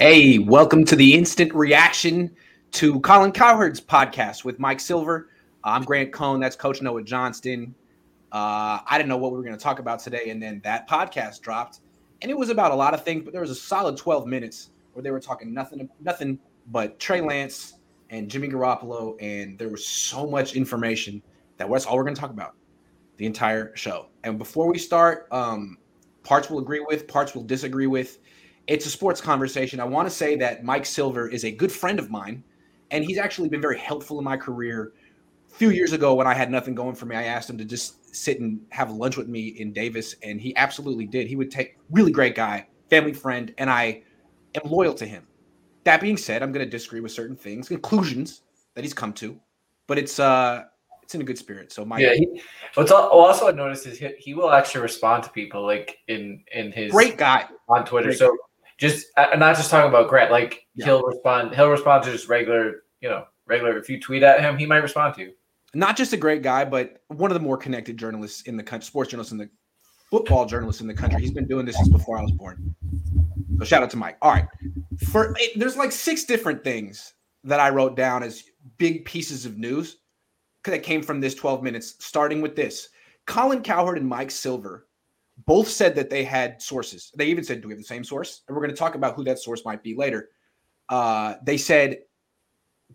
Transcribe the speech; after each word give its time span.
Hey, 0.00 0.38
welcome 0.38 0.84
to 0.84 0.94
the 0.94 1.12
instant 1.12 1.52
reaction 1.52 2.30
to 2.70 3.00
Colin 3.00 3.32
Cowherd's 3.32 3.80
podcast 3.80 4.44
with 4.44 4.60
Mike 4.60 4.78
Silver. 4.78 5.30
I'm 5.64 5.82
Grant 5.82 6.12
Cohn. 6.12 6.38
That's 6.38 6.54
Coach 6.54 6.80
Noah 6.80 7.02
Johnston. 7.02 7.74
Uh, 8.30 8.78
I 8.86 8.96
didn't 8.96 9.08
know 9.08 9.16
what 9.16 9.32
we 9.32 9.38
were 9.38 9.42
going 9.42 9.56
to 9.56 9.60
talk 9.60 9.80
about 9.80 9.98
today, 9.98 10.30
and 10.30 10.40
then 10.40 10.60
that 10.62 10.88
podcast 10.88 11.40
dropped, 11.40 11.80
and 12.22 12.30
it 12.30 12.38
was 12.38 12.48
about 12.48 12.70
a 12.70 12.76
lot 12.76 12.94
of 12.94 13.02
things, 13.02 13.24
but 13.24 13.32
there 13.32 13.40
was 13.40 13.50
a 13.50 13.56
solid 13.56 13.96
12 13.96 14.24
minutes 14.28 14.70
where 14.92 15.02
they 15.02 15.10
were 15.10 15.18
talking 15.18 15.52
nothing, 15.52 15.90
nothing 15.98 16.38
but 16.68 17.00
Trey 17.00 17.20
Lance 17.20 17.74
and 18.10 18.30
Jimmy 18.30 18.46
Garoppolo, 18.46 19.16
and 19.20 19.58
there 19.58 19.68
was 19.68 19.84
so 19.84 20.28
much 20.28 20.54
information 20.54 21.20
that 21.56 21.68
that's 21.68 21.86
all 21.86 21.96
we're 21.96 22.04
going 22.04 22.14
to 22.14 22.20
talk 22.20 22.30
about 22.30 22.54
the 23.16 23.26
entire 23.26 23.74
show. 23.74 24.10
And 24.22 24.38
before 24.38 24.70
we 24.70 24.78
start, 24.78 25.26
um, 25.32 25.76
parts 26.22 26.48
will 26.48 26.60
agree 26.60 26.84
with, 26.86 27.08
parts 27.08 27.34
will 27.34 27.42
disagree 27.42 27.88
with. 27.88 28.20
It's 28.68 28.84
a 28.84 28.90
sports 28.90 29.20
conversation. 29.20 29.80
I 29.80 29.84
want 29.84 30.06
to 30.08 30.14
say 30.14 30.36
that 30.36 30.62
Mike 30.62 30.84
Silver 30.84 31.26
is 31.26 31.44
a 31.44 31.50
good 31.50 31.72
friend 31.72 31.98
of 31.98 32.10
mine, 32.10 32.44
and 32.90 33.02
he's 33.02 33.18
actually 33.18 33.48
been 33.48 33.62
very 33.62 33.78
helpful 33.78 34.18
in 34.18 34.24
my 34.24 34.36
career. 34.36 34.92
A 35.50 35.54
few 35.54 35.70
years 35.70 35.94
ago, 35.94 36.14
when 36.14 36.26
I 36.26 36.34
had 36.34 36.50
nothing 36.50 36.74
going 36.74 36.94
for 36.94 37.06
me, 37.06 37.16
I 37.16 37.24
asked 37.24 37.48
him 37.48 37.56
to 37.58 37.64
just 37.64 38.14
sit 38.14 38.40
and 38.40 38.60
have 38.68 38.92
lunch 38.92 39.16
with 39.16 39.26
me 39.26 39.48
in 39.48 39.72
Davis, 39.72 40.14
and 40.22 40.38
he 40.38 40.54
absolutely 40.56 41.06
did. 41.06 41.26
He 41.26 41.34
would 41.34 41.50
take 41.50 41.78
really 41.90 42.12
great 42.12 42.34
guy, 42.34 42.68
family 42.90 43.14
friend, 43.14 43.54
and 43.56 43.70
I 43.70 44.02
am 44.54 44.70
loyal 44.70 44.92
to 44.94 45.06
him. 45.06 45.26
That 45.84 46.02
being 46.02 46.18
said, 46.18 46.42
I'm 46.42 46.52
going 46.52 46.64
to 46.64 46.70
disagree 46.70 47.00
with 47.00 47.12
certain 47.12 47.36
things, 47.36 47.68
conclusions 47.68 48.42
that 48.74 48.84
he's 48.84 48.94
come 48.94 49.14
to, 49.14 49.40
but 49.86 49.96
it's 49.96 50.20
uh 50.20 50.64
it's 51.02 51.14
in 51.14 51.22
a 51.22 51.24
good 51.24 51.38
spirit. 51.38 51.72
So 51.72 51.86
my 51.86 51.98
yeah. 51.98 52.12
He, 52.12 52.42
what's 52.74 52.92
also 52.92 53.48
I 53.48 53.52
noticed 53.52 53.86
is 53.86 53.98
he, 53.98 54.10
he 54.18 54.34
will 54.34 54.50
actually 54.50 54.82
respond 54.82 55.24
to 55.24 55.30
people 55.30 55.64
like 55.64 55.96
in 56.06 56.44
in 56.52 56.70
his 56.70 56.92
great 56.92 57.16
guy 57.16 57.46
on 57.70 57.86
Twitter. 57.86 58.08
Great 58.08 58.18
so 58.18 58.28
guy. 58.28 58.36
Just 58.78 59.06
uh, 59.16 59.36
not 59.36 59.56
just 59.56 59.70
talking 59.70 59.88
about 59.88 60.08
Grant. 60.08 60.30
Like 60.30 60.66
yeah. 60.74 60.86
he'll 60.86 61.02
respond. 61.02 61.54
He'll 61.54 61.68
respond 61.68 62.04
to 62.04 62.12
just 62.12 62.28
regular. 62.28 62.84
You 63.00 63.10
know, 63.10 63.24
regular. 63.46 63.76
If 63.76 63.88
you 63.88 64.00
tweet 64.00 64.22
at 64.22 64.40
him, 64.40 64.56
he 64.56 64.66
might 64.66 64.78
respond 64.78 65.14
to 65.16 65.22
you. 65.22 65.32
Not 65.74 65.96
just 65.96 66.12
a 66.12 66.16
great 66.16 66.42
guy, 66.42 66.64
but 66.64 67.02
one 67.08 67.30
of 67.30 67.34
the 67.34 67.40
more 67.40 67.56
connected 67.56 67.96
journalists 67.96 68.42
in 68.42 68.56
the 68.56 68.62
country, 68.62 68.86
sports 68.86 69.10
journalists 69.10 69.32
in 69.32 69.38
the 69.38 69.50
football 70.10 70.46
journalists 70.46 70.80
in 70.80 70.86
the 70.86 70.94
country. 70.94 71.20
He's 71.20 71.32
been 71.32 71.46
doing 71.46 71.66
this 71.66 71.76
since 71.76 71.88
before 71.88 72.18
I 72.18 72.22
was 72.22 72.32
born. 72.32 72.74
So 73.58 73.64
shout 73.64 73.82
out 73.82 73.90
to 73.90 73.96
Mike. 73.96 74.16
All 74.22 74.32
right, 74.32 74.46
for 75.08 75.36
there's 75.56 75.76
like 75.76 75.92
six 75.92 76.24
different 76.24 76.64
things 76.64 77.14
that 77.44 77.60
I 77.60 77.70
wrote 77.70 77.96
down 77.96 78.22
as 78.22 78.44
big 78.78 79.04
pieces 79.04 79.44
of 79.44 79.58
news 79.58 79.98
that 80.64 80.82
came 80.82 81.02
from 81.02 81.20
this 81.20 81.34
12 81.34 81.62
minutes, 81.62 81.94
starting 81.98 82.40
with 82.40 82.56
this. 82.56 82.88
Colin 83.26 83.62
Cowherd 83.62 83.98
and 83.98 84.08
Mike 84.08 84.30
Silver 84.30 84.87
both 85.46 85.68
said 85.68 85.94
that 85.94 86.10
they 86.10 86.24
had 86.24 86.60
sources. 86.60 87.12
They 87.16 87.26
even 87.26 87.44
said, 87.44 87.60
Do 87.60 87.68
we 87.68 87.74
have 87.74 87.78
the 87.78 87.84
same 87.84 88.04
source? 88.04 88.42
And 88.46 88.54
we're 88.56 88.62
going 88.62 88.74
to 88.74 88.78
talk 88.78 88.94
about 88.94 89.14
who 89.14 89.24
that 89.24 89.38
source 89.38 89.64
might 89.64 89.82
be 89.82 89.94
later. 89.94 90.30
Uh, 90.88 91.34
they 91.44 91.56
said 91.56 91.98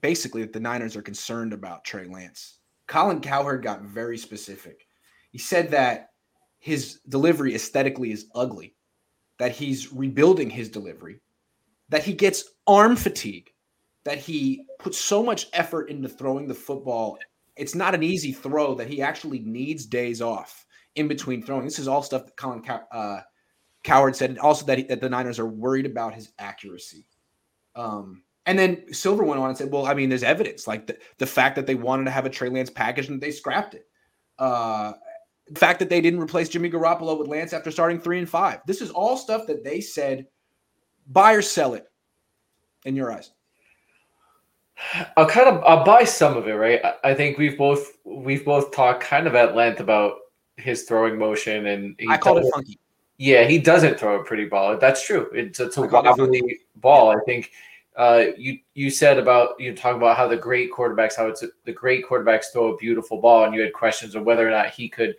basically 0.02 0.42
that 0.42 0.54
the 0.54 0.60
Niners 0.60 0.96
are 0.96 1.02
concerned 1.02 1.54
about 1.54 1.84
Trey 1.84 2.06
Lance. 2.06 2.60
Colin 2.88 3.22
Cowherd 3.22 3.64
got 3.64 3.84
very 3.84 4.18
specific. 4.18 4.88
He 5.32 5.38
said 5.38 5.72
that 5.72 6.10
his 6.60 7.00
delivery 7.10 7.56
aesthetically 7.56 8.12
is 8.12 8.28
ugly, 8.36 8.76
that 9.40 9.52
he's 9.52 9.94
rebuilding 9.94 10.50
his 10.50 10.70
delivery, 10.70 11.22
that 11.90 12.04
he 12.04 12.14
gets 12.14 12.44
arm 12.68 12.96
fatigue, 12.96 13.52
that 14.04 14.18
he 14.18 14.66
puts 14.80 14.98
so 14.98 15.24
much 15.24 15.48
effort 15.54 15.90
into 15.90 16.10
throwing 16.10 16.48
the 16.48 16.54
football 16.54 17.18
it's 17.56 17.76
not 17.76 17.94
an 17.94 18.04
easy 18.04 18.32
throw 18.32 18.74
that 18.76 18.88
he 18.88 19.02
actually 19.02 19.40
needs 19.40 19.86
days 19.86 20.22
off 20.22 20.66
in 20.96 21.08
between 21.08 21.44
throwing. 21.44 21.64
This 21.64 21.80
is 21.80 21.88
all 21.88 22.04
stuff 22.04 22.26
that 22.26 22.38
Colin 22.38 22.62
Cow- 22.62 22.88
uh, 22.92 23.22
Cowherd 23.84 24.16
said, 24.16 24.30
and 24.30 24.40
also 24.40 24.66
that, 24.66 24.78
he, 24.78 24.84
that 24.86 25.02
the 25.02 25.10
Niners 25.10 25.40
are 25.40 25.48
worried 25.48 25.86
about 25.86 26.14
his 26.14 26.32
accuracy. 26.40 27.06
Um, 27.76 28.24
and 28.46 28.60
then 28.60 28.94
Silver 28.94 29.24
went 29.24 29.40
on 29.40 29.50
and 29.50 29.58
said, 29.58 29.72
"Well, 29.72 29.86
I 29.86 29.94
mean, 29.94 30.10
there's 30.10 30.24
evidence, 30.24 30.68
like 30.68 30.88
the, 30.88 30.98
the 31.18 31.26
fact 31.26 31.56
that 31.56 31.66
they 31.66 31.76
wanted 31.76 32.06
to 32.06 32.12
have 32.12 32.26
a 32.26 32.30
Trey 32.30 32.50
Lance 32.50 32.70
package 32.70 33.08
and 33.08 33.22
they 33.22 33.32
scrapped 33.32 33.74
it. 33.74 33.88
Uh, 34.38 34.94
the 35.48 35.60
fact 35.60 35.80
that 35.80 35.90
they 35.90 36.02
didn't 36.02 36.20
replace 36.20 36.50
Jimmy 36.50 36.70
Garoppolo 36.70 37.18
with 37.18 37.28
Lance 37.28 37.54
after 37.54 37.72
starting 37.72 38.00
three 38.00 38.20
and 38.20 38.30
five. 38.30 38.60
This 38.68 38.82
is 38.82 38.90
all 38.90 39.18
stuff 39.18 39.48
that 39.48 39.64
they 39.64 39.82
said, 39.82 40.28
buy 41.08 41.34
or 41.34 41.42
sell 41.42 41.74
it. 41.74 41.88
In 42.86 42.96
your 42.96 43.12
eyes." 43.12 43.32
I'll 45.16 45.28
kind 45.28 45.48
of 45.48 45.64
I'll 45.64 45.86
buy 45.86 46.04
some 46.04 46.36
of 46.36 46.48
it, 46.48 46.54
right? 46.54 46.82
I 47.04 47.14
think 47.14 47.38
we've 47.38 47.58
both 47.58 47.98
we've 48.04 48.46
both 48.46 48.72
talked 48.72 49.04
kind 49.04 49.28
of 49.28 49.36
at 49.36 49.56
length 49.56 49.80
about 49.80 50.16
his 50.58 50.84
throwing 50.84 51.18
motion, 51.18 51.68
and 51.68 52.00
I 52.10 52.18
call 52.18 52.38
it 52.38 52.46
funky. 52.54 52.80
Yeah, 53.18 53.46
he 53.46 53.58
doesn't 53.60 54.00
throw 54.00 54.20
a 54.20 54.24
pretty 54.24 54.46
ball. 54.46 54.78
That's 54.78 55.06
true. 55.06 55.30
It's, 55.34 55.60
it's 55.60 55.78
a 55.78 55.82
wobbly 55.82 56.60
ball. 56.76 57.12
I 57.12 57.20
think 57.26 57.52
uh, 57.96 58.26
you 58.38 58.60
you 58.74 58.90
said 58.90 59.18
about 59.18 59.60
you 59.60 59.76
talk 59.76 59.96
about 59.96 60.18
how 60.18 60.28
the 60.28 60.38
great 60.38 60.72
quarterbacks, 60.72 61.16
how 61.16 61.28
it's 61.28 61.44
a, 61.44 61.48
the 61.66 61.72
great 61.72 62.06
quarterbacks 62.06 62.46
throw 62.52 62.74
a 62.74 62.78
beautiful 62.78 63.22
ball, 63.22 63.46
and 63.46 63.54
you 63.54 63.62
had 63.62 63.74
questions 63.74 64.16
of 64.16 64.24
whether 64.24 64.48
or 64.48 64.52
not 64.52 64.70
he 64.70 64.90
could 64.90 65.16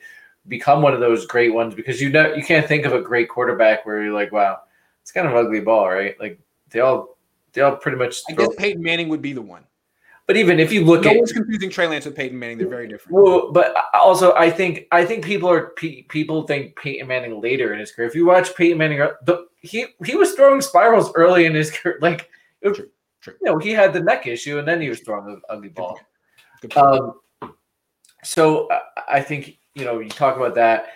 become 0.49 0.83
one 0.83 0.93
of 0.93 1.01
those 1.01 1.27
great 1.27 1.55
ones 1.55 1.75
because 1.75 2.01
you 2.01 2.11
know 2.11 2.35
you 2.35 2.45
can't 2.45 2.67
think 2.67 2.85
of 2.85 2.93
a 2.93 3.01
great 3.01 3.29
quarterback 3.29 3.87
where 3.87 4.03
you're 4.03 4.13
like, 4.13 4.33
wow, 4.33 4.59
it's 5.03 5.13
kind 5.13 5.27
of 5.27 5.35
ugly 5.35 5.61
ball, 5.61 5.89
right? 5.89 6.19
Like 6.19 6.39
they 6.71 6.81
all 6.81 7.17
they 7.53 7.63
all 7.63 7.77
pretty 7.77 7.99
much. 7.99 8.23
I 8.29 8.33
guess 8.33 8.49
Peyton 8.57 8.83
Manning 8.83 9.09
would 9.09 9.23
be 9.23 9.33
the 9.33 9.43
one. 9.43 9.65
But 10.27 10.39
even 10.39 10.59
if 10.59 10.73
you 10.73 10.85
look 10.85 11.05
no 11.05 11.11
at, 11.11 11.17
one's 11.17 11.33
confusing 11.33 11.69
Trey 11.69 11.87
Lance 11.87 12.07
with 12.07 12.17
Peyton 12.17 12.39
Manning. 12.39 12.57
They're 12.57 12.69
very 12.69 12.89
different. 12.89 13.13
Well, 13.15 13.53
but 13.53 13.75
also 13.93 14.35
I 14.35 14.51
think 14.51 14.87
I 14.91 15.05
think 15.05 15.25
people 15.25 15.51
are 15.51 15.75
people 16.09 16.47
think 16.47 16.77
Peyton 16.77 17.07
Manning 17.07 17.41
later 17.43 17.75
in 17.75 17.81
his 17.81 17.93
career. 17.93 18.09
If 18.09 18.15
you 18.15 18.25
watch 18.25 18.55
Peyton 18.57 18.79
Manning, 18.79 19.03
uh, 19.03 19.13
the, 19.25 19.47
he 19.61 19.87
he 20.05 20.17
was 20.17 20.33
throwing 20.33 20.63
spirals 20.63 21.13
early 21.15 21.45
in 21.45 21.55
his 21.55 21.71
career. 21.71 21.99
Like, 22.01 22.31
true, 22.63 22.89
true. 23.21 23.35
you 23.43 23.51
know, 23.51 23.59
he 23.59 23.71
had 23.71 23.93
the 23.93 24.01
neck 24.01 24.27
issue, 24.27 24.59
and 24.59 24.67
then 24.67 24.81
he 24.81 24.89
was 24.89 25.01
throwing 25.01 25.41
ugly 25.51 25.69
ball. 25.69 25.99
Um, 26.75 27.21
so 28.23 28.69
I 29.07 29.21
think 29.21 29.59
you 29.75 29.85
know 29.85 29.99
you 29.99 30.09
talk 30.09 30.37
about 30.37 30.55
that. 30.55 30.87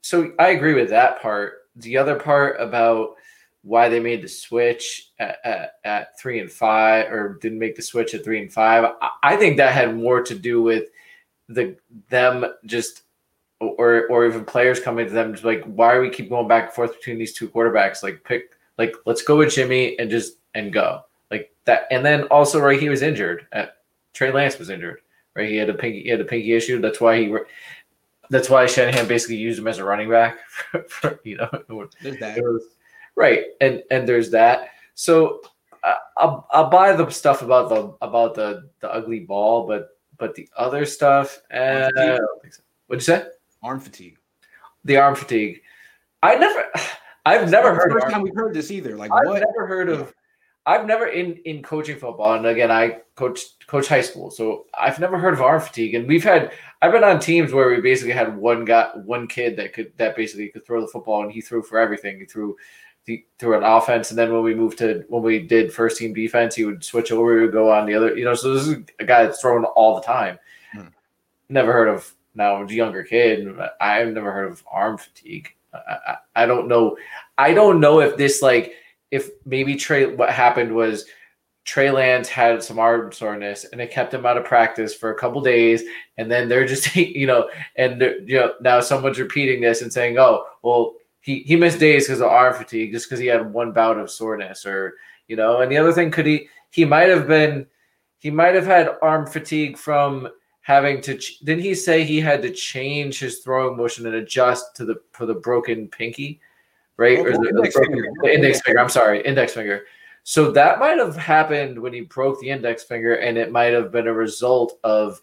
So 0.00 0.32
I 0.38 0.48
agree 0.50 0.72
with 0.72 0.88
that 0.88 1.20
part. 1.20 1.68
The 1.76 1.98
other 1.98 2.16
part 2.16 2.58
about 2.58 3.16
why 3.62 3.88
they 3.88 4.00
made 4.00 4.22
the 4.22 4.28
switch 4.28 5.10
at, 5.18 5.38
at, 5.44 5.72
at, 5.84 6.18
three 6.18 6.40
and 6.40 6.50
five 6.50 7.12
or 7.12 7.38
didn't 7.40 7.58
make 7.58 7.76
the 7.76 7.82
switch 7.82 8.14
at 8.14 8.24
three 8.24 8.40
and 8.40 8.52
five. 8.52 8.92
I 9.22 9.36
think 9.36 9.56
that 9.56 9.72
had 9.72 9.96
more 9.96 10.22
to 10.22 10.34
do 10.34 10.62
with 10.62 10.88
the 11.48 11.76
them 12.08 12.46
just 12.64 13.02
or 13.60 14.06
or 14.08 14.26
even 14.26 14.44
players 14.44 14.80
coming 14.80 15.06
to 15.06 15.12
them 15.12 15.32
just 15.32 15.44
like 15.44 15.62
why 15.64 15.92
are 15.92 16.00
we 16.00 16.08
keep 16.08 16.30
going 16.30 16.48
back 16.48 16.64
and 16.64 16.72
forth 16.72 16.94
between 16.94 17.18
these 17.18 17.34
two 17.34 17.48
quarterbacks? 17.48 18.02
Like 18.02 18.24
pick 18.24 18.52
like 18.78 18.94
let's 19.04 19.22
go 19.22 19.36
with 19.36 19.52
Jimmy 19.52 19.98
and 19.98 20.10
just 20.10 20.38
and 20.54 20.72
go 20.72 21.02
like 21.30 21.52
that. 21.66 21.86
And 21.90 22.04
then 22.04 22.24
also 22.24 22.60
right 22.60 22.80
he 22.80 22.88
was 22.88 23.02
injured. 23.02 23.46
At, 23.52 23.76
Trey 24.12 24.32
Lance 24.32 24.58
was 24.58 24.70
injured. 24.70 25.00
Right, 25.36 25.48
he 25.48 25.56
had 25.56 25.70
a 25.70 25.74
pinky 25.74 26.02
he 26.02 26.08
had 26.08 26.20
a 26.20 26.24
pinky 26.24 26.52
issue. 26.52 26.80
That's 26.80 27.00
why 27.00 27.18
he. 27.18 27.36
That's 28.30 28.48
why 28.48 28.66
Shanahan 28.66 29.08
basically 29.08 29.36
used 29.36 29.58
him 29.58 29.66
as 29.66 29.78
a 29.78 29.84
running 29.84 30.08
back. 30.08 30.38
For, 30.48 30.82
for, 30.88 31.20
you 31.24 31.36
know, 31.36 31.88
There's 32.00 32.18
that. 32.18 32.38
It 32.38 32.44
was, 32.44 32.62
right 33.20 33.44
and 33.60 33.82
and 33.90 34.08
there's 34.08 34.30
that. 34.30 34.70
So 34.94 35.42
uh, 35.84 35.94
I'll, 36.16 36.46
I'll 36.50 36.70
buy 36.70 36.94
the 36.94 37.08
stuff 37.10 37.42
about 37.42 37.68
the 37.68 37.94
about 38.00 38.34
the 38.34 38.70
the 38.80 38.92
ugly 38.92 39.20
ball 39.20 39.66
but 39.66 39.88
but 40.18 40.34
the 40.34 40.48
other 40.56 40.84
stuff 40.84 41.40
uh, 41.52 41.90
so. 41.94 42.18
what'd 42.86 43.06
you 43.06 43.14
say? 43.14 43.24
Arm 43.62 43.80
fatigue. 43.80 44.18
The 44.84 44.96
arm 44.96 45.14
fatigue. 45.14 45.62
I 46.22 46.34
never 46.34 46.64
i've 47.26 47.50
never 47.50 47.74
heard 47.74 47.92
first 47.92 48.10
time 48.10 48.22
we've 48.22 48.34
heard 48.34 48.54
this 48.54 48.70
either. 48.70 48.96
Like 48.96 49.12
i've 49.12 49.26
what? 49.26 49.44
never 49.46 49.66
heard 49.66 49.88
of 49.88 50.14
i've 50.66 50.86
never 50.86 51.06
in 51.06 51.36
in 51.44 51.62
coaching 51.62 51.96
football 51.96 52.34
and 52.34 52.46
again 52.46 52.70
i 52.70 52.98
coach 53.14 53.40
coach 53.66 53.88
high 53.88 54.02
school 54.02 54.30
so 54.30 54.66
i've 54.78 55.00
never 55.00 55.18
heard 55.18 55.34
of 55.34 55.42
arm 55.42 55.60
fatigue. 55.60 55.94
And 55.94 56.08
we've 56.08 56.24
had 56.24 56.52
i've 56.82 56.92
been 56.92 57.04
on 57.04 57.20
teams 57.20 57.52
where 57.52 57.68
we 57.68 57.80
basically 57.80 58.12
had 58.12 58.36
one 58.36 58.64
guy 58.64 58.90
one 59.04 59.26
kid 59.26 59.56
that 59.56 59.72
could 59.72 59.92
that 59.96 60.16
basically 60.16 60.48
could 60.48 60.66
throw 60.66 60.80
the 60.80 60.88
football 60.88 61.22
and 61.22 61.32
he 61.32 61.40
threw 61.40 61.62
for 61.62 61.78
everything. 61.78 62.18
He 62.18 62.26
threw 62.26 62.56
the, 63.10 63.24
through 63.38 63.56
an 63.56 63.64
offense, 63.64 64.10
and 64.10 64.18
then 64.18 64.32
when 64.32 64.42
we 64.42 64.54
moved 64.54 64.78
to 64.78 65.04
when 65.08 65.22
we 65.22 65.40
did 65.40 65.72
first 65.72 65.98
team 65.98 66.14
defense, 66.14 66.54
he 66.54 66.64
would 66.64 66.84
switch 66.84 67.10
over, 67.10 67.36
he 67.36 67.42
would 67.44 67.52
go 67.52 67.70
on 67.70 67.86
the 67.86 67.94
other. 67.94 68.16
You 68.16 68.24
know, 68.24 68.34
so 68.34 68.54
this 68.54 68.66
is 68.66 68.76
a 68.98 69.04
guy 69.04 69.24
that's 69.24 69.40
thrown 69.40 69.64
all 69.64 69.96
the 69.96 70.02
time. 70.02 70.38
Hmm. 70.72 70.88
Never 71.48 71.72
heard 71.72 71.88
of 71.88 72.14
now 72.34 72.62
a 72.62 72.72
younger 72.72 73.02
kid. 73.02 73.48
I've 73.80 74.12
never 74.12 74.32
heard 74.32 74.52
of 74.52 74.62
arm 74.70 74.96
fatigue. 74.96 75.48
I, 75.74 75.78
I, 76.06 76.16
I 76.36 76.46
don't 76.46 76.68
know. 76.68 76.96
I 77.36 77.52
don't 77.52 77.80
know 77.80 78.00
if 78.00 78.16
this 78.16 78.42
like 78.42 78.74
if 79.10 79.30
maybe 79.44 79.74
Trey. 79.74 80.06
What 80.06 80.30
happened 80.30 80.72
was 80.72 81.06
Trey 81.64 81.90
Lance 81.90 82.28
had 82.28 82.62
some 82.62 82.78
arm 82.78 83.12
soreness 83.12 83.64
and 83.64 83.80
it 83.80 83.90
kept 83.90 84.14
him 84.14 84.26
out 84.26 84.36
of 84.36 84.44
practice 84.44 84.94
for 84.94 85.10
a 85.10 85.18
couple 85.18 85.40
days. 85.40 85.84
And 86.16 86.30
then 86.30 86.48
they're 86.48 86.66
just, 86.66 86.96
you 86.96 87.26
know, 87.26 87.50
and 87.76 88.00
you 88.00 88.36
know, 88.36 88.54
now 88.60 88.80
someone's 88.80 89.20
repeating 89.20 89.60
this 89.60 89.82
and 89.82 89.92
saying, 89.92 90.18
oh, 90.18 90.46
well, 90.62 90.94
he 91.20 91.40
he 91.40 91.56
missed 91.56 91.78
days 91.78 92.06
because 92.06 92.20
of 92.20 92.28
arm 92.28 92.54
fatigue, 92.54 92.92
just 92.92 93.06
because 93.06 93.20
he 93.20 93.26
had 93.26 93.52
one 93.52 93.72
bout 93.72 93.98
of 93.98 94.10
soreness, 94.10 94.64
or 94.64 94.94
you 95.28 95.36
know. 95.36 95.60
And 95.60 95.70
the 95.70 95.76
other 95.78 95.92
thing, 95.92 96.10
could 96.10 96.26
he 96.26 96.48
he 96.70 96.84
might 96.84 97.08
have 97.08 97.28
been 97.28 97.66
he 98.18 98.30
might 98.30 98.54
have 98.54 98.66
had 98.66 98.96
arm 99.02 99.26
fatigue 99.26 99.76
from 99.76 100.28
having 100.62 101.00
to. 101.02 101.16
Ch- 101.16 101.40
didn't 101.40 101.62
he 101.62 101.74
say 101.74 102.04
he 102.04 102.20
had 102.20 102.42
to 102.42 102.50
change 102.50 103.18
his 103.18 103.40
throwing 103.40 103.76
motion 103.76 104.06
and 104.06 104.16
adjust 104.16 104.76
to 104.76 104.84
the 104.84 104.96
for 105.12 105.26
the 105.26 105.34
broken 105.34 105.88
pinky, 105.88 106.40
right? 106.96 107.18
Oh, 107.18 107.24
or 107.24 107.32
the, 107.32 107.48
index, 107.48 107.74
the, 107.74 107.80
broken, 107.80 107.94
finger. 107.94 108.12
the 108.22 108.34
index 108.34 108.60
finger. 108.62 108.80
I'm 108.80 108.88
sorry, 108.88 109.22
index 109.22 109.52
finger. 109.52 109.84
So 110.22 110.50
that 110.52 110.78
might 110.78 110.98
have 110.98 111.16
happened 111.16 111.78
when 111.78 111.92
he 111.92 112.02
broke 112.02 112.40
the 112.40 112.50
index 112.50 112.84
finger, 112.84 113.14
and 113.16 113.36
it 113.38 113.50
might 113.50 113.72
have 113.72 113.90
been 113.90 114.06
a 114.06 114.12
result 114.12 114.78
of 114.84 115.20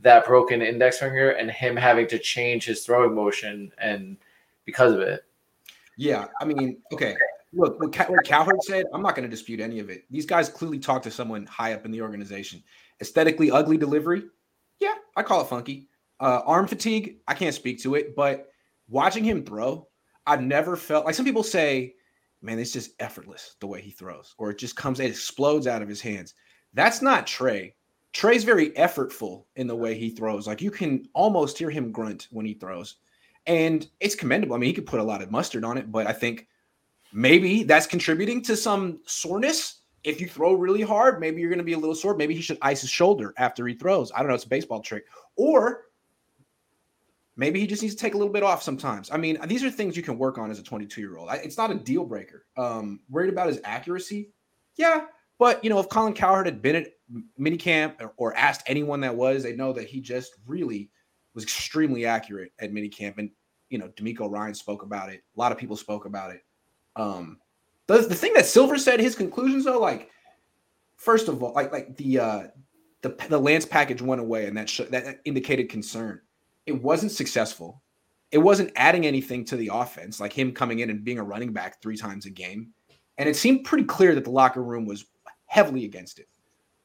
that 0.00 0.26
broken 0.26 0.62
index 0.62 0.98
finger 0.98 1.30
and 1.30 1.50
him 1.50 1.76
having 1.76 2.06
to 2.08 2.18
change 2.18 2.64
his 2.64 2.84
throwing 2.84 3.14
motion 3.14 3.72
and 3.78 4.16
because 4.64 4.92
of 4.92 5.00
it. 5.00 5.24
Yeah, 5.98 6.26
I 6.40 6.44
mean, 6.44 6.80
okay. 6.92 7.16
Look, 7.52 7.80
what, 7.80 8.10
what 8.10 8.24
Cowherd 8.24 8.62
said, 8.62 8.86
I'm 8.94 9.02
not 9.02 9.16
going 9.16 9.28
to 9.28 9.30
dispute 9.30 9.58
any 9.58 9.80
of 9.80 9.90
it. 9.90 10.04
These 10.10 10.26
guys 10.26 10.48
clearly 10.48 10.78
talked 10.78 11.02
to 11.04 11.10
someone 11.10 11.44
high 11.46 11.74
up 11.74 11.84
in 11.84 11.90
the 11.90 12.00
organization. 12.00 12.62
Aesthetically 13.00 13.50
ugly 13.50 13.76
delivery, 13.76 14.22
yeah, 14.78 14.94
I 15.16 15.22
call 15.24 15.40
it 15.40 15.48
funky. 15.48 15.88
Uh, 16.20 16.40
arm 16.46 16.68
fatigue, 16.68 17.16
I 17.26 17.34
can't 17.34 17.54
speak 17.54 17.82
to 17.82 17.96
it, 17.96 18.14
but 18.14 18.48
watching 18.88 19.24
him 19.24 19.44
throw, 19.44 19.88
I've 20.24 20.42
never 20.42 20.76
felt 20.76 21.04
like 21.04 21.14
some 21.16 21.24
people 21.24 21.42
say, 21.42 21.94
man, 22.42 22.60
it's 22.60 22.72
just 22.72 22.92
effortless 23.00 23.56
the 23.60 23.66
way 23.66 23.80
he 23.80 23.90
throws, 23.90 24.34
or 24.38 24.50
it 24.50 24.58
just 24.58 24.76
comes, 24.76 25.00
it 25.00 25.10
explodes 25.10 25.66
out 25.66 25.82
of 25.82 25.88
his 25.88 26.00
hands. 26.00 26.34
That's 26.74 27.02
not 27.02 27.26
Trey. 27.26 27.74
Trey's 28.12 28.44
very 28.44 28.70
effortful 28.70 29.44
in 29.56 29.66
the 29.66 29.76
way 29.76 29.98
he 29.98 30.10
throws. 30.10 30.46
Like 30.46 30.62
you 30.62 30.70
can 30.70 31.06
almost 31.12 31.58
hear 31.58 31.70
him 31.70 31.90
grunt 31.90 32.28
when 32.30 32.46
he 32.46 32.54
throws. 32.54 32.96
And 33.48 33.88
it's 33.98 34.14
commendable. 34.14 34.54
I 34.54 34.58
mean, 34.58 34.68
he 34.68 34.74
could 34.74 34.86
put 34.86 35.00
a 35.00 35.04
lot 35.04 35.22
of 35.22 35.30
mustard 35.30 35.64
on 35.64 35.78
it, 35.78 35.90
but 35.90 36.06
I 36.06 36.12
think 36.12 36.46
maybe 37.12 37.64
that's 37.64 37.86
contributing 37.86 38.42
to 38.42 38.54
some 38.54 39.00
soreness. 39.06 39.82
If 40.04 40.20
you 40.20 40.28
throw 40.28 40.52
really 40.52 40.82
hard, 40.82 41.18
maybe 41.18 41.40
you're 41.40 41.50
going 41.50 41.58
to 41.58 41.64
be 41.64 41.72
a 41.72 41.78
little 41.78 41.94
sore. 41.94 42.14
Maybe 42.14 42.34
he 42.34 42.42
should 42.42 42.58
ice 42.62 42.82
his 42.82 42.90
shoulder 42.90 43.34
after 43.38 43.66
he 43.66 43.74
throws. 43.74 44.12
I 44.14 44.18
don't 44.18 44.28
know. 44.28 44.34
It's 44.34 44.44
a 44.44 44.48
baseball 44.48 44.80
trick. 44.80 45.06
Or 45.36 45.86
maybe 47.36 47.58
he 47.58 47.66
just 47.66 47.82
needs 47.82 47.94
to 47.94 48.00
take 48.00 48.14
a 48.14 48.18
little 48.18 48.32
bit 48.32 48.42
off 48.42 48.62
sometimes. 48.62 49.10
I 49.10 49.16
mean, 49.16 49.38
these 49.46 49.64
are 49.64 49.70
things 49.70 49.96
you 49.96 50.02
can 50.02 50.18
work 50.18 50.36
on 50.36 50.50
as 50.50 50.58
a 50.58 50.62
22 50.62 51.00
year 51.00 51.16
old. 51.16 51.30
It's 51.32 51.56
not 51.56 51.70
a 51.70 51.74
deal 51.74 52.04
breaker. 52.04 52.44
Um, 52.56 53.00
worried 53.08 53.32
about 53.32 53.48
his 53.48 53.60
accuracy? 53.64 54.30
Yeah. 54.76 55.06
But, 55.38 55.62
you 55.64 55.70
know, 55.70 55.78
if 55.78 55.88
Colin 55.88 56.14
Cowherd 56.14 56.46
had 56.46 56.60
been 56.60 56.76
at 56.76 56.88
minicamp 57.40 58.00
or, 58.00 58.12
or 58.16 58.36
asked 58.36 58.62
anyone 58.66 59.00
that 59.00 59.14
was, 59.14 59.42
they 59.42 59.56
know 59.56 59.72
that 59.72 59.88
he 59.88 60.00
just 60.00 60.34
really 60.46 60.90
was 61.34 61.44
extremely 61.44 62.04
accurate 62.04 62.52
at 62.58 62.72
minicamp. 62.72 63.18
And, 63.18 63.30
you 63.70 63.78
know, 63.78 63.88
DeMeco 63.88 64.30
Ryans 64.30 64.58
spoke 64.58 64.82
about 64.82 65.10
it. 65.10 65.22
A 65.36 65.40
lot 65.40 65.52
of 65.52 65.58
people 65.58 65.76
spoke 65.76 66.04
about 66.04 66.30
it. 66.30 66.44
Um, 66.96 67.38
the, 67.86 67.98
the 67.98 68.14
thing 68.14 68.32
that 68.34 68.46
Silver 68.46 68.78
said, 68.78 69.00
his 69.00 69.14
conclusions 69.14 69.64
though, 69.64 69.78
like, 69.78 70.10
first 70.96 71.28
of 71.28 71.42
all, 71.42 71.52
like, 71.52 71.72
like 71.72 71.96
the, 71.96 72.18
uh, 72.18 72.42
the, 73.02 73.10
the 73.28 73.38
Lance 73.38 73.64
package 73.64 74.02
went 74.02 74.20
away 74.20 74.46
and 74.46 74.56
that, 74.56 74.68
sh- 74.68 74.82
that 74.90 75.20
indicated 75.24 75.68
concern. 75.68 76.20
It 76.66 76.82
wasn't 76.82 77.12
successful. 77.12 77.82
It 78.30 78.38
wasn't 78.38 78.72
adding 78.76 79.06
anything 79.06 79.44
to 79.46 79.56
the 79.56 79.70
offense, 79.72 80.20
like 80.20 80.32
him 80.32 80.52
coming 80.52 80.80
in 80.80 80.90
and 80.90 81.04
being 81.04 81.18
a 81.18 81.24
running 81.24 81.52
back 81.52 81.80
three 81.80 81.96
times 81.96 82.26
a 82.26 82.30
game. 82.30 82.72
And 83.16 83.28
it 83.28 83.36
seemed 83.36 83.64
pretty 83.64 83.84
clear 83.84 84.14
that 84.14 84.24
the 84.24 84.30
locker 84.30 84.62
room 84.62 84.84
was 84.84 85.06
heavily 85.46 85.84
against 85.84 86.18
it. 86.18 86.28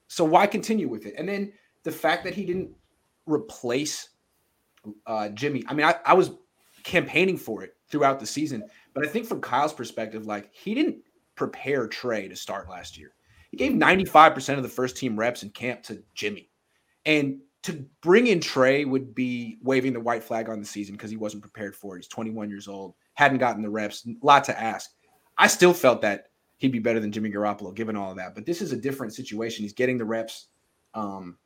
So 0.07 0.23
why 0.23 0.47
continue 0.47 0.87
with 0.87 1.05
it? 1.05 1.15
And 1.17 1.27
then 1.27 1.51
the 1.83 1.91
fact 1.91 2.23
that 2.23 2.33
he 2.33 2.45
didn't 2.45 2.69
replace 3.25 4.09
uh, 5.05 5.29
Jimmy. 5.29 5.63
I 5.67 5.73
mean, 5.73 5.85
I, 5.85 5.95
I 6.05 6.13
was 6.13 6.31
campaigning 6.83 7.37
for 7.37 7.63
it 7.63 7.75
throughout 7.89 8.19
the 8.19 8.25
season, 8.25 8.63
but 8.93 9.05
I 9.05 9.09
think 9.09 9.25
from 9.25 9.41
Kyle's 9.41 9.73
perspective, 9.73 10.25
like 10.25 10.49
he 10.53 10.73
didn't 10.73 10.97
prepare 11.35 11.87
Trey 11.87 12.27
to 12.27 12.35
start 12.35 12.69
last 12.69 12.97
year. 12.97 13.13
He 13.51 13.57
gave 13.57 13.73
95% 13.73 14.57
of 14.57 14.63
the 14.63 14.69
first 14.69 14.97
team 14.97 15.17
reps 15.17 15.43
in 15.43 15.49
camp 15.51 15.83
to 15.83 16.03
Jimmy. 16.15 16.49
And 17.05 17.39
to 17.63 17.85
bring 18.01 18.27
in 18.27 18.39
Trey 18.39 18.83
would 18.83 19.15
be 19.15 19.57
waving 19.61 19.93
the 19.93 19.99
white 19.99 20.23
flag 20.23 20.49
on 20.49 20.59
the 20.59 20.65
season 20.65 20.95
because 20.95 21.11
he 21.11 21.17
wasn't 21.17 21.43
prepared 21.43 21.75
for 21.75 21.95
it. 21.95 21.99
He's 21.99 22.07
21 22.07 22.49
years 22.49 22.67
old, 22.67 22.93
hadn't 23.13 23.37
gotten 23.37 23.61
the 23.61 23.69
reps, 23.69 24.05
a 24.05 24.25
lot 24.25 24.43
to 24.45 24.59
ask. 24.59 24.91
I 25.37 25.47
still 25.47 25.73
felt 25.73 26.01
that 26.01 26.25
he'd 26.57 26.71
be 26.71 26.79
better 26.79 26.99
than 26.99 27.11
Jimmy 27.11 27.29
Garoppolo, 27.29 27.73
given 27.73 27.95
all 27.95 28.11
of 28.11 28.17
that. 28.17 28.35
But 28.35 28.45
this 28.45 28.61
is 28.61 28.71
a 28.71 28.77
different 28.77 29.13
situation. 29.13 29.63
He's 29.63 29.73
getting 29.73 29.97
the 29.97 30.05
reps. 30.05 30.47
Um, 30.93 31.37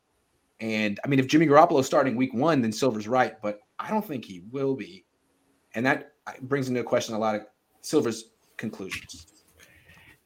and 0.59 0.99
I 1.03 1.07
mean, 1.07 1.19
if 1.19 1.27
Jimmy 1.27 1.45
Garoppolo 1.45 1.83
starting 1.83 2.15
week 2.15 2.33
one, 2.33 2.61
then 2.61 2.71
Silver's 2.71 3.07
right, 3.07 3.39
but 3.41 3.59
I 3.79 3.89
don't 3.89 4.05
think 4.05 4.25
he 4.25 4.43
will 4.51 4.75
be. 4.75 5.05
And 5.77 5.85
that 5.85 6.11
brings 6.41 6.67
into 6.67 6.83
question 6.83 7.13
a 7.13 7.19
lot 7.19 7.35
of 7.35 7.45
Silver's 7.81 8.31
conclusions. 8.57 9.27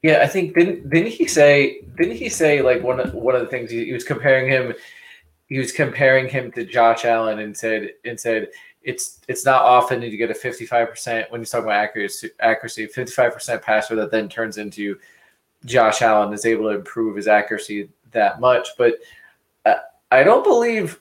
Yeah, 0.02 0.22
I 0.24 0.28
think 0.28 0.56
didn't 0.56 0.90
didn't 0.90 1.12
he 1.12 1.28
say 1.28 1.82
didn't 1.98 2.16
he 2.16 2.30
say 2.30 2.62
like 2.62 2.82
one 2.82 3.02
of 3.02 3.14
one 3.14 3.36
of 3.36 3.42
the 3.42 3.48
things 3.48 3.70
he, 3.70 3.86
he 3.86 3.92
was 3.92 4.06
comparing 4.06 4.48
him 4.48 4.74
he 5.48 5.60
was 5.60 5.74
comparing 5.74 6.30
him 6.30 6.54
to 6.54 6.64
Josh 6.66 7.04
Allen 7.04 7.40
and 7.40 7.56
said 7.56 7.90
and 8.06 8.18
said 8.18 8.48
it's 8.82 9.20
it's 9.28 9.46
not 9.46 9.62
often 9.62 10.00
that 10.00 10.10
you 10.10 10.18
get 10.18 10.32
a 10.32 10.34
55% 10.34 11.30
when 11.30 11.42
he's 11.42 11.50
talking 11.50 11.66
about 11.66 11.76
accuracy 11.76 12.30
accuracy 12.40 12.88
55% 12.88 13.62
passer 13.62 13.96
that 13.96 14.10
then 14.10 14.30
turns 14.30 14.58
into 14.58 14.98
Josh 15.66 16.02
Allen 16.02 16.34
is 16.34 16.46
able 16.46 16.64
to 16.64 16.76
improve 16.78 17.18
his 17.18 17.28
accuracy 17.28 17.90
that 18.12 18.40
much 18.40 18.70
but 18.78 18.96
uh, 19.66 19.76
I 20.12 20.24
don't 20.24 20.46
believe 20.46 21.00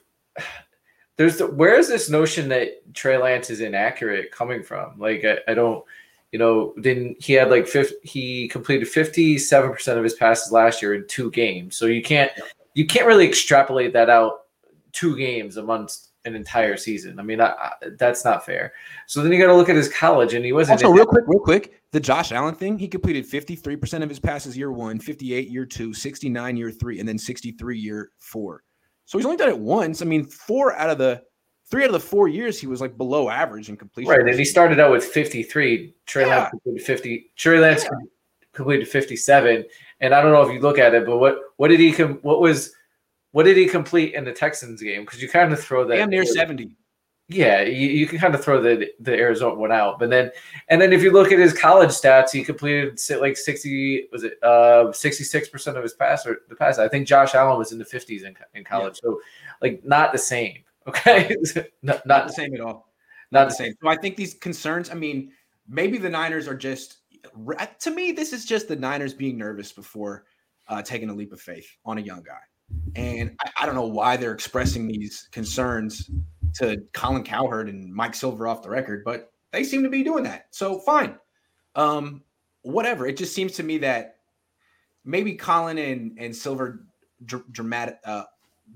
there's 1.17 1.37
the, 1.37 1.47
where 1.47 1.77
is 1.77 1.87
this 1.87 2.09
notion 2.09 2.49
that 2.49 2.93
Trey 2.93 3.17
Lance 3.17 3.49
is 3.49 3.61
inaccurate 3.61 4.31
coming 4.31 4.63
from 4.63 4.97
like 4.99 5.23
I, 5.25 5.37
I 5.47 5.53
don't 5.53 5.83
you 6.31 6.39
know 6.39 6.73
didn't 6.81 7.21
he 7.21 7.33
had 7.33 7.49
like 7.49 7.67
50, 7.67 7.95
he 8.03 8.47
completed 8.47 8.87
57% 8.87 9.97
of 9.97 10.03
his 10.03 10.13
passes 10.15 10.51
last 10.51 10.81
year 10.81 10.93
in 10.93 11.05
two 11.07 11.29
games 11.31 11.75
so 11.75 11.85
you 11.85 12.01
can't 12.01 12.31
you 12.73 12.85
can't 12.85 13.05
really 13.05 13.27
extrapolate 13.27 13.93
that 13.93 14.09
out 14.09 14.45
two 14.93 15.15
games 15.15 15.57
amongst 15.57 16.11
an 16.25 16.35
entire 16.35 16.77
season. 16.77 17.19
I 17.19 17.23
mean, 17.23 17.41
I, 17.41 17.47
I, 17.47 17.71
that's 17.97 18.23
not 18.23 18.45
fair. 18.45 18.73
So 19.07 19.21
then 19.21 19.31
you 19.31 19.39
got 19.39 19.47
to 19.47 19.55
look 19.55 19.69
at 19.69 19.75
his 19.75 19.89
college, 19.89 20.33
and 20.33 20.45
he 20.45 20.53
wasn't. 20.53 20.83
Also, 20.83 20.93
real 20.93 21.05
quick, 21.05 21.23
real 21.27 21.39
quick, 21.39 21.81
the 21.91 21.99
Josh 21.99 22.31
Allen 22.31 22.55
thing. 22.55 22.77
He 22.77 22.87
completed 22.87 23.25
fifty 23.25 23.55
three 23.55 23.75
percent 23.75 24.03
of 24.03 24.09
his 24.09 24.19
passes 24.19 24.55
year 24.55 24.71
one, 24.71 24.99
58 24.99 25.49
year 25.49 25.65
two, 25.65 25.93
69 25.93 26.57
year 26.57 26.71
three, 26.71 26.99
and 26.99 27.07
then 27.07 27.17
sixty 27.17 27.51
three 27.51 27.79
year 27.79 28.11
four. 28.19 28.63
So 29.05 29.17
he's 29.17 29.25
only 29.25 29.37
done 29.37 29.49
it 29.49 29.59
once. 29.59 30.01
I 30.01 30.05
mean, 30.05 30.25
four 30.25 30.73
out 30.75 30.89
of 30.89 30.97
the 30.97 31.21
three 31.69 31.83
out 31.83 31.87
of 31.87 31.93
the 31.93 31.99
four 31.99 32.27
years 32.27 32.59
he 32.59 32.67
was 32.67 32.81
like 32.81 32.97
below 32.97 33.29
average 33.29 33.69
in 33.69 33.77
completion. 33.77 34.11
Right, 34.11 34.27
and 34.27 34.37
he 34.37 34.45
started 34.45 34.79
out 34.79 34.91
with 34.91 35.03
fifty 35.03 35.43
three. 35.43 35.95
Trey 36.05 36.25
yeah. 36.25 36.37
Lance 36.37 36.49
completed 36.51 36.85
fifty. 36.85 37.31
Trey 37.35 37.59
Lance 37.59 37.83
yeah. 37.83 37.89
completed 38.53 38.87
fifty 38.87 39.15
seven. 39.15 39.65
And 39.99 40.13
I 40.13 40.21
don't 40.21 40.31
know 40.31 40.41
if 40.41 40.53
you 40.53 40.59
look 40.59 40.77
at 40.77 40.93
it, 40.93 41.05
but 41.05 41.17
what 41.17 41.37
what 41.57 41.69
did 41.69 41.79
he 41.79 41.91
com- 41.91 42.19
what 42.21 42.41
was 42.41 42.73
what 43.31 43.43
did 43.43 43.57
he 43.57 43.67
complete 43.67 44.13
in 44.13 44.25
the 44.25 44.33
Texans 44.33 44.81
game? 44.81 45.01
Because 45.01 45.21
you 45.21 45.29
kind 45.29 45.53
of 45.53 45.59
throw 45.59 45.85
that 45.87 45.95
damn 45.95 46.09
near 46.09 46.25
seventy. 46.25 46.75
Yeah, 47.33 47.61
you, 47.61 47.87
you 47.87 48.07
can 48.07 48.19
kind 48.19 48.35
of 48.35 48.43
throw 48.43 48.61
the 48.61 48.91
the 48.99 49.13
Arizona 49.13 49.55
one 49.55 49.71
out, 49.71 49.99
but 49.99 50.09
then 50.09 50.31
and 50.67 50.81
then 50.81 50.91
if 50.91 51.01
you 51.01 51.11
look 51.11 51.31
at 51.31 51.39
his 51.39 51.53
college 51.53 51.91
stats, 51.91 52.31
he 52.31 52.43
completed 52.43 52.99
like 53.19 53.37
sixty 53.37 54.07
was 54.11 54.23
it 54.23 54.41
uh 54.43 54.91
sixty 54.91 55.23
six 55.23 55.47
percent 55.47 55.77
of 55.77 55.83
his 55.83 55.93
pass 55.93 56.25
or 56.25 56.39
the 56.49 56.55
pass. 56.55 56.77
I 56.77 56.89
think 56.89 57.07
Josh 57.07 57.33
Allen 57.33 57.57
was 57.57 57.71
in 57.71 57.79
the 57.79 57.85
fifties 57.85 58.23
in, 58.23 58.35
in 58.53 58.63
college, 58.63 58.99
yeah. 59.03 59.11
so 59.11 59.21
like 59.61 59.83
not 59.85 60.11
the 60.11 60.19
same. 60.19 60.59
Okay, 60.87 61.35
not, 61.83 62.03
not 62.07 62.25
the 62.25 62.33
same 62.33 62.55
at 62.55 62.59
all. 62.59 62.91
Not 63.29 63.49
the 63.49 63.53
same. 63.53 63.75
So 63.83 63.87
I 63.87 63.95
think 63.95 64.15
these 64.15 64.33
concerns. 64.33 64.89
I 64.89 64.95
mean, 64.95 65.31
maybe 65.69 65.99
the 65.99 66.09
Niners 66.09 66.47
are 66.47 66.55
just 66.55 67.01
to 67.81 67.91
me. 67.91 68.11
This 68.11 68.33
is 68.33 68.45
just 68.45 68.67
the 68.67 68.75
Niners 68.75 69.13
being 69.13 69.37
nervous 69.37 69.71
before 69.71 70.25
uh, 70.67 70.81
taking 70.81 71.11
a 71.11 71.13
leap 71.13 71.33
of 71.33 71.39
faith 71.39 71.67
on 71.85 71.99
a 71.99 72.01
young 72.01 72.23
guy. 72.23 72.41
And 72.95 73.35
I, 73.43 73.51
I, 73.61 73.65
don't 73.65 73.75
know 73.75 73.87
why 73.87 74.17
they're 74.17 74.33
expressing 74.33 74.87
these 74.87 75.29
concerns 75.31 76.09
to 76.55 76.83
Colin 76.93 77.23
Cowherd 77.23 77.69
and 77.69 77.93
Mike 77.93 78.15
Silver 78.15 78.47
off 78.47 78.63
the 78.63 78.69
record, 78.69 79.03
but 79.05 79.31
they 79.51 79.63
seem 79.63 79.83
to 79.83 79.89
be 79.89 80.03
doing 80.03 80.23
that. 80.23 80.47
So 80.51 80.79
fine. 80.79 81.15
Um, 81.75 82.21
whatever. 82.63 83.07
It 83.07 83.17
just 83.17 83.33
seems 83.33 83.53
to 83.53 83.63
me 83.63 83.77
that 83.79 84.17
maybe 85.05 85.33
Colin 85.33 85.77
and, 85.77 86.17
and 86.17 86.35
Silver 86.35 86.85
dr- 87.25 87.51
dramatic 87.51 87.99
uh, 88.05 88.23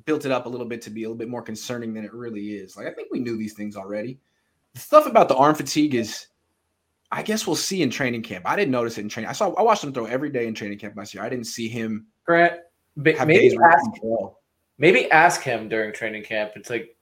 built 0.06 0.26
it 0.26 0.32
up 0.32 0.46
a 0.46 0.50
little 0.50 0.68
bit 0.68 0.82
to 0.84 0.90
be 0.90 1.04
a 1.04 1.08
little 1.08 1.18
bit 1.18 1.30
more 1.30 1.42
concerning 1.42 1.94
than 1.94 2.06
it 2.06 2.14
really 2.14 2.56
is. 2.56 2.78
Like 2.78 2.88
I 2.88 2.92
think 2.92 3.10
we 3.12 3.20
knew 3.20 3.38
these 3.38 3.54
things 3.54 3.76
already. 3.76 4.20
The 4.74 4.80
stuff 4.80 5.06
about 5.06 5.30
the 5.30 5.36
arm 5.36 5.56
fatigue 5.56 5.96
is 5.96 6.28
I 7.12 7.22
guess 7.22 7.46
we'll 7.46 7.56
see 7.56 7.82
in 7.82 7.90
training 7.90 8.24
camp. 8.24 8.46
I 8.48 8.56
didn't 8.56 8.72
notice 8.72 8.98
it 8.98 9.02
in 9.02 9.10
training. 9.10 9.30
I 9.30 9.34
saw 9.34 9.54
I 9.54 9.62
watched 9.62 9.84
him 9.84 9.94
throw 9.94 10.06
every 10.06 10.30
day 10.30 10.48
in 10.48 10.54
training 10.54 10.80
camp 10.80 10.96
last 10.98 11.14
year. 11.14 11.24
I 11.24 11.30
didn't 11.30 11.46
see 11.46 11.70
him 11.70 12.08
Grant, 12.26 12.60
maybe 12.96 13.58
ask, 13.64 14.02
maybe 14.78 15.12
ask 15.12 15.42
him 15.42 15.70
during 15.70 15.94
training 15.94 16.24
camp. 16.24 16.52
It's 16.56 16.70
like, 16.70 16.96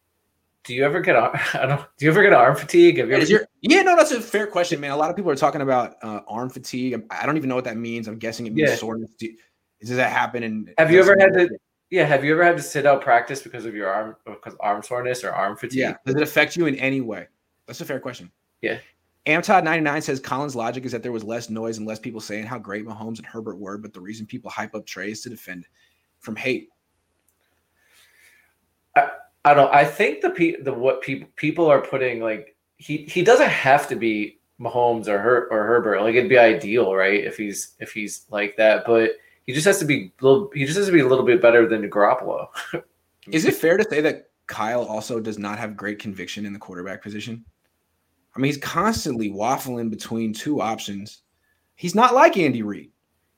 do 0.63 0.73
you 0.73 0.83
ever 0.85 1.01
get 1.01 1.15
arm? 1.15 1.37
I 1.53 1.65
don't. 1.65 1.81
Do 1.97 2.05
you 2.05 2.11
ever 2.11 2.23
get 2.23 2.33
arm 2.33 2.55
fatigue? 2.55 2.97
Have 2.97 3.09
you 3.09 3.15
ever, 3.15 3.25
your, 3.25 3.47
yeah, 3.61 3.81
no, 3.81 3.95
that's 3.95 4.11
a 4.11 4.21
fair 4.21 4.47
question, 4.47 4.79
man. 4.79 4.91
A 4.91 4.97
lot 4.97 5.09
of 5.09 5.15
people 5.15 5.31
are 5.31 5.35
talking 5.35 5.61
about 5.61 5.95
uh, 6.01 6.21
arm 6.27 6.49
fatigue. 6.49 7.03
I 7.09 7.25
don't 7.25 7.37
even 7.37 7.49
know 7.49 7.55
what 7.55 7.65
that 7.65 7.77
means. 7.77 8.07
I'm 8.07 8.17
guessing 8.17 8.47
it 8.47 8.53
means 8.53 8.69
yeah. 8.69 8.75
soreness. 8.75 9.11
does 9.19 9.89
that 9.89 10.11
happen? 10.11 10.43
And 10.43 10.73
have 10.77 10.91
you 10.91 10.99
ever 10.99 11.17
had 11.19 11.33
to? 11.33 11.49
Yeah, 11.89 12.05
have 12.05 12.23
you 12.23 12.33
ever 12.33 12.43
had 12.43 12.57
to 12.57 12.63
sit 12.63 12.87
out 12.87 13.01
practice 13.01 13.43
because 13.43 13.65
of 13.65 13.75
your 13.75 13.87
arm, 13.87 14.15
because 14.25 14.55
arm 14.59 14.81
soreness 14.81 15.23
or 15.23 15.31
arm 15.31 15.55
fatigue? 15.55 15.79
Yeah, 15.79 15.95
does 16.05 16.15
it 16.15 16.23
affect 16.23 16.55
you 16.55 16.65
in 16.65 16.75
any 16.75 17.01
way? 17.01 17.27
That's 17.67 17.81
a 17.81 17.85
fair 17.85 17.99
question. 17.99 18.31
Yeah. 18.61 18.79
Amtod99 19.25 20.03
says 20.03 20.19
Colin's 20.19 20.55
logic 20.55 20.85
is 20.85 20.91
that 20.91 21.01
there 21.01 21.11
was 21.11 21.23
less 21.23 21.49
noise 21.49 21.77
and 21.77 21.87
less 21.87 21.99
people 21.99 22.19
saying 22.19 22.45
how 22.45 22.57
great 22.57 22.85
Mahomes 22.85 23.19
and 23.19 23.25
Herbert 23.25 23.57
were, 23.57 23.77
but 23.77 23.93
the 23.93 24.01
reason 24.01 24.25
people 24.25 24.51
hype 24.51 24.75
up 24.75 24.85
Trey 24.85 25.11
is 25.11 25.21
to 25.21 25.29
defend 25.29 25.65
from 26.23 26.35
hate. 26.35 26.69
I, 28.95 29.09
I 29.45 29.53
don't. 29.53 29.73
I 29.73 29.85
think 29.85 30.21
the 30.21 30.31
pe- 30.31 30.61
the 30.61 30.73
what 30.73 31.01
people 31.01 31.27
people 31.35 31.67
are 31.67 31.81
putting 31.81 32.21
like 32.21 32.55
he 32.77 32.97
he 33.03 33.21
doesn't 33.21 33.49
have 33.49 33.87
to 33.89 33.95
be 33.95 34.39
Mahomes 34.59 35.07
or 35.07 35.19
Her 35.19 35.47
or 35.51 35.63
Herbert. 35.65 36.01
Like 36.01 36.15
it'd 36.15 36.29
be 36.29 36.37
ideal, 36.37 36.95
right? 36.95 37.23
If 37.23 37.37
he's 37.37 37.75
if 37.79 37.91
he's 37.91 38.25
like 38.31 38.57
that, 38.57 38.85
but 38.85 39.11
he 39.45 39.53
just 39.53 39.65
has 39.65 39.79
to 39.79 39.85
be 39.85 40.13
little. 40.21 40.49
He 40.53 40.65
just 40.65 40.77
has 40.77 40.87
to 40.87 40.93
be 40.93 41.01
a 41.01 41.07
little 41.07 41.25
bit 41.25 41.41
better 41.41 41.67
than 41.67 41.87
Garoppolo. 41.89 42.47
Is 43.31 43.45
it 43.45 43.55
fair 43.55 43.77
to 43.77 43.85
say 43.89 44.01
that 44.01 44.29
Kyle 44.47 44.83
also 44.83 45.19
does 45.19 45.37
not 45.37 45.57
have 45.59 45.77
great 45.77 45.99
conviction 45.99 46.45
in 46.45 46.53
the 46.53 46.59
quarterback 46.59 47.01
position? 47.01 47.45
I 48.35 48.39
mean, 48.39 48.49
he's 48.49 48.57
constantly 48.57 49.29
waffling 49.29 49.89
between 49.89 50.33
two 50.33 50.61
options. 50.61 51.21
He's 51.75 51.95
not 51.95 52.13
like 52.13 52.37
Andy 52.37 52.63
Reid. 52.63 52.91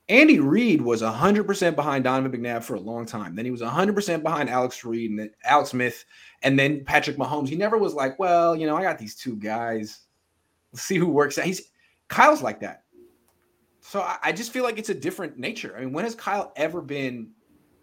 Andy 0.08 0.38
Reid 0.38 0.80
was 0.80 1.02
100% 1.02 1.74
behind 1.74 2.04
Donovan 2.04 2.40
McNabb 2.40 2.62
for 2.62 2.74
a 2.74 2.80
long 2.80 3.06
time. 3.06 3.34
Then 3.34 3.44
he 3.44 3.50
was 3.50 3.60
100% 3.60 4.22
behind 4.22 4.48
Alex 4.48 4.84
Reid 4.84 5.10
and 5.10 5.18
then 5.18 5.30
Alex 5.44 5.70
Smith 5.70 6.04
and 6.42 6.58
then 6.58 6.84
Patrick 6.84 7.16
Mahomes. 7.16 7.48
He 7.48 7.56
never 7.56 7.76
was 7.76 7.94
like, 7.94 8.18
well, 8.18 8.54
you 8.54 8.66
know, 8.66 8.76
I 8.76 8.82
got 8.82 8.98
these 8.98 9.16
two 9.16 9.36
guys. 9.36 10.00
Let's 10.72 10.84
see 10.84 10.96
who 10.96 11.08
works 11.08 11.38
out. 11.38 11.44
He's 11.46 11.70
Kyle's 12.08 12.42
like 12.42 12.60
that. 12.60 12.84
So 13.80 14.00
I, 14.00 14.18
I 14.22 14.32
just 14.32 14.52
feel 14.52 14.62
like 14.62 14.78
it's 14.78 14.90
a 14.90 14.94
different 14.94 15.38
nature. 15.38 15.74
I 15.76 15.80
mean, 15.80 15.92
when 15.92 16.04
has 16.04 16.14
Kyle 16.14 16.52
ever 16.56 16.80
been 16.80 17.30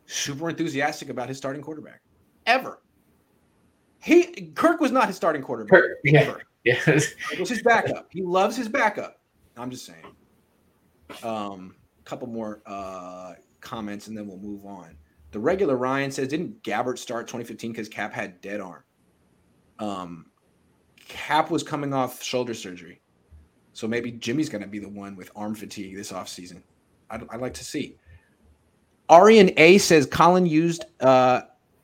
super 0.05 0.49
enthusiastic 0.49 1.09
about 1.09 1.27
his 1.27 1.37
starting 1.37 1.61
quarterback? 1.61 2.01
Ever. 2.45 2.81
He 4.01 4.51
Kirk 4.55 4.79
was 4.79 4.91
not 4.91 5.07
his 5.07 5.15
starting 5.15 5.41
quarterback. 5.41 5.81
Kirk, 5.81 5.91
yeah. 6.03 6.21
Ever. 6.21 6.41
Yeah. 6.65 6.79
it 6.87 7.41
was 7.41 7.49
his 7.49 7.61
backup. 7.61 8.07
He 8.09 8.21
loves 8.21 8.55
his 8.55 8.69
backup. 8.69 9.19
I'm 9.57 9.69
just 9.69 9.85
saying. 9.85 10.05
Um 11.21 11.75
couple 12.03 12.27
more 12.27 12.61
uh, 12.65 13.33
comments 13.61 14.07
and 14.07 14.17
then 14.17 14.27
we'll 14.27 14.37
move 14.37 14.65
on. 14.65 14.95
The 15.31 15.39
regular 15.39 15.77
Ryan 15.77 16.11
says, 16.11 16.27
didn't 16.27 16.61
Gabbert 16.63 16.99
start 16.99 17.27
2015 17.27 17.71
because 17.71 17.89
Kap 17.89 18.13
had 18.13 18.39
dead 18.41 18.61
arm? 18.61 18.83
Um, 19.79 20.27
Kap 21.07 21.49
was 21.49 21.63
coming 21.63 21.93
off 21.93 22.21
shoulder 22.21 22.53
surgery. 22.53 23.01
So 23.73 23.87
maybe 23.87 24.11
Jimmy's 24.11 24.49
going 24.49 24.61
to 24.61 24.67
be 24.67 24.79
the 24.79 24.89
one 24.89 25.15
with 25.15 25.31
arm 25.35 25.55
fatigue 25.55 25.95
this 25.95 26.11
offseason. 26.11 26.61
I'd, 27.09 27.27
I'd 27.29 27.41
like 27.41 27.55
to 27.55 27.63
see. 27.63 27.97
Arian 29.09 29.51
A 29.57 29.77
says 29.79 30.05
Colin 30.05 30.45
used 30.45 30.85
uh, 30.99 31.41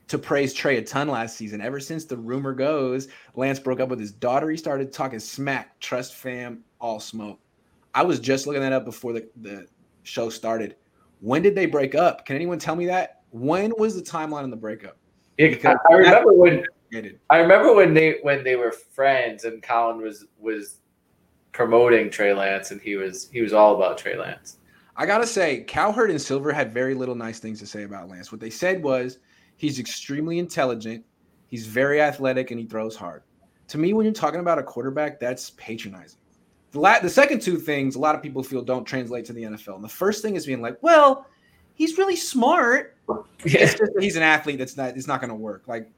to 0.08 0.18
praise 0.18 0.54
Trey 0.54 0.76
a 0.78 0.82
ton 0.82 1.08
last 1.08 1.36
season. 1.36 1.60
Ever 1.60 1.80
since 1.80 2.04
the 2.04 2.16
rumor 2.16 2.52
goes 2.52 3.08
Lance 3.34 3.58
broke 3.58 3.80
up 3.80 3.88
with 3.88 4.00
his 4.00 4.12
daughter, 4.12 4.50
he 4.50 4.56
started 4.56 4.92
talking 4.92 5.18
smack. 5.18 5.78
Trust 5.80 6.14
fam, 6.14 6.64
all 6.80 7.00
smoke. 7.00 7.40
I 7.94 8.02
was 8.02 8.20
just 8.20 8.46
looking 8.46 8.62
that 8.62 8.72
up 8.72 8.84
before 8.84 9.12
the, 9.12 9.28
the 9.40 9.66
show 10.02 10.28
started. 10.28 10.76
When 11.20 11.42
did 11.42 11.54
they 11.54 11.66
break 11.66 11.94
up? 11.94 12.24
Can 12.24 12.36
anyone 12.36 12.58
tell 12.58 12.76
me 12.76 12.86
that? 12.86 13.22
When 13.30 13.72
was 13.78 13.94
the 13.94 14.02
timeline 14.02 14.42
on 14.42 14.50
the 14.50 14.56
breakup? 14.56 14.96
Yeah, 15.38 15.74
I 15.90 15.94
remember 15.94 16.34
when 16.34 16.64
I 17.30 17.38
remember 17.38 17.74
when 17.74 17.94
they 17.94 18.18
when 18.22 18.42
they 18.44 18.56
were 18.56 18.72
friends 18.72 19.44
and 19.44 19.62
Colin 19.62 20.02
was 20.02 20.26
was 20.38 20.80
promoting 21.52 22.10
Trey 22.10 22.34
Lance 22.34 22.70
and 22.70 22.80
he 22.80 22.96
was 22.96 23.28
he 23.32 23.40
was 23.40 23.52
all 23.52 23.76
about 23.76 23.98
Trey 23.98 24.16
Lance. 24.16 24.58
I 24.96 25.06
gotta 25.06 25.26
say, 25.26 25.62
Cowherd 25.62 26.10
and 26.10 26.20
Silver 26.20 26.52
had 26.52 26.74
very 26.74 26.94
little 26.94 27.14
nice 27.14 27.38
things 27.38 27.58
to 27.60 27.66
say 27.66 27.84
about 27.84 28.08
Lance. 28.08 28.30
What 28.30 28.40
they 28.40 28.50
said 28.50 28.82
was 28.82 29.18
he's 29.56 29.78
extremely 29.78 30.38
intelligent, 30.38 31.04
he's 31.46 31.66
very 31.66 32.02
athletic, 32.02 32.50
and 32.50 32.60
he 32.60 32.66
throws 32.66 32.96
hard. 32.96 33.22
To 33.68 33.78
me, 33.78 33.92
when 33.92 34.04
you're 34.04 34.12
talking 34.12 34.40
about 34.40 34.58
a 34.58 34.62
quarterback, 34.62 35.20
that's 35.20 35.50
patronizing. 35.50 36.19
The, 36.72 36.80
la- 36.80 37.00
the 37.00 37.10
second 37.10 37.42
two 37.42 37.56
things, 37.56 37.96
a 37.96 37.98
lot 37.98 38.14
of 38.14 38.22
people 38.22 38.42
feel 38.42 38.62
don't 38.62 38.84
translate 38.84 39.24
to 39.26 39.32
the 39.32 39.42
NFL. 39.42 39.76
And 39.76 39.84
the 39.84 39.88
first 39.88 40.22
thing 40.22 40.36
is 40.36 40.46
being 40.46 40.62
like, 40.62 40.80
well, 40.82 41.26
he's 41.74 41.98
really 41.98 42.16
smart. 42.16 42.96
Yeah. 43.44 43.72
he's 43.98 44.16
an 44.16 44.22
athlete 44.22 44.58
that's 44.58 44.76
not 44.76 44.96
it's 44.96 45.06
not 45.06 45.20
going 45.20 45.30
to 45.30 45.34
work. 45.34 45.62
Like, 45.66 45.90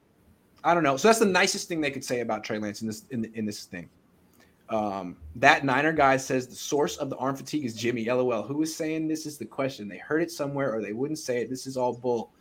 I 0.63 0.73
don't 0.73 0.81
know. 0.83 0.97
So 0.97 1.09
that's 1.09 1.19
the 1.19 1.25
nicest 1.25 1.67
thing 1.67 1.81
they 1.81 1.91
could 1.91 2.03
say 2.03 2.21
about 2.21 2.43
Trey 2.43 2.57
Lance 2.57 2.81
in 2.81 2.87
this 2.87 3.03
in, 3.11 3.25
in 3.35 3.45
this 3.45 3.65
thing. 3.65 3.89
Um, 4.69 5.17
that 5.35 5.65
Niner 5.65 5.91
guy 5.91 6.17
says 6.17 6.47
the 6.47 6.55
source 6.55 6.97
of 6.97 7.09
the 7.09 7.17
arm 7.17 7.35
fatigue 7.35 7.65
is 7.65 7.75
Jimmy. 7.75 8.05
LOL. 8.05 8.43
Who 8.43 8.61
is 8.63 8.75
saying 8.75 9.07
this 9.07 9.25
is 9.25 9.37
the 9.37 9.45
question? 9.45 9.87
They 9.87 9.97
heard 9.97 10.23
it 10.23 10.31
somewhere 10.31 10.73
or 10.73 10.81
they 10.81 10.93
wouldn't 10.93 11.19
say 11.19 11.41
it. 11.41 11.49
This 11.49 11.67
is 11.67 11.77
all 11.77 11.93
bull. 11.93 12.31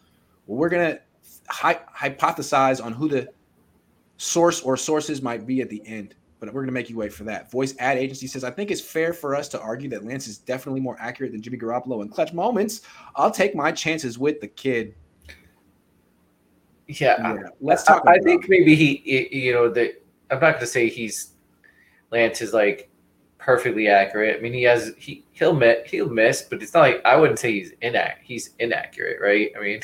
Well, 0.47 0.59
we're 0.59 0.69
gonna 0.69 1.01
hi- 1.49 1.81
hypothesize 1.95 2.83
on 2.83 2.93
who 2.93 3.09
the 3.09 3.29
source 4.17 4.61
or 4.63 4.77
sources 4.77 5.21
might 5.21 5.47
be 5.47 5.61
at 5.61 5.69
the 5.69 5.83
end 5.85 6.15
but 6.43 6.53
we're 6.53 6.63
going 6.63 6.67
to 6.67 6.73
make 6.73 6.91
you 6.91 6.97
wait 6.97 7.13
for 7.13 7.23
that. 7.23 7.53
Voice 7.53 7.73
ad 7.79 7.97
agency 7.97 8.27
says, 8.27 8.43
I 8.43 8.51
think 8.51 8.73
it's 8.73 8.81
fair 8.81 9.13
for 9.13 9.37
us 9.37 9.49
to 9.51 9.61
argue 9.61 9.89
that 9.91 10.05
Lance 10.05 10.27
is 10.27 10.39
definitely 10.39 10.81
more 10.81 10.97
accurate 10.99 11.31
than 11.31 11.41
Jimmy 11.41 11.57
Garoppolo 11.57 12.03
in 12.03 12.09
clutch 12.09 12.33
moments. 12.33 12.81
I'll 13.15 13.31
take 13.31 13.55
my 13.55 13.71
chances 13.71 14.19
with 14.19 14.41
the 14.41 14.49
kid. 14.49 14.97
Yeah, 16.89 17.35
yeah. 17.35 17.49
let's 17.61 17.85
talk. 17.85 18.03
I, 18.09 18.15
I 18.15 18.19
think 18.19 18.49
maybe 18.49 18.75
he, 18.75 19.29
you 19.31 19.53
know, 19.53 19.71
that 19.71 20.03
I'm 20.33 20.41
not 20.41 20.55
going 20.55 20.61
to 20.61 20.67
say 20.67 20.89
he's 20.89 21.35
Lance 22.11 22.43
is 22.43 22.53
like 22.53 22.91
perfectly 23.39 23.87
accurate. 23.87 24.37
I 24.37 24.41
mean, 24.41 24.53
he 24.53 24.65
has 24.65 24.95
he 24.99 25.25
he'll 25.31 25.55
miss 25.55 25.89
he'll 25.89 26.11
miss, 26.11 26.43
but 26.43 26.61
it's 26.61 26.75
not 26.75 26.81
like 26.81 27.03
I 27.05 27.15
wouldn't 27.15 27.39
say 27.39 27.53
he's 27.53 27.73
inac 27.83 28.15
he's 28.21 28.51
inaccurate, 28.59 29.21
right? 29.23 29.53
I 29.57 29.61
mean, 29.61 29.81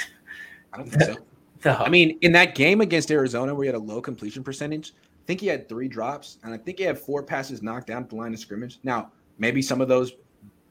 I 0.72 0.78
don't 0.78 0.90
think 0.90 1.02
so. 1.02 1.16
No. 1.64 1.74
I 1.74 1.88
mean, 1.88 2.18
in 2.20 2.32
that 2.32 2.54
game 2.54 2.80
against 2.80 3.10
Arizona, 3.10 3.54
where 3.54 3.64
he 3.64 3.66
had 3.66 3.74
a 3.74 3.78
low 3.78 4.00
completion 4.00 4.42
percentage, 4.42 4.92
I 4.96 5.26
think 5.26 5.40
he 5.40 5.46
had 5.46 5.68
three 5.68 5.88
drops, 5.88 6.38
and 6.42 6.54
I 6.54 6.58
think 6.58 6.78
he 6.78 6.84
had 6.84 6.98
four 6.98 7.22
passes 7.22 7.62
knocked 7.62 7.86
down 7.86 8.02
at 8.02 8.08
the 8.08 8.16
line 8.16 8.32
of 8.32 8.40
scrimmage. 8.40 8.78
Now, 8.82 9.12
maybe 9.38 9.62
some 9.62 9.80
of 9.80 9.88
those 9.88 10.12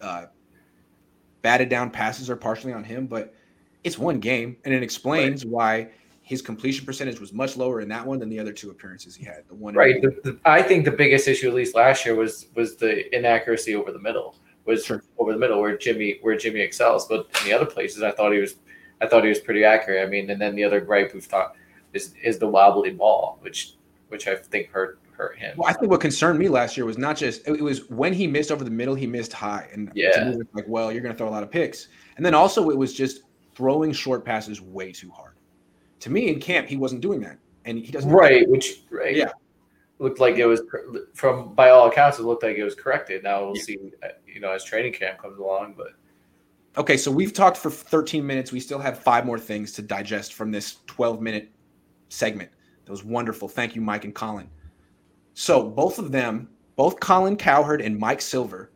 uh, 0.01 0.25
batted 1.41 1.70
down 1.70 1.91
passes 1.91 2.29
are 2.29 2.36
partially 2.36 2.74
on 2.74 2.84
him, 2.84 3.08
but 3.08 3.34
it's 3.84 3.98
one 3.98 4.20
game, 4.20 4.58
and 4.65 4.74
it 4.74 4.84
explains 4.84 5.46
right. 5.46 5.51
why 5.51 5.89
his 6.27 6.41
completion 6.41 6.86
percentage 6.86 7.22
was 7.22 7.32
much 7.32 7.56
lower 7.56 7.79
in 7.79 7.88
that 7.88 8.06
one 8.06 8.20
than 8.20 8.27
the 8.27 8.38
other 8.38 8.51
two 8.51 8.70
appearances 8.70 9.15
he 9.15 9.24
had. 9.24 9.48
The 9.48 9.56
one, 9.56 9.74
right? 9.74 10.01
The, 10.01 10.10
the, 10.24 10.39
I 10.44 10.62
think 10.62 10.84
the 10.84 10.91
biggest 10.91 11.25
issue, 11.27 11.48
at 11.48 11.53
least 11.53 11.74
last 11.74 12.06
year, 12.06 12.15
was 12.15 12.48
was 12.53 12.75
the 12.75 13.15
inaccuracy 13.15 13.75
over 13.75 13.94
the 13.94 14.00
middle. 14.00 14.36
Was 14.65 14.84
sure. 14.84 15.01
over 15.17 15.32
the 15.32 15.39
middle 15.39 15.62
where 15.62 15.77
Jimmy 15.77 16.20
where 16.22 16.36
Jimmy 16.36 16.60
excels, 16.60 17.08
but 17.08 17.27
in 17.39 17.48
the 17.48 17.53
other 17.53 17.65
places, 17.65 18.03
I 18.03 18.12
thought 18.12 18.34
he 18.34 18.39
was, 18.39 18.56
I 19.01 19.07
thought 19.07 19.23
he 19.23 19.29
was 19.29 19.39
pretty 19.39 19.63
accurate. 19.63 20.05
I 20.05 20.09
mean, 20.09 20.29
and 20.29 20.41
then 20.41 20.55
the 20.55 20.63
other 20.63 20.81
gripe 20.81 21.13
we've 21.13 21.27
talked 21.27 21.57
is 21.93 22.13
is 22.23 22.39
the 22.39 22.47
wobbly 22.47 22.91
ball, 22.91 23.37
which 23.41 23.73
which 24.09 24.27
I 24.27 24.35
think 24.35 24.69
hurt 24.69 24.99
hurt 25.11 25.37
him. 25.37 25.57
Well, 25.57 25.69
I 25.69 25.73
think 25.73 25.91
what 25.91 26.01
concerned 26.01 26.39
me 26.39 26.47
last 26.47 26.77
year 26.77 26.85
was 26.85 26.97
not 26.97 27.17
just 27.17 27.47
it 27.47 27.61
was 27.61 27.89
when 27.89 28.13
he 28.13 28.27
missed 28.27 28.51
over 28.51 28.63
the 28.63 28.71
middle, 28.71 28.95
he 28.95 29.07
missed 29.07 29.33
high, 29.33 29.67
and 29.73 29.91
yeah, 29.93 30.33
like 30.53 30.65
well, 30.67 30.91
you're 30.91 31.01
going 31.01 31.13
to 31.13 31.17
throw 31.17 31.27
a 31.27 31.31
lot 31.31 31.43
of 31.43 31.51
picks, 31.51 31.89
and 32.17 32.25
then 32.25 32.33
also 32.33 32.69
it 32.69 32.77
was 32.77 32.93
just 32.93 33.21
throwing 33.55 33.91
short 33.91 34.23
passes 34.23 34.61
way 34.61 34.91
too 34.91 35.11
hard. 35.11 35.33
To 36.01 36.09
me, 36.09 36.29
in 36.29 36.39
camp, 36.39 36.67
he 36.67 36.77
wasn't 36.77 37.01
doing 37.01 37.19
that, 37.21 37.37
and 37.65 37.77
he 37.77 37.91
doesn't. 37.91 38.11
Right, 38.11 38.47
which 38.49 38.83
right, 38.91 39.15
yeah, 39.15 39.31
looked 39.99 40.19
like 40.19 40.37
it 40.37 40.45
was 40.45 40.61
from 41.13 41.53
by 41.53 41.69
all 41.69 41.87
accounts, 41.87 42.19
it 42.19 42.23
looked 42.23 42.43
like 42.43 42.57
it 42.57 42.63
was 42.63 42.75
corrected. 42.75 43.23
Now 43.23 43.45
we'll 43.45 43.57
yeah. 43.57 43.63
see, 43.63 43.77
uh, 44.03 44.07
you 44.27 44.39
know, 44.39 44.51
as 44.51 44.63
training 44.63 44.93
camp 44.93 45.19
comes 45.19 45.37
along, 45.37 45.75
but. 45.77 45.89
Okay, 46.77 46.96
so 46.96 47.10
we've 47.10 47.34
talked 47.34 47.57
for 47.57 47.72
13 47.72 48.25
minutes. 48.25 48.51
We 48.51 48.60
still 48.60 48.77
have 48.77 49.00
five 49.00 49.25
more 49.25 49.39
things 49.39 49.72
to 49.74 49.81
digest 49.81 50.36
from 50.36 50.51
this 50.51 50.77
12 50.86 51.22
minute 51.22 51.51
segment. 52.10 52.51
That 52.86 52.91
was 52.91 53.03
wonderful. 53.03 53.48
Thank 53.48 53.75
you, 53.75 53.81
Mike 53.81 54.05
and 54.05 54.13
Colin. 54.13 54.48
So 55.34 55.67
both 55.67 55.98
of 55.98 56.12
them, 56.12 56.50
both 56.75 57.00
Colin 57.00 57.36
Cowherd 57.36 57.81
and 57.81 57.98
Mike 57.98 58.22
Silver, 58.22 58.72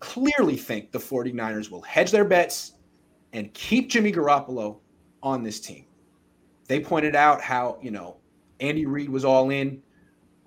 clearly 0.00 0.56
think 0.56 0.92
the 0.92 0.98
49ers 0.98 1.70
will 1.70 1.80
hedge 1.80 2.10
their 2.10 2.26
bets 2.26 2.72
and 3.32 3.52
keep 3.54 3.88
Jimmy 3.88 4.12
Garoppolo 4.12 4.78
on 5.22 5.42
this 5.42 5.60
team. 5.60 5.86
They 6.68 6.78
pointed 6.78 7.16
out 7.16 7.40
how, 7.40 7.78
you 7.80 7.90
know, 7.90 8.18
Andy 8.60 8.84
Reid 8.84 9.08
was 9.08 9.24
all 9.24 9.48
in 9.48 9.82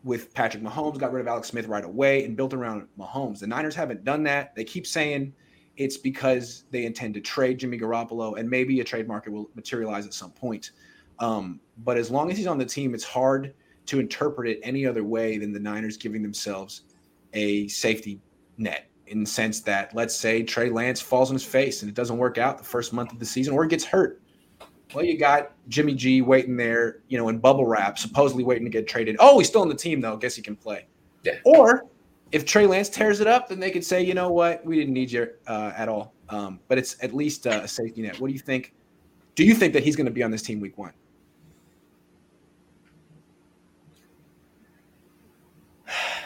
with 0.03 0.33
Patrick 0.33 0.61
Mahomes, 0.61 0.99
got 0.99 1.11
rid 1.11 1.21
of 1.21 1.27
Alex 1.27 1.47
Smith 1.47 1.65
right 1.65 1.83
away 1.83 2.23
and 2.23 2.37
built 2.37 2.53
around 2.53 2.87
Mahomes. 2.99 3.39
The 3.39 3.47
Niners 3.47 3.75
haven't 3.75 4.03
done 4.03 4.23
that. 4.23 4.55
They 4.55 4.63
keep 4.63 4.85
saying 4.85 5.33
it's 5.77 5.97
because 5.97 6.65
they 6.71 6.85
intend 6.85 7.13
to 7.15 7.21
trade 7.21 7.59
Jimmy 7.59 7.79
Garoppolo 7.79 8.37
and 8.37 8.49
maybe 8.49 8.79
a 8.79 8.83
trade 8.83 9.07
market 9.07 9.31
will 9.31 9.49
materialize 9.55 10.05
at 10.05 10.13
some 10.13 10.31
point. 10.31 10.71
Um, 11.19 11.59
but 11.79 11.97
as 11.97 12.11
long 12.11 12.31
as 12.31 12.37
he's 12.37 12.47
on 12.47 12.57
the 12.57 12.65
team, 12.65 12.93
it's 12.93 13.03
hard 13.03 13.53
to 13.85 13.99
interpret 13.99 14.47
it 14.47 14.59
any 14.63 14.85
other 14.85 15.03
way 15.03 15.37
than 15.37 15.51
the 15.51 15.59
Niners 15.59 15.97
giving 15.97 16.21
themselves 16.21 16.83
a 17.33 17.67
safety 17.67 18.21
net 18.57 18.89
in 19.07 19.23
the 19.23 19.29
sense 19.29 19.59
that 19.61 19.93
let's 19.93 20.15
say 20.15 20.43
Trey 20.43 20.69
Lance 20.69 21.01
falls 21.01 21.29
on 21.29 21.35
his 21.35 21.43
face 21.43 21.81
and 21.81 21.89
it 21.89 21.95
doesn't 21.95 22.17
work 22.17 22.37
out 22.37 22.57
the 22.57 22.63
first 22.63 22.93
month 22.93 23.11
of 23.11 23.19
the 23.19 23.25
season 23.25 23.53
or 23.53 23.63
he 23.63 23.69
gets 23.69 23.83
hurt. 23.83 24.21
Well, 24.93 25.03
you 25.03 25.17
got 25.17 25.53
Jimmy 25.69 25.95
G 25.95 26.21
waiting 26.21 26.55
there, 26.55 26.99
you 27.07 27.17
know, 27.17 27.29
in 27.29 27.39
bubble 27.39 27.65
wrap, 27.65 27.97
supposedly 27.97 28.43
waiting 28.43 28.63
to 28.63 28.69
get 28.69 28.87
traded. 28.87 29.17
Oh, 29.19 29.39
he's 29.39 29.47
still 29.47 29.61
on 29.61 29.69
the 29.69 29.75
team 29.75 30.01
though. 30.01 30.15
Guess 30.15 30.35
he 30.35 30.41
can 30.41 30.55
play. 30.55 30.85
Yeah. 31.23 31.39
Or 31.45 31.85
if 32.33 32.45
Trey 32.45 32.65
Lance 32.65 32.89
tears 32.89 33.19
it 33.19 33.27
up, 33.27 33.47
then 33.47 33.59
they 33.59 33.69
could 33.69 33.85
say, 33.85 34.03
you 34.03 34.15
know 34.15 34.31
what, 34.31 34.65
we 34.65 34.75
didn't 34.75 34.93
need 34.93 35.11
you 35.11 35.29
uh, 35.47 35.71
at 35.77 35.87
all. 35.87 36.13
Um, 36.29 36.59
but 36.67 36.79
it's 36.79 36.97
at 37.03 37.13
least 37.13 37.45
uh, 37.45 37.61
a 37.63 37.67
safety 37.67 38.01
net. 38.01 38.19
What 38.19 38.27
do 38.27 38.33
you 38.33 38.39
think? 38.39 38.73
Do 39.35 39.43
you 39.45 39.53
think 39.53 39.71
that 39.73 39.83
he's 39.83 39.95
going 39.95 40.07
to 40.07 40.11
be 40.11 40.23
on 40.23 40.31
this 40.31 40.41
team 40.41 40.59
week 40.59 40.77
one? 40.77 40.93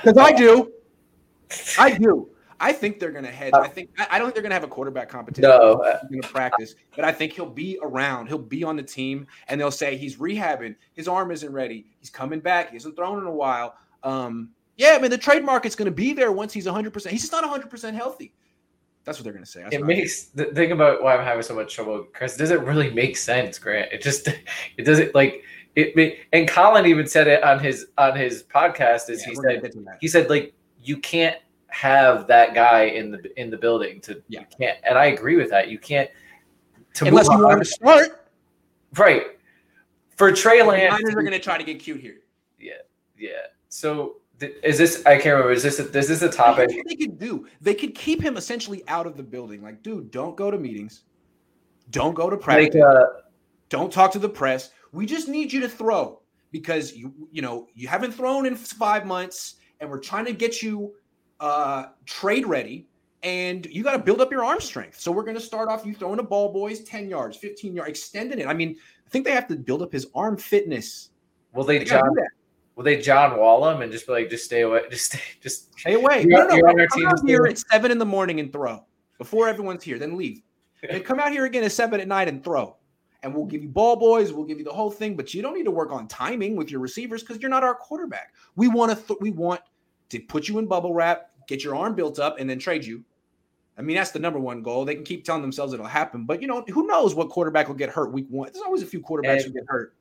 Because 0.01 0.17
I 0.17 0.31
do. 0.31 0.71
I 1.77 1.97
do. 1.97 2.29
I 2.59 2.71
think 2.71 2.99
they're 2.99 3.11
going 3.11 3.25
to 3.25 3.31
head. 3.31 3.53
I 3.53 3.67
think 3.67 3.89
I 4.09 4.17
don't 4.17 4.27
think 4.27 4.35
they're 4.35 4.43
going 4.43 4.51
to 4.51 4.55
have 4.55 4.63
a 4.63 4.67
quarterback 4.67 5.09
competition. 5.09 5.49
No, 5.49 5.75
going 6.09 6.21
to 6.21 6.27
practice, 6.27 6.75
but 6.95 7.03
I 7.03 7.11
think 7.11 7.33
he'll 7.33 7.45
be 7.49 7.77
around. 7.81 8.27
He'll 8.27 8.37
be 8.37 8.63
on 8.63 8.77
the 8.77 8.83
team, 8.83 9.27
and 9.49 9.59
they'll 9.59 9.71
say 9.71 9.97
he's 9.97 10.15
rehabbing. 10.15 10.75
His 10.93 11.07
arm 11.07 11.31
isn't 11.31 11.51
ready. 11.51 11.85
He's 11.99 12.09
coming 12.09 12.39
back. 12.39 12.69
He 12.69 12.75
hasn't 12.75 12.95
thrown 12.95 13.19
in 13.19 13.25
a 13.25 13.31
while. 13.31 13.75
Um, 14.03 14.51
Yeah, 14.77 14.95
I 14.97 14.99
mean 14.99 15.11
the 15.11 15.17
trade 15.17 15.43
market's 15.43 15.75
going 15.75 15.87
to 15.87 15.95
be 15.95 16.13
there 16.13 16.31
once 16.31 16.53
he's 16.53 16.65
100. 16.65 16.93
percent 16.93 17.11
He's 17.11 17.21
just 17.21 17.31
not 17.31 17.43
100 17.43 17.69
percent 17.69 17.95
healthy. 17.95 18.33
That's 19.03 19.17
what 19.17 19.23
they're 19.23 19.33
going 19.33 19.45
to 19.45 19.49
say. 19.49 19.63
That's 19.63 19.75
it 19.75 19.85
makes 19.85 20.25
the 20.25 20.45
thing 20.45 20.73
about 20.73 21.01
why 21.01 21.15
I'm 21.15 21.23
having 21.23 21.41
so 21.41 21.55
much 21.55 21.73
trouble, 21.73 22.05
Chris. 22.13 22.35
Doesn't 22.35 22.63
really 22.65 22.91
make 22.91 23.15
sense, 23.15 23.57
Grant. 23.57 23.91
It 23.91 24.01
just 24.01 24.27
it 24.77 24.83
doesn't 24.83 25.15
like 25.15 25.43
it. 25.75 26.19
And 26.33 26.47
Colin 26.47 26.85
even 26.85 27.07
said 27.07 27.27
it 27.27 27.43
on 27.43 27.59
his 27.59 27.87
on 27.97 28.17
his 28.17 28.43
podcast. 28.43 29.09
Is 29.09 29.21
yeah, 29.21 29.29
he 29.29 29.35
said 29.35 29.73
he 30.01 30.07
said 30.07 30.29
like 30.29 30.53
you 30.83 30.97
can't 30.97 31.37
have 31.69 32.27
that 32.27 32.53
guy 32.53 32.83
in 32.83 33.11
the 33.11 33.39
in 33.39 33.49
the 33.49 33.57
building 33.57 34.01
to 34.01 34.21
yeah. 34.27 34.41
you 34.41 34.45
can't. 34.59 34.77
And 34.83 34.97
I 34.97 35.05
agree 35.05 35.37
with 35.37 35.49
that. 35.51 35.69
You 35.69 35.79
can't 35.79 36.09
to 36.95 37.05
unless 37.05 37.29
you 37.29 37.41
want 37.41 37.59
to 37.59 37.65
start 37.65 38.29
right 38.97 39.23
for 40.17 40.31
Trey 40.33 40.63
Lance. 40.63 41.01
The 41.03 41.17
are 41.17 41.21
going 41.21 41.31
to 41.31 41.39
try 41.39 41.57
to 41.57 41.63
get 41.63 41.79
cute 41.79 42.01
here. 42.01 42.19
Yeah, 42.59 42.73
yeah. 43.17 43.29
So 43.69 44.17
is 44.41 44.77
this? 44.77 45.05
I 45.05 45.15
can't 45.15 45.33
remember. 45.33 45.51
Is 45.51 45.63
this? 45.63 45.79
A, 45.79 45.97
is 45.97 46.07
this 46.07 46.21
a 46.21 46.29
topic? 46.29 46.69
they 46.69 46.95
could 46.95 47.17
do. 47.17 47.47
They 47.61 47.73
could 47.73 47.95
keep 47.95 48.21
him 48.21 48.37
essentially 48.37 48.83
out 48.87 49.07
of 49.07 49.17
the 49.17 49.23
building. 49.23 49.63
Like, 49.63 49.81
dude, 49.81 50.11
don't 50.11 50.35
go 50.37 50.51
to 50.51 50.57
meetings. 50.57 51.03
Don't 51.89 52.13
go 52.13 52.29
to 52.29 52.37
practice. 52.37 52.75
Like, 52.75 52.83
uh, 52.83 53.05
don't 53.69 53.91
talk 53.91 54.11
to 54.11 54.19
the 54.19 54.29
press. 54.29 54.71
We 54.91 55.05
just 55.05 55.27
need 55.27 55.51
you 55.51 55.59
to 55.61 55.69
throw 55.69 56.21
because 56.51 56.93
you 56.93 57.13
you 57.31 57.41
know 57.41 57.67
you 57.73 57.87
haven't 57.87 58.11
thrown 58.11 58.45
in 58.45 58.55
five 58.55 59.05
months, 59.05 59.55
and 59.79 59.89
we're 59.89 59.99
trying 59.99 60.25
to 60.25 60.33
get 60.33 60.61
you 60.61 60.93
uh, 61.39 61.87
trade 62.05 62.45
ready. 62.45 62.87
And 63.23 63.65
you 63.65 63.83
got 63.83 63.93
to 63.93 63.99
build 63.99 64.21
up 64.21 64.31
your 64.31 64.45
arm 64.45 64.61
strength. 64.61 64.99
So 64.99 65.11
we're 65.11 65.23
going 65.23 65.35
to 65.35 65.41
start 65.41 65.69
off 65.69 65.85
you 65.85 65.95
throwing 65.95 66.19
a 66.19 66.23
ball, 66.23 66.53
boys, 66.53 66.81
10 66.81 67.09
yards, 67.09 67.35
15 67.35 67.75
yards, 67.75 67.89
extending 67.89 68.37
it. 68.37 68.45
I 68.45 68.53
mean, 68.53 68.77
I 69.05 69.09
think 69.09 69.25
they 69.25 69.31
have 69.31 69.47
to 69.47 69.55
build 69.55 69.81
up 69.81 69.91
his 69.91 70.07
arm 70.13 70.37
fitness. 70.37 71.09
Will 71.51 71.63
they, 71.63 71.79
they 71.79 71.85
John? 71.85 72.15
Will 72.77 72.83
they 72.83 73.01
John 73.01 73.39
Wall 73.39 73.67
him 73.67 73.81
and 73.81 73.91
just 73.91 74.05
be 74.05 74.13
like, 74.13 74.29
just 74.29 74.45
stay 74.45 74.61
away, 74.61 74.83
just 74.91 75.05
stay, 75.05 75.19
just 75.41 75.77
stay 75.79 75.95
away? 75.95 76.21
You're, 76.21 76.47
no, 76.47 76.47
no, 76.47 76.55
you're 76.55 76.69
on 76.69 76.79
our 76.79 76.87
team. 76.87 77.09
Come 77.09 77.27
here 77.27 77.47
at 77.47 77.57
seven 77.57 77.89
in 77.89 77.97
the 77.97 78.05
morning 78.05 78.39
and 78.39 78.53
throw 78.53 78.85
before 79.17 79.49
everyone's 79.49 79.83
here, 79.83 79.97
then 79.97 80.15
leave. 80.15 80.43
and 80.89 81.03
come 81.03 81.19
out 81.19 81.31
here 81.31 81.45
again 81.45 81.63
at 81.63 81.71
seven 81.71 81.99
at 81.99 82.07
night 82.07 82.27
and 82.27 82.43
throw. 82.43 82.77
And 83.23 83.33
we'll 83.33 83.45
give 83.45 83.63
you 83.63 83.69
ball 83.69 83.95
boys, 83.95 84.31
we'll 84.31 84.45
give 84.45 84.59
you 84.59 84.63
the 84.63 84.71
whole 84.71 84.91
thing, 84.91 85.15
but 85.15 85.33
you 85.33 85.41
don't 85.41 85.55
need 85.55 85.63
to 85.63 85.71
work 85.71 85.91
on 85.91 86.07
timing 86.07 86.55
with 86.55 86.69
your 86.69 86.79
receivers 86.79 87.23
because 87.23 87.41
you're 87.41 87.49
not 87.49 87.63
our 87.63 87.73
quarterback. 87.73 88.35
We 88.55 88.67
want 88.67 88.91
to, 88.91 89.07
th- 89.07 89.19
we 89.19 89.31
want 89.31 89.61
to 90.09 90.19
put 90.19 90.47
you 90.47 90.59
in 90.59 90.67
bubble 90.67 90.93
wrap, 90.93 91.31
get 91.47 91.63
your 91.63 91.75
arm 91.75 91.95
built 91.95 92.19
up, 92.19 92.39
and 92.39 92.47
then 92.47 92.59
trade 92.59 92.85
you. 92.85 93.03
I 93.75 93.81
mean, 93.81 93.95
that's 93.95 94.11
the 94.11 94.19
number 94.19 94.37
one 94.37 94.61
goal. 94.61 94.85
They 94.85 94.93
can 94.93 95.03
keep 95.03 95.25
telling 95.25 95.41
themselves 95.41 95.73
it'll 95.73 95.87
happen, 95.87 96.25
but 96.25 96.43
you 96.43 96.47
know, 96.47 96.63
who 96.71 96.85
knows 96.85 97.15
what 97.15 97.29
quarterback 97.29 97.67
will 97.67 97.75
get 97.75 97.89
hurt 97.89 98.13
week 98.13 98.27
one? 98.29 98.51
There's 98.53 98.63
always 98.63 98.83
a 98.83 98.87
few 98.87 99.01
quarterbacks 99.01 99.45
and, 99.45 99.45
who 99.45 99.53
get 99.53 99.63
hurt 99.67 99.95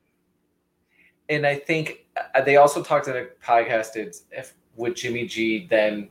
and 1.29 1.45
I 1.45 1.55
think 1.55 2.05
uh, 2.35 2.41
they 2.41 2.57
also 2.57 2.83
talked 2.83 3.07
in 3.07 3.15
a 3.15 3.25
podcast. 3.43 3.95
It's 3.95 4.23
if 4.31 4.53
would 4.75 4.95
Jimmy 4.95 5.25
G 5.25 5.67
then 5.69 6.09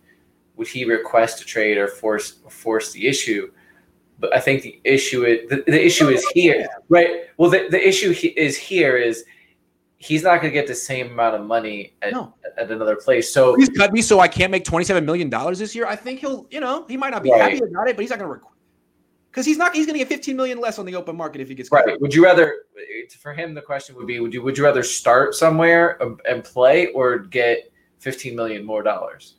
would 0.57 0.69
he 0.69 0.85
request 0.85 1.41
a 1.43 1.45
trade 1.45 1.79
or 1.79 1.89
force 1.89 2.39
force 2.49 2.93
the 2.93 3.07
issue? 3.07 3.51
But 4.19 4.35
I 4.35 4.41
think 4.41 4.63
the 4.63 4.81
issue 4.85 5.25
is 5.25 5.49
the, 5.51 5.63
the 5.67 5.85
issue 5.85 6.09
is 6.09 6.27
here, 6.33 6.67
right? 6.89 7.27
Well, 7.37 7.51
the, 7.51 7.69
the 7.71 7.87
issue 7.87 8.13
he, 8.13 8.29
is 8.29 8.57
here 8.57 8.97
is 8.97 9.25
he's 9.99 10.23
not 10.23 10.41
going 10.41 10.51
to 10.53 10.59
get 10.59 10.67
the 10.67 10.75
same 10.75 11.11
amount 11.11 11.35
of 11.35 11.47
money 11.47 11.95
at, 12.01 12.13
no. 12.13 12.35
at 12.57 12.71
another 12.71 12.97
place. 12.97 13.33
So 13.33 13.55
he's 13.57 13.69
cut 13.69 13.93
me 13.93 14.01
so 14.01 14.21
I 14.21 14.29
can't 14.29 14.51
make 14.51 14.65
twenty 14.65 14.85
seven 14.85 15.05
million 15.05 15.29
dollars 15.29 15.59
this 15.59 15.75
year. 15.75 15.87
I 15.87 15.97
think 15.97 16.21
he'll, 16.21 16.47
you 16.51 16.61
know, 16.61 16.87
he 16.89 16.97
might 16.97 17.11
not 17.11 17.23
be 17.23 17.31
right. 17.31 17.53
happy 17.53 17.59
about 17.59 17.89
it, 17.89 17.97
but 17.97 18.03
he's 18.03 18.11
not 18.11 18.19
going 18.19 18.31
to 18.31 18.41
because 19.37 19.45
he's 19.45 19.59
not 19.59 19.75
he's 19.75 19.85
going 19.85 19.93
to 19.93 19.99
get 19.99 20.09
15 20.09 20.35
million 20.35 20.59
less 20.59 20.79
on 20.79 20.87
the 20.87 20.95
open 20.95 21.15
market 21.15 21.43
if 21.43 21.49
he 21.49 21.55
gets 21.55 21.71
right. 21.71 22.01
Would 22.01 22.15
you 22.15 22.25
rather 22.25 22.63
for 23.21 23.35
him 23.35 23.53
the 23.53 23.61
question 23.61 23.95
would 23.97 24.07
be 24.07 24.19
would 24.19 24.33
you 24.33 24.41
would 24.43 24.57
you 24.57 24.65
rather 24.65 24.83
start 24.83 25.35
somewhere 25.35 26.01
and 26.25 26.43
play 26.43 26.87
or 26.93 27.19
get 27.19 27.71
15 27.99 28.35
million 28.35 28.65
more 28.65 28.83
dollars? 28.83 29.35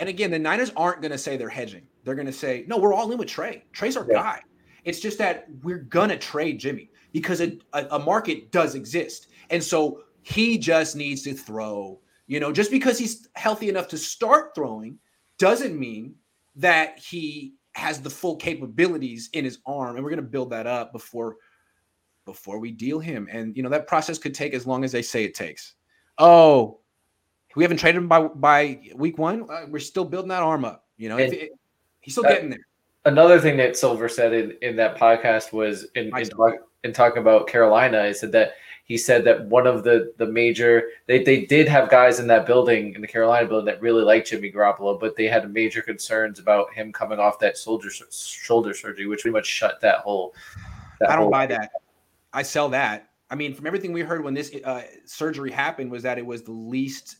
And 0.00 0.08
again, 0.08 0.30
the 0.30 0.38
Niners 0.38 0.70
aren't 0.76 1.00
going 1.00 1.12
to 1.12 1.18
say 1.18 1.38
they're 1.38 1.48
hedging. 1.48 1.86
They're 2.04 2.14
going 2.14 2.26
to 2.26 2.32
say, 2.32 2.64
"No, 2.68 2.76
we're 2.76 2.92
all 2.92 3.10
in 3.10 3.16
with 3.16 3.28
Trey. 3.28 3.64
Trey's 3.72 3.96
our 3.96 4.06
yeah. 4.06 4.22
guy." 4.22 4.42
It's 4.84 5.00
just 5.00 5.16
that 5.16 5.46
we're 5.62 5.78
going 5.78 6.10
to 6.10 6.18
trade 6.18 6.60
Jimmy 6.60 6.90
because 7.12 7.40
a, 7.40 7.58
a, 7.72 7.86
a 7.92 7.98
market 7.98 8.52
does 8.52 8.74
exist. 8.74 9.28
And 9.48 9.64
so 9.64 10.02
he 10.22 10.58
just 10.58 10.94
needs 10.94 11.22
to 11.22 11.32
throw. 11.32 11.98
You 12.26 12.38
know, 12.38 12.52
just 12.52 12.70
because 12.70 12.98
he's 12.98 13.28
healthy 13.34 13.70
enough 13.70 13.88
to 13.88 13.96
start 13.96 14.54
throwing 14.54 14.98
doesn't 15.38 15.78
mean 15.78 16.16
that 16.56 16.98
he 16.98 17.54
has 17.78 18.00
the 18.00 18.10
full 18.10 18.36
capabilities 18.36 19.30
in 19.32 19.44
his 19.44 19.58
arm, 19.64 19.94
and 19.94 20.04
we're 20.04 20.10
going 20.10 20.22
to 20.22 20.28
build 20.28 20.50
that 20.50 20.66
up 20.66 20.92
before 20.92 21.36
before 22.24 22.58
we 22.58 22.70
deal 22.70 22.98
him. 22.98 23.28
And 23.30 23.56
you 23.56 23.62
know 23.62 23.70
that 23.70 23.86
process 23.86 24.18
could 24.18 24.34
take 24.34 24.52
as 24.52 24.66
long 24.66 24.84
as 24.84 24.92
they 24.92 25.02
say 25.02 25.24
it 25.24 25.34
takes. 25.34 25.74
Oh, 26.18 26.80
we 27.56 27.62
haven't 27.64 27.78
traded 27.78 28.02
him 28.02 28.08
by 28.08 28.22
by 28.22 28.80
week 28.94 29.16
one. 29.16 29.46
Uh, 29.48 29.66
we're 29.68 29.78
still 29.78 30.04
building 30.04 30.28
that 30.28 30.42
arm 30.42 30.64
up. 30.64 30.86
You 30.96 31.08
know, 31.08 31.16
it, 31.16 31.52
he's 32.00 32.14
still 32.14 32.26
uh, 32.26 32.30
getting 32.30 32.50
there. 32.50 32.66
Another 33.04 33.40
thing 33.40 33.56
that 33.58 33.76
Silver 33.76 34.08
said 34.08 34.32
in, 34.32 34.56
in 34.60 34.76
that 34.76 34.98
podcast 34.98 35.52
was 35.52 35.86
in 35.94 36.10
in, 36.16 36.28
talk, 36.28 36.54
in 36.84 36.92
talking 36.92 37.22
about 37.22 37.46
Carolina, 37.46 38.08
he 38.08 38.12
said 38.12 38.32
that 38.32 38.52
he 38.88 38.96
said 38.96 39.22
that 39.24 39.44
one 39.44 39.66
of 39.66 39.84
the 39.84 40.14
the 40.16 40.26
major 40.26 40.84
they, 41.06 41.22
they 41.22 41.44
did 41.44 41.68
have 41.68 41.90
guys 41.90 42.18
in 42.18 42.26
that 42.28 42.46
building 42.46 42.94
in 42.94 43.02
the 43.02 43.06
Carolina 43.06 43.46
building 43.46 43.66
that 43.66 43.82
really 43.82 44.02
liked 44.02 44.28
Jimmy 44.28 44.50
Garoppolo, 44.50 44.98
but 44.98 45.14
they 45.14 45.26
had 45.26 45.52
major 45.52 45.82
concerns 45.82 46.38
about 46.38 46.72
him 46.72 46.90
coming 46.90 47.18
off 47.18 47.38
that 47.38 47.56
shoulder 47.56 47.90
shoulder 48.10 48.72
surgery, 48.72 49.06
which 49.06 49.20
pretty 49.20 49.34
much 49.34 49.46
shut 49.46 49.78
that 49.82 49.98
whole. 49.98 50.34
That 51.00 51.10
I 51.10 51.12
don't 51.12 51.24
whole 51.24 51.30
buy 51.30 51.46
that. 51.46 51.70
I 52.32 52.42
sell 52.42 52.70
that. 52.70 53.10
I 53.30 53.34
mean, 53.34 53.52
from 53.52 53.66
everything 53.66 53.92
we 53.92 54.00
heard 54.00 54.24
when 54.24 54.32
this 54.32 54.54
uh, 54.64 54.82
surgery 55.04 55.50
happened, 55.50 55.90
was 55.90 56.02
that 56.04 56.16
it 56.16 56.24
was 56.24 56.42
the 56.42 56.52
least 56.52 57.16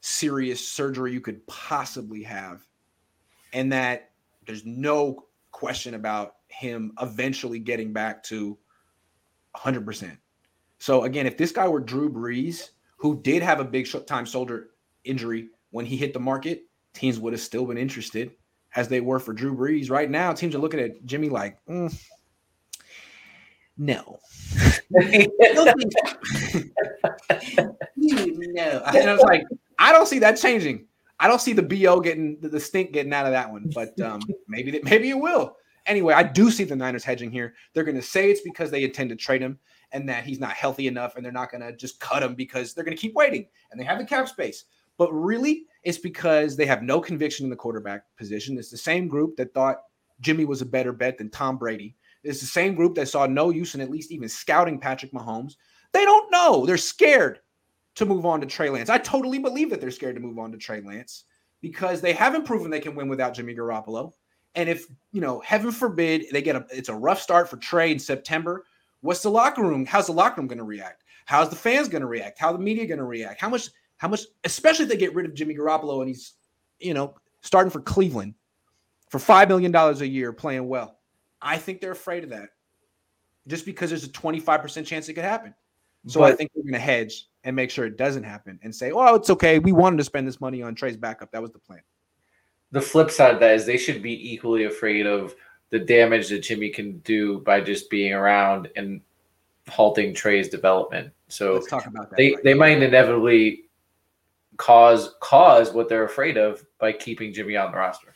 serious 0.00 0.66
surgery 0.66 1.12
you 1.12 1.20
could 1.20 1.46
possibly 1.46 2.22
have, 2.22 2.66
and 3.52 3.70
that 3.74 4.12
there's 4.46 4.64
no 4.64 5.26
question 5.50 5.92
about 5.92 6.36
him 6.48 6.94
eventually 7.02 7.58
getting 7.58 7.92
back 7.92 8.22
to 8.22 8.56
100 9.52 9.84
percent 9.84 10.18
so 10.80 11.04
again, 11.04 11.26
if 11.26 11.36
this 11.36 11.52
guy 11.52 11.68
were 11.68 11.78
Drew 11.78 12.10
Brees, 12.10 12.70
who 12.96 13.20
did 13.22 13.42
have 13.42 13.60
a 13.60 13.64
big 13.64 13.86
short 13.86 14.06
time 14.06 14.24
shoulder 14.24 14.70
injury 15.04 15.50
when 15.70 15.84
he 15.86 15.96
hit 15.96 16.14
the 16.14 16.20
market, 16.20 16.64
teams 16.94 17.20
would 17.20 17.34
have 17.34 17.42
still 17.42 17.66
been 17.66 17.78
interested 17.78 18.32
as 18.74 18.88
they 18.88 19.00
were 19.00 19.18
for 19.18 19.34
Drew 19.34 19.54
Brees. 19.54 19.90
Right 19.90 20.10
now, 20.10 20.32
teams 20.32 20.54
are 20.54 20.58
looking 20.58 20.80
at 20.80 21.04
Jimmy 21.04 21.28
like, 21.28 21.58
mm, 21.66 21.94
no. 23.76 24.18
no. 24.90 25.74
And 28.92 29.08
I 29.08 29.12
was 29.12 29.22
like, 29.22 29.44
I 29.78 29.92
don't 29.92 30.08
see 30.08 30.18
that 30.20 30.32
changing. 30.32 30.86
I 31.18 31.28
don't 31.28 31.40
see 31.40 31.52
the 31.52 31.62
bo 31.62 32.00
getting 32.00 32.38
the 32.40 32.58
stink 32.58 32.92
getting 32.92 33.12
out 33.12 33.26
of 33.26 33.32
that 33.32 33.52
one, 33.52 33.70
but 33.74 34.00
um, 34.00 34.20
maybe 34.48 34.80
maybe 34.82 35.10
it 35.10 35.18
will. 35.18 35.56
Anyway, 35.86 36.14
I 36.14 36.22
do 36.22 36.50
see 36.50 36.64
the 36.64 36.76
Niners 36.76 37.04
hedging 37.04 37.30
here. 37.30 37.54
They're 37.74 37.84
going 37.84 37.96
to 37.96 38.02
say 38.02 38.30
it's 38.30 38.40
because 38.40 38.70
they 38.70 38.84
intend 38.84 39.10
to 39.10 39.16
trade 39.16 39.42
him 39.42 39.58
and 39.92 40.08
that 40.08 40.24
he's 40.24 40.40
not 40.40 40.52
healthy 40.52 40.86
enough 40.86 41.16
and 41.16 41.24
they're 41.24 41.32
not 41.32 41.50
going 41.50 41.60
to 41.60 41.76
just 41.76 42.00
cut 42.00 42.22
him 42.22 42.34
because 42.34 42.74
they're 42.74 42.84
going 42.84 42.96
to 42.96 43.00
keep 43.00 43.14
waiting 43.14 43.46
and 43.70 43.80
they 43.80 43.84
have 43.84 43.98
the 43.98 44.04
cap 44.04 44.28
space. 44.28 44.64
But 44.96 45.12
really, 45.12 45.66
it's 45.82 45.98
because 45.98 46.56
they 46.56 46.66
have 46.66 46.82
no 46.82 47.00
conviction 47.00 47.44
in 47.44 47.50
the 47.50 47.56
quarterback 47.56 48.04
position. 48.16 48.58
It's 48.58 48.70
the 48.70 48.76
same 48.76 49.08
group 49.08 49.36
that 49.36 49.54
thought 49.54 49.78
Jimmy 50.20 50.44
was 50.44 50.60
a 50.60 50.66
better 50.66 50.92
bet 50.92 51.18
than 51.18 51.30
Tom 51.30 51.56
Brady. 51.56 51.96
It's 52.22 52.40
the 52.40 52.46
same 52.46 52.74
group 52.74 52.94
that 52.96 53.08
saw 53.08 53.26
no 53.26 53.50
use 53.50 53.74
in 53.74 53.80
at 53.80 53.90
least 53.90 54.12
even 54.12 54.28
scouting 54.28 54.78
Patrick 54.78 55.12
Mahomes. 55.12 55.54
They 55.92 56.04
don't 56.04 56.30
know. 56.30 56.66
They're 56.66 56.76
scared 56.76 57.40
to 57.94 58.04
move 58.04 58.26
on 58.26 58.40
to 58.40 58.46
Trey 58.46 58.70
Lance. 58.70 58.90
I 58.90 58.98
totally 58.98 59.38
believe 59.38 59.70
that 59.70 59.80
they're 59.80 59.90
scared 59.90 60.16
to 60.16 60.20
move 60.20 60.38
on 60.38 60.52
to 60.52 60.58
Trey 60.58 60.80
Lance 60.82 61.24
because 61.60 62.00
they 62.00 62.12
haven't 62.12 62.44
proven 62.44 62.70
they 62.70 62.80
can 62.80 62.94
win 62.94 63.08
without 63.08 63.34
Jimmy 63.34 63.54
Garoppolo. 63.54 64.12
And 64.54 64.68
if, 64.68 64.86
you 65.12 65.20
know, 65.20 65.40
heaven 65.40 65.70
forbid 65.70 66.26
they 66.32 66.42
get 66.42 66.56
a 66.56 66.66
it's 66.70 66.88
a 66.88 66.94
rough 66.94 67.20
start 67.20 67.48
for 67.48 67.56
Trey 67.56 67.92
in 67.92 67.98
September, 67.98 68.64
What's 69.00 69.22
the 69.22 69.30
locker 69.30 69.62
room? 69.62 69.86
How's 69.86 70.06
the 70.06 70.12
locker 70.12 70.40
room 70.40 70.48
going 70.48 70.58
to 70.58 70.64
react? 70.64 71.04
How's 71.26 71.48
the 71.48 71.56
fans 71.56 71.88
going 71.88 72.02
to 72.02 72.06
react? 72.06 72.38
How 72.38 72.52
the 72.52 72.58
media 72.58 72.86
going 72.86 72.98
to 72.98 73.04
react? 73.04 73.40
How 73.40 73.48
much? 73.48 73.68
How 73.98 74.08
much? 74.08 74.22
Especially 74.44 74.84
if 74.84 74.90
they 74.90 74.96
get 74.96 75.14
rid 75.14 75.26
of 75.26 75.34
Jimmy 75.34 75.54
Garoppolo 75.54 76.00
and 76.00 76.08
he's, 76.08 76.34
you 76.78 76.94
know, 76.94 77.14
starting 77.40 77.70
for 77.70 77.80
Cleveland 77.80 78.34
for 79.08 79.18
five 79.18 79.48
million 79.48 79.72
dollars 79.72 80.00
a 80.00 80.06
year, 80.06 80.32
playing 80.32 80.68
well. 80.68 80.98
I 81.42 81.56
think 81.56 81.80
they're 81.80 81.92
afraid 81.92 82.24
of 82.24 82.30
that, 82.30 82.50
just 83.46 83.64
because 83.64 83.90
there's 83.90 84.04
a 84.04 84.12
25 84.12 84.60
percent 84.60 84.86
chance 84.86 85.08
it 85.08 85.14
could 85.14 85.24
happen. 85.24 85.54
So 86.06 86.20
but, 86.20 86.32
I 86.32 86.36
think 86.36 86.50
they're 86.54 86.64
going 86.64 86.72
to 86.72 86.78
hedge 86.78 87.28
and 87.44 87.54
make 87.54 87.70
sure 87.70 87.84
it 87.84 87.96
doesn't 87.96 88.24
happen, 88.24 88.58
and 88.62 88.74
say, 88.74 88.90
"Oh, 88.90 89.14
it's 89.14 89.30
okay. 89.30 89.58
We 89.58 89.72
wanted 89.72 89.98
to 89.98 90.04
spend 90.04 90.26
this 90.26 90.40
money 90.40 90.62
on 90.62 90.74
Trey's 90.74 90.96
backup. 90.96 91.30
That 91.32 91.42
was 91.42 91.50
the 91.50 91.58
plan." 91.58 91.82
The 92.72 92.80
flip 92.80 93.10
side 93.10 93.34
of 93.34 93.40
that 93.40 93.54
is 93.54 93.66
they 93.66 93.76
should 93.76 94.02
be 94.02 94.32
equally 94.32 94.64
afraid 94.64 95.06
of 95.06 95.34
the 95.70 95.78
damage 95.78 96.28
that 96.28 96.40
Jimmy 96.40 96.68
can 96.68 96.98
do 96.98 97.40
by 97.40 97.60
just 97.60 97.88
being 97.90 98.12
around 98.12 98.68
and 98.76 99.00
halting 99.68 100.14
Trey's 100.14 100.48
development. 100.48 101.12
So 101.28 101.54
let's 101.54 101.68
talk 101.68 101.86
about 101.86 102.10
that. 102.10 102.16
They 102.16 102.32
right 102.34 102.44
they 102.44 102.54
might 102.54 102.82
inevitably 102.82 103.64
cause 104.56 105.14
cause 105.20 105.72
what 105.72 105.88
they're 105.88 106.04
afraid 106.04 106.36
of 106.36 106.64
by 106.78 106.92
keeping 106.92 107.32
Jimmy 107.32 107.56
on 107.56 107.70
the 107.70 107.78
roster. 107.78 108.14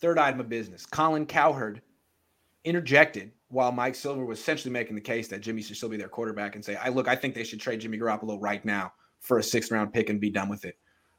Third 0.00 0.18
item 0.18 0.40
of 0.40 0.48
business: 0.48 0.86
Colin 0.86 1.26
Cowherd 1.26 1.82
interjected 2.64 3.32
while 3.48 3.72
Mike 3.72 3.94
Silver 3.94 4.26
was 4.26 4.38
essentially 4.38 4.70
making 4.70 4.94
the 4.94 5.00
case 5.00 5.28
that 5.28 5.40
Jimmy 5.40 5.62
should 5.62 5.76
still 5.76 5.88
be 5.88 5.96
their 5.96 6.08
quarterback 6.08 6.54
and 6.54 6.64
say, 6.64 6.76
"I 6.76 6.90
look, 6.90 7.08
I 7.08 7.16
think 7.16 7.34
they 7.34 7.44
should 7.44 7.60
trade 7.60 7.80
Jimmy 7.80 7.98
Garoppolo 7.98 8.36
right 8.40 8.62
now 8.64 8.92
for 9.20 9.38
a 9.38 9.42
sixth 9.42 9.72
round 9.72 9.92
pick 9.92 10.10
and 10.10 10.20
be 10.20 10.30
done 10.30 10.50
with 10.50 10.66
it." 10.66 10.76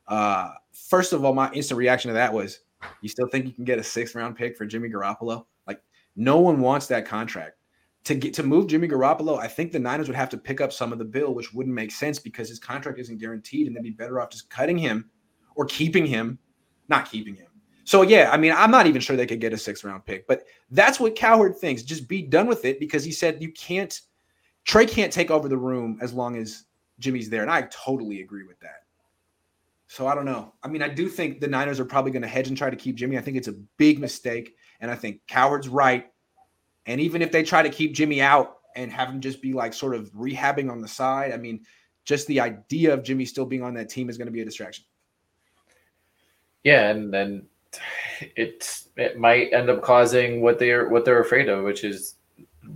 Uh, 0.07 0.51
first 0.71 1.13
of 1.13 1.25
all, 1.25 1.33
my 1.33 1.51
instant 1.51 1.77
reaction 1.77 2.09
to 2.09 2.13
that 2.13 2.33
was, 2.33 2.59
you 3.01 3.09
still 3.09 3.27
think 3.27 3.45
you 3.45 3.51
can 3.51 3.65
get 3.65 3.79
a 3.79 3.83
sixth 3.83 4.15
round 4.15 4.35
pick 4.35 4.57
for 4.57 4.65
Jimmy 4.65 4.89
Garoppolo? 4.89 5.45
Like, 5.67 5.81
no 6.15 6.39
one 6.39 6.59
wants 6.59 6.87
that 6.87 7.05
contract. 7.05 7.55
To 8.05 8.15
get 8.15 8.33
to 8.35 8.43
move 8.43 8.67
Jimmy 8.67 8.87
Garoppolo, 8.87 9.37
I 9.37 9.47
think 9.47 9.71
the 9.71 9.79
Niners 9.79 10.07
would 10.07 10.15
have 10.15 10.29
to 10.29 10.37
pick 10.37 10.61
up 10.61 10.71
some 10.71 10.93
of 10.93 10.99
the 10.99 11.05
bill, 11.05 11.33
which 11.33 11.53
wouldn't 11.53 11.75
make 11.75 11.91
sense 11.91 12.17
because 12.17 12.47
his 12.47 12.59
contract 12.59 12.97
isn't 12.97 13.19
guaranteed, 13.19 13.67
and 13.67 13.75
they'd 13.75 13.83
be 13.83 13.89
better 13.89 14.21
off 14.21 14.29
just 14.29 14.49
cutting 14.49 14.77
him 14.77 15.09
or 15.55 15.65
keeping 15.65 16.05
him, 16.05 16.39
not 16.87 17.09
keeping 17.11 17.35
him. 17.35 17.47
So 17.83 18.03
yeah, 18.03 18.29
I 18.31 18.37
mean, 18.37 18.53
I'm 18.55 18.69
not 18.69 18.85
even 18.85 19.01
sure 19.01 19.15
they 19.15 19.25
could 19.25 19.41
get 19.41 19.51
a 19.51 19.57
sixth 19.57 19.83
round 19.83 20.05
pick, 20.05 20.27
but 20.27 20.43
that's 20.69 20.99
what 20.99 21.15
Cowherd 21.15 21.57
thinks. 21.57 21.81
Just 21.81 22.07
be 22.07 22.21
done 22.21 22.45
with 22.45 22.63
it 22.63 22.79
because 22.79 23.03
he 23.03 23.11
said 23.11 23.41
you 23.41 23.51
can't. 23.51 23.99
Trey 24.63 24.85
can't 24.85 25.11
take 25.11 25.31
over 25.31 25.49
the 25.49 25.57
room 25.57 25.97
as 25.99 26.13
long 26.13 26.37
as 26.37 26.65
Jimmy's 26.99 27.29
there, 27.29 27.41
and 27.41 27.49
I 27.49 27.63
totally 27.71 28.21
agree 28.21 28.43
with 28.45 28.59
that. 28.59 28.78
So 29.89 30.05
I 30.05 30.13
don't 30.13 30.25
know. 30.25 30.53
I 30.61 30.67
mean, 30.67 30.83
I 30.83 30.87
do 30.87 31.09
think 31.09 31.41
the 31.41 31.47
Niners 31.47 31.79
are 31.79 31.85
probably 31.85 32.11
going 32.11 32.21
to 32.21 32.27
hedge 32.27 32.47
and 32.47 32.55
try 32.55 32.69
to 32.69 32.75
keep 32.75 32.95
Jimmy. 32.95 33.17
I 33.17 33.21
think 33.21 33.37
it's 33.37 33.47
a 33.47 33.55
big 33.77 33.97
mistake, 33.97 34.55
and 34.79 34.91
I 34.91 34.95
think 34.95 35.21
Cowherd's 35.27 35.67
right. 35.67 36.05
And 36.85 37.01
even 37.01 37.23
if 37.23 37.31
they 37.31 37.41
try 37.41 37.63
to 37.63 37.69
keep 37.69 37.93
Jimmy 37.93 38.21
out 38.21 38.57
and 38.75 38.91
have 38.91 39.09
him 39.09 39.19
just 39.19 39.41
be 39.41 39.51
like 39.51 39.73
sort 39.73 39.95
of 39.95 40.13
rehabbing 40.13 40.71
on 40.71 40.79
the 40.79 40.87
side, 40.87 41.33
I 41.33 41.37
mean, 41.37 41.61
just 42.05 42.27
the 42.27 42.39
idea 42.39 42.93
of 42.93 43.01
Jimmy 43.01 43.25
still 43.25 43.47
being 43.47 43.63
on 43.63 43.73
that 43.73 43.89
team 43.89 44.11
is 44.11 44.17
going 44.17 44.27
to 44.27 44.31
be 44.31 44.41
a 44.41 44.45
distraction. 44.45 44.85
Yeah, 46.63 46.89
and 46.89 47.11
then 47.11 47.47
it 48.35 48.83
it 48.95 49.17
might 49.17 49.51
end 49.53 49.71
up 49.71 49.81
causing 49.81 50.41
what 50.41 50.59
they're 50.59 50.87
what 50.89 51.03
they're 51.03 51.21
afraid 51.21 51.49
of, 51.49 51.63
which 51.63 51.83
is 51.83 52.15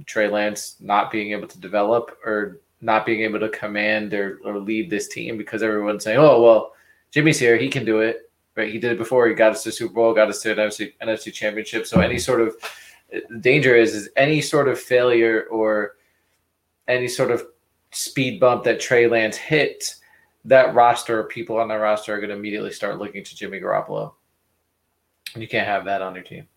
Trey 0.07 0.29
Lance 0.29 0.77
not 0.79 1.11
being 1.11 1.31
able 1.31 1.47
to 1.47 1.59
develop 1.59 2.17
or 2.25 2.61
not 2.81 3.05
being 3.05 3.21
able 3.21 3.39
to 3.39 3.49
command 3.49 4.15
or, 4.15 4.39
or 4.43 4.57
lead 4.57 4.89
this 4.89 5.09
team 5.09 5.37
because 5.37 5.61
everyone's 5.61 6.03
saying, 6.03 6.17
"Oh 6.17 6.41
well, 6.41 6.73
Jimmy's 7.13 7.39
here, 7.39 7.55
he 7.55 7.69
can 7.69 7.85
do 7.85 7.99
it." 7.99 8.29
Right? 8.55 8.71
He 8.71 8.79
did 8.79 8.91
it 8.91 8.97
before. 8.97 9.27
He 9.27 9.33
got 9.33 9.51
us 9.51 9.63
to 9.63 9.71
Super 9.71 9.93
Bowl, 9.93 10.13
got 10.13 10.29
us 10.29 10.41
to 10.41 10.51
an 10.51 10.57
NFC, 10.57 10.93
NFC 11.01 11.33
Championship. 11.33 11.87
So 11.87 12.01
any 12.01 12.19
sort 12.19 12.41
of 12.41 12.55
danger 13.39 13.75
is 13.75 13.95
is 13.95 14.09
any 14.15 14.41
sort 14.41 14.67
of 14.67 14.79
failure 14.79 15.47
or 15.49 15.95
any 16.87 17.07
sort 17.07 17.31
of 17.31 17.45
speed 17.91 18.39
bump 18.39 18.63
that 18.63 18.79
Trey 18.79 19.07
Lance 19.07 19.37
hit, 19.37 19.95
that 20.45 20.73
roster, 20.73 21.23
people 21.23 21.57
on 21.57 21.67
that 21.69 21.75
roster 21.75 22.13
are 22.13 22.17
going 22.19 22.29
to 22.29 22.35
immediately 22.35 22.71
start 22.71 22.99
looking 22.99 23.23
to 23.23 23.35
Jimmy 23.35 23.59
Garoppolo. 23.59 24.13
You 25.35 25.47
can't 25.47 25.67
have 25.67 25.85
that 25.85 26.01
on 26.01 26.15
your 26.15 26.23
team. 26.23 26.47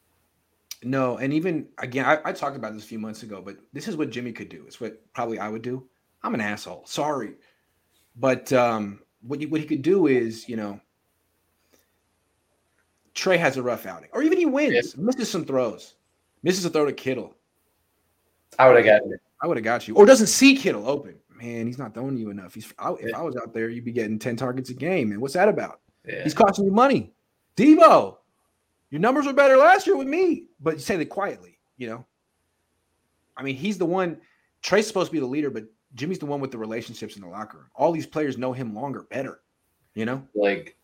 No, 0.82 1.16
and 1.18 1.32
even 1.32 1.68
again, 1.78 2.04
I, 2.04 2.18
I, 2.24 2.32
talked 2.32 2.56
about 2.56 2.74
this 2.74 2.84
a 2.84 2.86
few 2.86 2.98
months 2.98 3.22
ago, 3.22 3.40
but 3.40 3.56
this 3.72 3.88
is 3.88 3.96
what 3.96 4.10
Jimmy 4.10 4.32
could 4.32 4.50
do. 4.50 4.64
It's 4.66 4.80
what 4.80 5.00
probably 5.14 5.38
I 5.38 5.48
would 5.48 5.62
do. 5.62 5.86
I'm 6.22 6.34
an 6.34 6.40
asshole. 6.40 6.84
Sorry, 6.86 7.32
but 8.16 8.52
um, 8.52 9.00
what 9.22 9.42
what 9.44 9.61
he 9.61 9.66
could 9.66 9.83
do 9.83 10.07
is, 10.07 10.48
you 10.48 10.57
know, 10.57 10.81
Trey 13.14 13.37
has 13.37 13.57
a 13.57 13.62
rough 13.62 13.87
outing, 13.87 14.11
or 14.12 14.22
even 14.22 14.38
he 14.38 14.46
wins, 14.46 14.94
yeah. 14.96 15.02
misses 15.02 15.31
some 15.31 15.44
throws, 15.44 15.94
misses 16.42 16.64
a 16.64 16.70
throw 16.70 16.85
to 16.85 16.92
Kittle. 16.92 17.35
I 18.59 18.68
would 18.68 18.76
have 18.76 18.85
got 18.85 19.07
you. 19.07 19.18
I 19.42 19.46
would 19.46 19.57
have 19.57 19.64
got 19.64 19.88
you, 19.88 19.94
or 19.94 20.07
doesn't 20.07 20.29
see 20.29 20.57
Kittle 20.57 20.88
open. 20.88 21.16
Man, 21.35 21.66
he's 21.66 21.79
not 21.79 21.92
throwing 21.92 22.16
you 22.16 22.31
enough. 22.31 22.55
He's 22.55 22.72
I, 22.79 22.92
if 23.00 23.14
I 23.14 23.22
was 23.22 23.37
out 23.37 23.52
there, 23.52 23.68
you'd 23.68 23.85
be 23.85 23.92
getting 23.92 24.18
ten 24.18 24.37
targets 24.37 24.70
a 24.70 24.74
game, 24.74 25.12
and 25.12 25.20
what's 25.20 25.35
that 25.35 25.48
about? 25.48 25.81
Yeah. 26.07 26.22
He's 26.22 26.35
costing 26.35 26.64
you 26.64 26.70
money. 26.70 27.12
Deebo, 27.57 28.16
your 28.90 29.00
numbers 29.00 29.26
were 29.26 29.33
better 29.33 29.57
last 29.57 29.87
year 29.87 29.96
with 29.96 30.09
me, 30.09 30.44
but 30.61 30.74
you 30.74 30.81
say 30.81 30.96
that 30.96 31.07
quietly, 31.07 31.59
you 31.76 31.88
know. 31.88 32.05
I 33.37 33.42
mean, 33.42 33.57
he's 33.57 33.79
the 33.79 33.87
one. 33.87 34.18
Trey's 34.62 34.87
supposed 34.87 35.09
to 35.09 35.12
be 35.12 35.20
the 35.20 35.26
leader, 35.26 35.50
but 35.50 35.64
Jimmy's 35.96 36.18
the 36.18 36.26
one 36.26 36.40
with 36.40 36.52
the 36.52 36.59
relationships 36.59 37.16
in 37.16 37.22
the 37.22 37.28
locker 37.28 37.59
room. 37.59 37.66
All 37.74 37.90
these 37.90 38.06
players 38.06 38.38
know 38.38 38.52
him 38.52 38.74
longer, 38.74 39.02
better. 39.11 39.40
You 39.94 40.04
know, 40.04 40.22
like, 40.35 40.76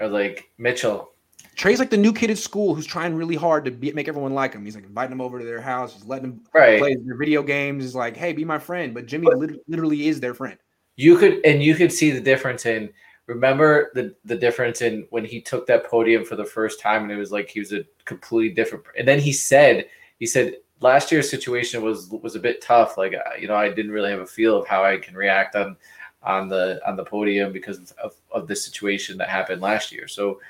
or 0.00 0.08
like 0.08 0.50
Mitchell. 0.58 1.10
Trey's 1.56 1.78
like 1.78 1.90
the 1.90 1.96
new 1.96 2.12
kid 2.12 2.30
at 2.30 2.38
school 2.38 2.74
who's 2.74 2.86
trying 2.86 3.14
really 3.14 3.36
hard 3.36 3.64
to 3.66 3.70
be, 3.70 3.92
make 3.92 4.08
everyone 4.08 4.34
like 4.34 4.54
him. 4.54 4.64
He's 4.64 4.74
like 4.74 4.84
inviting 4.84 5.10
them 5.10 5.20
over 5.20 5.38
to 5.38 5.44
their 5.44 5.60
house. 5.60 5.92
He's 5.92 6.06
letting 6.06 6.30
them 6.30 6.40
right. 6.54 6.80
play 6.80 6.96
their 6.96 7.16
video 7.16 7.42
games. 7.42 7.84
He's 7.84 7.94
like, 7.94 8.16
hey, 8.16 8.32
be 8.32 8.44
my 8.44 8.58
friend. 8.58 8.94
But 8.94 9.06
Jimmy 9.06 9.26
but 9.26 9.38
literally 9.68 10.08
is 10.08 10.20
their 10.20 10.34
friend. 10.34 10.58
You 10.96 11.16
could, 11.18 11.44
and 11.44 11.62
you 11.62 11.74
could 11.74 11.92
see 11.92 12.10
the 12.10 12.20
difference 12.20 12.66
in 12.66 12.90
remember 13.26 13.90
the 13.94 14.14
the 14.24 14.36
difference 14.36 14.82
in 14.82 15.06
when 15.10 15.24
he 15.24 15.40
took 15.40 15.66
that 15.66 15.86
podium 15.86 16.24
for 16.24 16.36
the 16.36 16.44
first 16.44 16.80
time 16.80 17.02
and 17.02 17.12
it 17.12 17.16
was 17.16 17.32
like 17.32 17.48
he 17.48 17.58
was 17.58 17.72
a 17.72 17.84
completely 18.04 18.54
different 18.54 18.84
and 18.98 19.08
then 19.08 19.18
he 19.18 19.32
said 19.32 19.86
he 20.18 20.26
said 20.26 20.54
last 20.84 21.10
year's 21.10 21.30
situation 21.30 21.82
was 21.82 22.08
was 22.10 22.36
a 22.36 22.40
bit 22.40 22.60
tough. 22.60 22.98
Like 22.98 23.14
you 23.40 23.48
know 23.48 23.56
i 23.56 23.68
didn't 23.68 23.92
really 23.92 24.10
have 24.10 24.20
a 24.20 24.26
feel 24.26 24.60
of 24.60 24.68
how 24.68 24.84
i 24.84 24.96
can 24.98 25.14
react 25.14 25.56
on 25.56 25.76
on 26.22 26.48
the 26.48 26.80
on 26.86 26.96
the 26.96 27.04
podium 27.04 27.52
because 27.52 27.92
of, 27.92 28.14
of 28.30 28.46
the 28.46 28.56
situation 28.56 29.16
that 29.18 29.28
happened 29.28 29.62
last 29.62 29.90
year. 29.90 30.06
So 30.06 30.40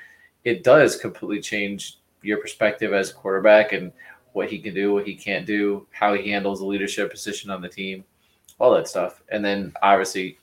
it 0.43 0.63
does 0.63 0.97
completely 0.97 1.41
change 1.41 1.99
your 2.21 2.37
perspective 2.37 2.93
as 2.93 3.11
a 3.11 3.13
quarterback 3.13 3.73
and 3.73 3.91
what 4.33 4.49
he 4.49 4.59
can 4.59 4.73
do 4.73 4.93
what 4.93 5.07
he 5.07 5.15
can't 5.15 5.45
do 5.45 5.87
how 5.91 6.13
he 6.13 6.29
handles 6.31 6.59
the 6.59 6.65
leadership 6.65 7.09
position 7.09 7.49
on 7.49 7.61
the 7.61 7.69
team 7.69 8.03
all 8.59 8.73
that 8.73 8.87
stuff. 8.87 9.21
And 9.29 9.43
then 9.43 9.73
obviously 9.81 10.37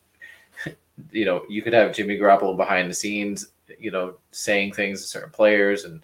you 1.10 1.24
know, 1.24 1.44
you 1.48 1.62
could 1.62 1.72
have 1.72 1.94
Jimmy 1.94 2.18
Garoppolo 2.18 2.56
behind 2.56 2.90
the 2.90 2.94
scenes, 2.94 3.48
you 3.78 3.90
know, 3.90 4.14
saying 4.30 4.72
things 4.72 5.00
to 5.00 5.06
certain 5.06 5.30
players, 5.30 5.84
and 5.84 6.02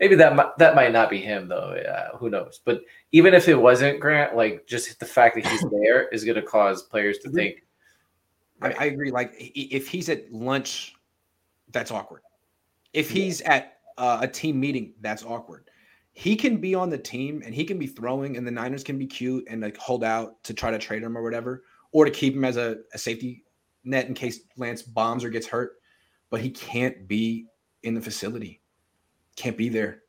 maybe 0.00 0.14
that 0.16 0.58
that 0.58 0.74
might 0.74 0.92
not 0.92 1.10
be 1.10 1.20
him 1.20 1.48
though. 1.48 1.74
Yeah, 1.76 2.08
who 2.16 2.30
knows? 2.30 2.60
But 2.64 2.82
even 3.12 3.34
if 3.34 3.48
it 3.48 3.54
wasn't 3.54 4.00
Grant, 4.00 4.36
like 4.36 4.66
just 4.66 4.98
the 5.00 5.06
fact 5.06 5.36
that 5.36 5.46
he's 5.46 5.60
there 5.70 6.08
is 6.08 6.24
going 6.24 6.36
to 6.36 6.42
cause 6.42 6.82
players 6.82 7.18
to 7.18 7.30
think. 7.30 7.62
I, 8.60 8.72
I 8.72 8.84
agree. 8.86 9.10
Like 9.10 9.34
if 9.38 9.88
he's 9.88 10.08
at 10.08 10.32
lunch, 10.32 10.94
that's 11.70 11.90
awkward. 11.90 12.22
If 12.92 13.10
he's 13.10 13.40
at 13.42 13.78
uh, 13.96 14.18
a 14.22 14.28
team 14.28 14.58
meeting, 14.58 14.94
that's 15.00 15.24
awkward. 15.24 15.70
He 16.12 16.34
can 16.34 16.56
be 16.56 16.74
on 16.74 16.90
the 16.90 16.98
team 16.98 17.42
and 17.44 17.54
he 17.54 17.64
can 17.64 17.78
be 17.78 17.86
throwing, 17.86 18.36
and 18.36 18.46
the 18.46 18.50
Niners 18.50 18.82
can 18.82 18.98
be 18.98 19.06
cute 19.06 19.44
and 19.48 19.62
like 19.62 19.76
hold 19.76 20.02
out 20.02 20.42
to 20.44 20.54
try 20.54 20.70
to 20.70 20.78
trade 20.78 21.02
him 21.02 21.16
or 21.16 21.22
whatever, 21.22 21.62
or 21.92 22.04
to 22.04 22.10
keep 22.10 22.34
him 22.34 22.44
as 22.44 22.56
a, 22.56 22.78
a 22.92 22.98
safety 22.98 23.44
net 23.84 24.06
in 24.06 24.14
case 24.14 24.40
Lance 24.56 24.82
bombs 24.82 25.22
or 25.22 25.30
gets 25.30 25.46
hurt, 25.46 25.76
but 26.30 26.40
he 26.40 26.50
can't 26.50 27.06
be 27.06 27.46
in 27.84 27.94
the 27.94 28.00
facility. 28.00 28.60
Can't 29.38 29.56
be 29.56 29.68
there. 29.68 30.02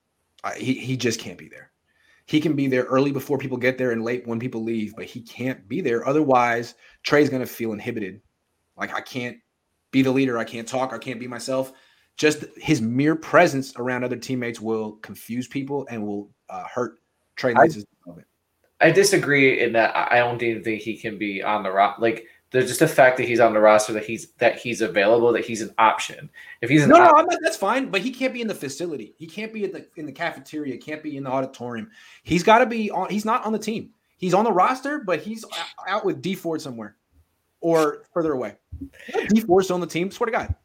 Uh, 0.43 0.53
he 0.53 0.73
he 0.73 0.97
just 0.97 1.19
can't 1.19 1.37
be 1.37 1.47
there. 1.47 1.71
He 2.25 2.41
can 2.41 2.55
be 2.55 2.65
there 2.65 2.85
early 2.85 3.11
before 3.11 3.37
people 3.37 3.57
get 3.57 3.77
there 3.77 3.91
and 3.91 4.03
late 4.03 4.25
when 4.25 4.39
people 4.39 4.63
leave, 4.63 4.95
but 4.95 5.05
he 5.05 5.21
can't 5.21 5.67
be 5.67 5.81
there. 5.81 6.07
Otherwise, 6.07 6.73
Trey's 7.03 7.29
going 7.29 7.43
to 7.43 7.45
feel 7.45 7.71
inhibited. 7.71 8.21
Like 8.75 8.91
I 8.91 9.01
can't 9.01 9.37
be 9.91 10.01
the 10.01 10.09
leader. 10.09 10.39
I 10.39 10.45
can't 10.45 10.67
talk. 10.67 10.93
I 10.93 10.97
can't 10.97 11.19
be 11.19 11.27
myself. 11.27 11.73
Just 12.17 12.45
his 12.57 12.81
mere 12.81 13.15
presence 13.15 13.71
around 13.77 14.03
other 14.03 14.15
teammates 14.15 14.59
will 14.59 14.93
confuse 14.93 15.47
people 15.47 15.85
and 15.91 16.03
will 16.03 16.31
uh, 16.49 16.63
hurt 16.63 16.99
Trey 17.35 17.53
Lance's 17.53 17.85
I, 18.81 18.87
I 18.87 18.91
disagree 18.91 19.61
in 19.61 19.73
that 19.73 19.95
I 19.95 20.17
don't 20.17 20.41
even 20.41 20.63
think 20.63 20.81
he 20.81 20.97
can 20.97 21.19
be 21.19 21.43
on 21.43 21.61
the 21.61 21.71
rock. 21.71 21.97
Like 21.99 22.25
there's 22.51 22.67
just 22.67 22.79
the 22.79 22.87
fact 22.87 23.17
that 23.17 23.27
he's 23.27 23.39
on 23.39 23.53
the 23.53 23.59
roster, 23.59 23.93
that 23.93 24.05
he's 24.05 24.31
that 24.39 24.57
he's 24.57 24.81
available, 24.81 25.31
that 25.33 25.45
he's 25.45 25.61
an 25.61 25.73
option. 25.77 26.29
If 26.61 26.69
he's 26.69 26.87
no, 26.87 26.97
no, 26.97 27.11
not, 27.11 27.37
that's 27.41 27.57
fine. 27.57 27.89
But 27.89 28.01
he 28.01 28.11
can't 28.11 28.33
be 28.33 28.41
in 28.41 28.47
the 28.47 28.55
facility. 28.55 29.13
He 29.17 29.27
can't 29.27 29.53
be 29.53 29.65
in 29.65 29.71
the 29.71 29.85
in 29.97 30.05
the 30.05 30.11
cafeteria. 30.11 30.77
Can't 30.77 31.03
be 31.03 31.17
in 31.17 31.23
the 31.23 31.29
auditorium. 31.29 31.91
He's 32.23 32.43
got 32.43 32.59
to 32.59 32.65
be 32.65 32.89
on. 32.89 33.09
He's 33.09 33.25
not 33.25 33.45
on 33.45 33.53
the 33.53 33.59
team. 33.59 33.91
He's 34.17 34.33
on 34.33 34.43
the 34.43 34.51
roster, 34.51 34.99
but 34.99 35.21
he's 35.21 35.45
out 35.87 36.03
with 36.03 36.21
Dee 36.21 36.35
Ford 36.35 36.61
somewhere, 36.61 36.95
or 37.61 38.03
further 38.13 38.33
away. 38.33 38.55
Dee 39.29 39.41
Ford's 39.41 39.71
on 39.71 39.79
the 39.79 39.87
team. 39.87 40.09
Swear 40.11 40.25
to 40.25 40.31
God. 40.31 40.55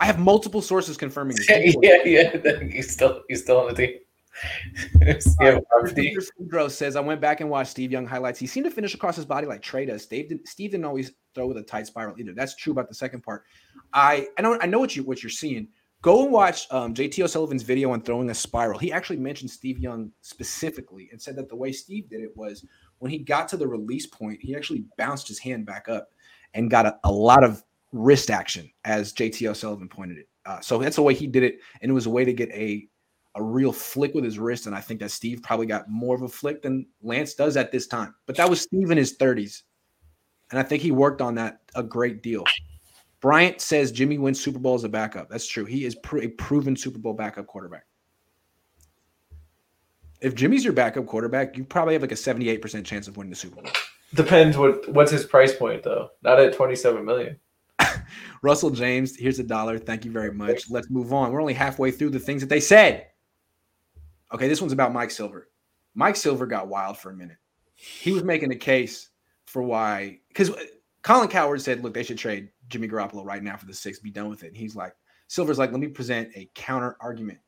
I 0.00 0.06
have 0.06 0.18
multiple 0.18 0.62
sources 0.62 0.96
confirming. 0.96 1.36
This. 1.36 1.48
yeah, 1.82 1.98
yeah, 2.04 2.62
he's 2.70 2.90
still 2.90 3.22
he's 3.28 3.42
still 3.42 3.58
on 3.58 3.68
the 3.68 3.74
team. 3.74 3.98
Gross 6.48 6.74
says, 6.74 6.96
I 6.96 7.00
went 7.00 7.20
back 7.20 7.40
and 7.40 7.50
watched 7.50 7.70
Steve 7.70 7.92
Young 7.92 8.06
highlights. 8.06 8.38
He 8.38 8.46
seemed 8.46 8.64
to 8.64 8.70
finish 8.70 8.94
across 8.94 9.16
his 9.16 9.24
body 9.24 9.46
like 9.46 9.62
Trey 9.62 9.86
does. 9.86 10.02
Steve 10.02 10.28
didn't, 10.28 10.48
Steve 10.48 10.70
didn't 10.70 10.86
always 10.86 11.12
throw 11.34 11.46
with 11.46 11.56
a 11.56 11.62
tight 11.62 11.86
spiral 11.86 12.14
either. 12.18 12.32
That's 12.32 12.56
true 12.56 12.72
about 12.72 12.88
the 12.88 12.94
second 12.94 13.22
part. 13.22 13.44
I 13.92 14.28
I 14.38 14.42
know 14.42 14.58
I 14.60 14.66
know 14.66 14.78
what 14.78 14.94
you 14.96 15.02
what 15.02 15.22
you're 15.22 15.30
seeing. 15.30 15.68
Go 16.02 16.24
and 16.24 16.32
watch 16.32 16.66
um, 16.70 16.94
JT 16.94 17.22
O'Sullivan's 17.22 17.62
video 17.62 17.90
on 17.92 18.00
throwing 18.00 18.30
a 18.30 18.34
spiral. 18.34 18.78
He 18.78 18.90
actually 18.90 19.18
mentioned 19.18 19.50
Steve 19.50 19.78
Young 19.78 20.10
specifically 20.22 21.10
and 21.12 21.20
said 21.20 21.36
that 21.36 21.50
the 21.50 21.56
way 21.56 21.72
Steve 21.72 22.08
did 22.08 22.22
it 22.22 22.34
was 22.34 22.64
when 23.00 23.10
he 23.10 23.18
got 23.18 23.48
to 23.48 23.58
the 23.58 23.68
release 23.68 24.06
point, 24.06 24.40
he 24.40 24.56
actually 24.56 24.86
bounced 24.96 25.28
his 25.28 25.38
hand 25.38 25.66
back 25.66 25.90
up 25.90 26.08
and 26.54 26.70
got 26.70 26.86
a, 26.86 26.98
a 27.04 27.12
lot 27.12 27.44
of 27.44 27.62
wrist 27.92 28.30
action, 28.30 28.70
as 28.84 29.12
JT 29.12 29.46
O'Sullivan 29.50 29.88
pointed 29.88 30.16
it. 30.16 30.28
Uh, 30.46 30.60
so 30.60 30.78
that's 30.78 30.96
the 30.96 31.02
way 31.02 31.12
he 31.12 31.26
did 31.26 31.42
it, 31.42 31.58
and 31.82 31.90
it 31.90 31.94
was 31.94 32.06
a 32.06 32.10
way 32.10 32.24
to 32.24 32.32
get 32.32 32.48
a 32.50 32.88
a 33.34 33.42
real 33.42 33.72
flick 33.72 34.14
with 34.14 34.24
his 34.24 34.38
wrist. 34.38 34.66
And 34.66 34.74
I 34.74 34.80
think 34.80 35.00
that 35.00 35.10
Steve 35.10 35.42
probably 35.42 35.66
got 35.66 35.88
more 35.88 36.14
of 36.14 36.22
a 36.22 36.28
flick 36.28 36.62
than 36.62 36.86
Lance 37.02 37.34
does 37.34 37.56
at 37.56 37.70
this 37.70 37.86
time. 37.86 38.14
But 38.26 38.36
that 38.36 38.48
was 38.48 38.60
Steve 38.60 38.90
in 38.90 38.98
his 38.98 39.16
30s. 39.16 39.62
And 40.50 40.58
I 40.58 40.62
think 40.62 40.82
he 40.82 40.90
worked 40.90 41.20
on 41.20 41.34
that 41.36 41.60
a 41.74 41.82
great 41.82 42.22
deal. 42.22 42.44
Bryant 43.20 43.60
says 43.60 43.92
Jimmy 43.92 44.18
wins 44.18 44.40
Super 44.40 44.58
Bowl 44.58 44.74
as 44.74 44.84
a 44.84 44.88
backup. 44.88 45.28
That's 45.28 45.46
true. 45.46 45.64
He 45.64 45.84
is 45.84 45.94
pr- 45.96 46.22
a 46.22 46.28
proven 46.28 46.74
Super 46.74 46.98
Bowl 46.98 47.12
backup 47.12 47.46
quarterback. 47.46 47.84
If 50.20 50.34
Jimmy's 50.34 50.64
your 50.64 50.72
backup 50.72 51.06
quarterback, 51.06 51.56
you 51.56 51.64
probably 51.64 51.94
have 51.94 52.02
like 52.02 52.12
a 52.12 52.16
78% 52.16 52.84
chance 52.84 53.08
of 53.08 53.16
winning 53.16 53.30
the 53.30 53.36
Super 53.36 53.62
Bowl. 53.62 53.70
Depends 54.14 54.56
what 54.56 54.88
what's 54.88 55.12
his 55.12 55.24
price 55.24 55.54
point 55.54 55.82
though. 55.82 56.10
Not 56.22 56.40
at 56.40 56.54
27 56.54 57.04
million. 57.04 57.38
Russell 58.42 58.70
James, 58.70 59.16
here's 59.16 59.38
a 59.38 59.44
dollar. 59.44 59.78
Thank 59.78 60.04
you 60.04 60.10
very 60.10 60.32
much. 60.32 60.68
Let's 60.68 60.90
move 60.90 61.12
on. 61.12 61.30
We're 61.30 61.40
only 61.40 61.54
halfway 61.54 61.90
through 61.90 62.10
the 62.10 62.18
things 62.18 62.40
that 62.40 62.48
they 62.48 62.60
said. 62.60 63.06
Okay, 64.32 64.48
this 64.48 64.60
one's 64.60 64.72
about 64.72 64.92
Mike 64.92 65.10
Silver. 65.10 65.48
Mike 65.94 66.16
Silver 66.16 66.46
got 66.46 66.68
wild 66.68 66.98
for 66.98 67.10
a 67.10 67.14
minute. 67.14 67.38
He 67.74 68.12
was 68.12 68.24
making 68.24 68.52
a 68.52 68.56
case 68.56 69.08
for 69.46 69.62
why, 69.62 70.20
because 70.28 70.50
Colin 71.02 71.28
Cowherd 71.28 71.60
said, 71.60 71.82
look, 71.82 71.94
they 71.94 72.02
should 72.02 72.18
trade 72.18 72.50
Jimmy 72.68 72.88
Garoppolo 72.88 73.24
right 73.24 73.42
now 73.42 73.56
for 73.56 73.66
the 73.66 73.74
six, 73.74 73.98
be 73.98 74.10
done 74.10 74.28
with 74.28 74.44
it. 74.44 74.48
And 74.48 74.56
he's 74.56 74.76
like, 74.76 74.94
Silver's 75.28 75.58
like, 75.58 75.72
let 75.72 75.80
me 75.80 75.88
present 75.88 76.30
a 76.34 76.48
counter 76.54 76.96
argument. 77.00 77.38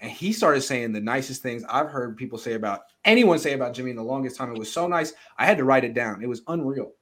And 0.00 0.10
he 0.10 0.32
started 0.32 0.62
saying 0.62 0.92
the 0.92 1.00
nicest 1.00 1.42
things 1.42 1.64
I've 1.68 1.88
heard 1.88 2.16
people 2.16 2.38
say 2.38 2.54
about 2.54 2.82
anyone 3.04 3.38
say 3.38 3.52
about 3.52 3.74
Jimmy 3.74 3.90
in 3.90 3.96
the 3.96 4.02
longest 4.02 4.36
time. 4.36 4.50
It 4.50 4.58
was 4.58 4.72
so 4.72 4.88
nice. 4.88 5.12
I 5.38 5.46
had 5.46 5.56
to 5.58 5.64
write 5.64 5.84
it 5.84 5.94
down. 5.94 6.22
It 6.22 6.28
was 6.28 6.42
unreal. 6.48 6.92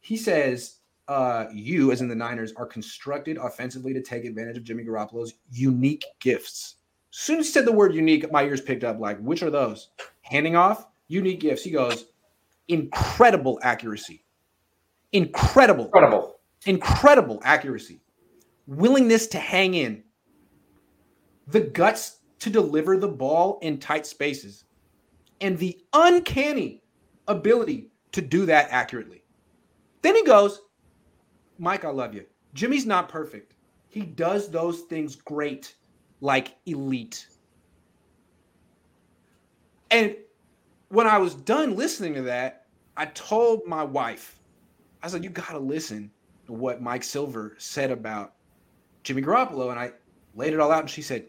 He 0.00 0.16
says, 0.16 0.78
uh, 1.08 1.46
you, 1.52 1.92
as 1.92 2.00
in 2.00 2.08
the 2.08 2.14
Niners, 2.14 2.52
are 2.54 2.66
constructed 2.66 3.36
offensively 3.36 3.94
to 3.94 4.02
take 4.02 4.24
advantage 4.24 4.56
of 4.56 4.64
Jimmy 4.64 4.84
Garoppolo's 4.84 5.34
unique 5.50 6.04
gifts. 6.20 6.76
Soon 7.16 7.38
as 7.38 7.46
he 7.46 7.52
said 7.52 7.64
the 7.64 7.70
word 7.70 7.94
unique, 7.94 8.30
my 8.32 8.42
ears 8.42 8.60
picked 8.60 8.82
up 8.82 8.98
like, 8.98 9.20
which 9.20 9.44
are 9.44 9.50
those? 9.50 9.90
Handing 10.22 10.56
off, 10.56 10.88
unique 11.06 11.38
gifts. 11.38 11.62
He 11.62 11.70
goes, 11.70 12.06
incredible 12.66 13.60
accuracy. 13.62 14.24
Incredible. 15.12 15.84
Incredible. 15.84 16.40
Incredible 16.66 17.40
accuracy. 17.44 18.00
Willingness 18.66 19.28
to 19.28 19.38
hang 19.38 19.74
in. 19.74 20.02
The 21.46 21.60
guts 21.60 22.18
to 22.40 22.50
deliver 22.50 22.96
the 22.96 23.06
ball 23.06 23.60
in 23.62 23.78
tight 23.78 24.06
spaces. 24.06 24.64
And 25.40 25.56
the 25.56 25.78
uncanny 25.92 26.82
ability 27.28 27.92
to 28.10 28.22
do 28.22 28.44
that 28.46 28.66
accurately. 28.72 29.22
Then 30.02 30.16
he 30.16 30.24
goes, 30.24 30.62
Mike, 31.60 31.84
I 31.84 31.90
love 31.90 32.12
you. 32.12 32.24
Jimmy's 32.54 32.86
not 32.86 33.08
perfect. 33.08 33.54
He 33.86 34.00
does 34.00 34.50
those 34.50 34.80
things 34.80 35.14
great, 35.14 35.76
like 36.24 36.56
elite. 36.64 37.28
And 39.90 40.16
when 40.88 41.06
I 41.06 41.18
was 41.18 41.34
done 41.34 41.76
listening 41.76 42.14
to 42.14 42.22
that, 42.22 42.64
I 42.96 43.04
told 43.06 43.66
my 43.66 43.84
wife, 43.84 44.40
I 45.02 45.08
said, 45.08 45.22
You 45.22 45.28
got 45.28 45.50
to 45.50 45.58
listen 45.58 46.10
to 46.46 46.54
what 46.54 46.80
Mike 46.80 47.04
Silver 47.04 47.54
said 47.58 47.90
about 47.90 48.32
Jimmy 49.02 49.20
Garoppolo. 49.20 49.70
And 49.70 49.78
I 49.78 49.92
laid 50.34 50.54
it 50.54 50.60
all 50.60 50.72
out, 50.72 50.80
and 50.80 50.90
she 50.90 51.02
said, 51.02 51.26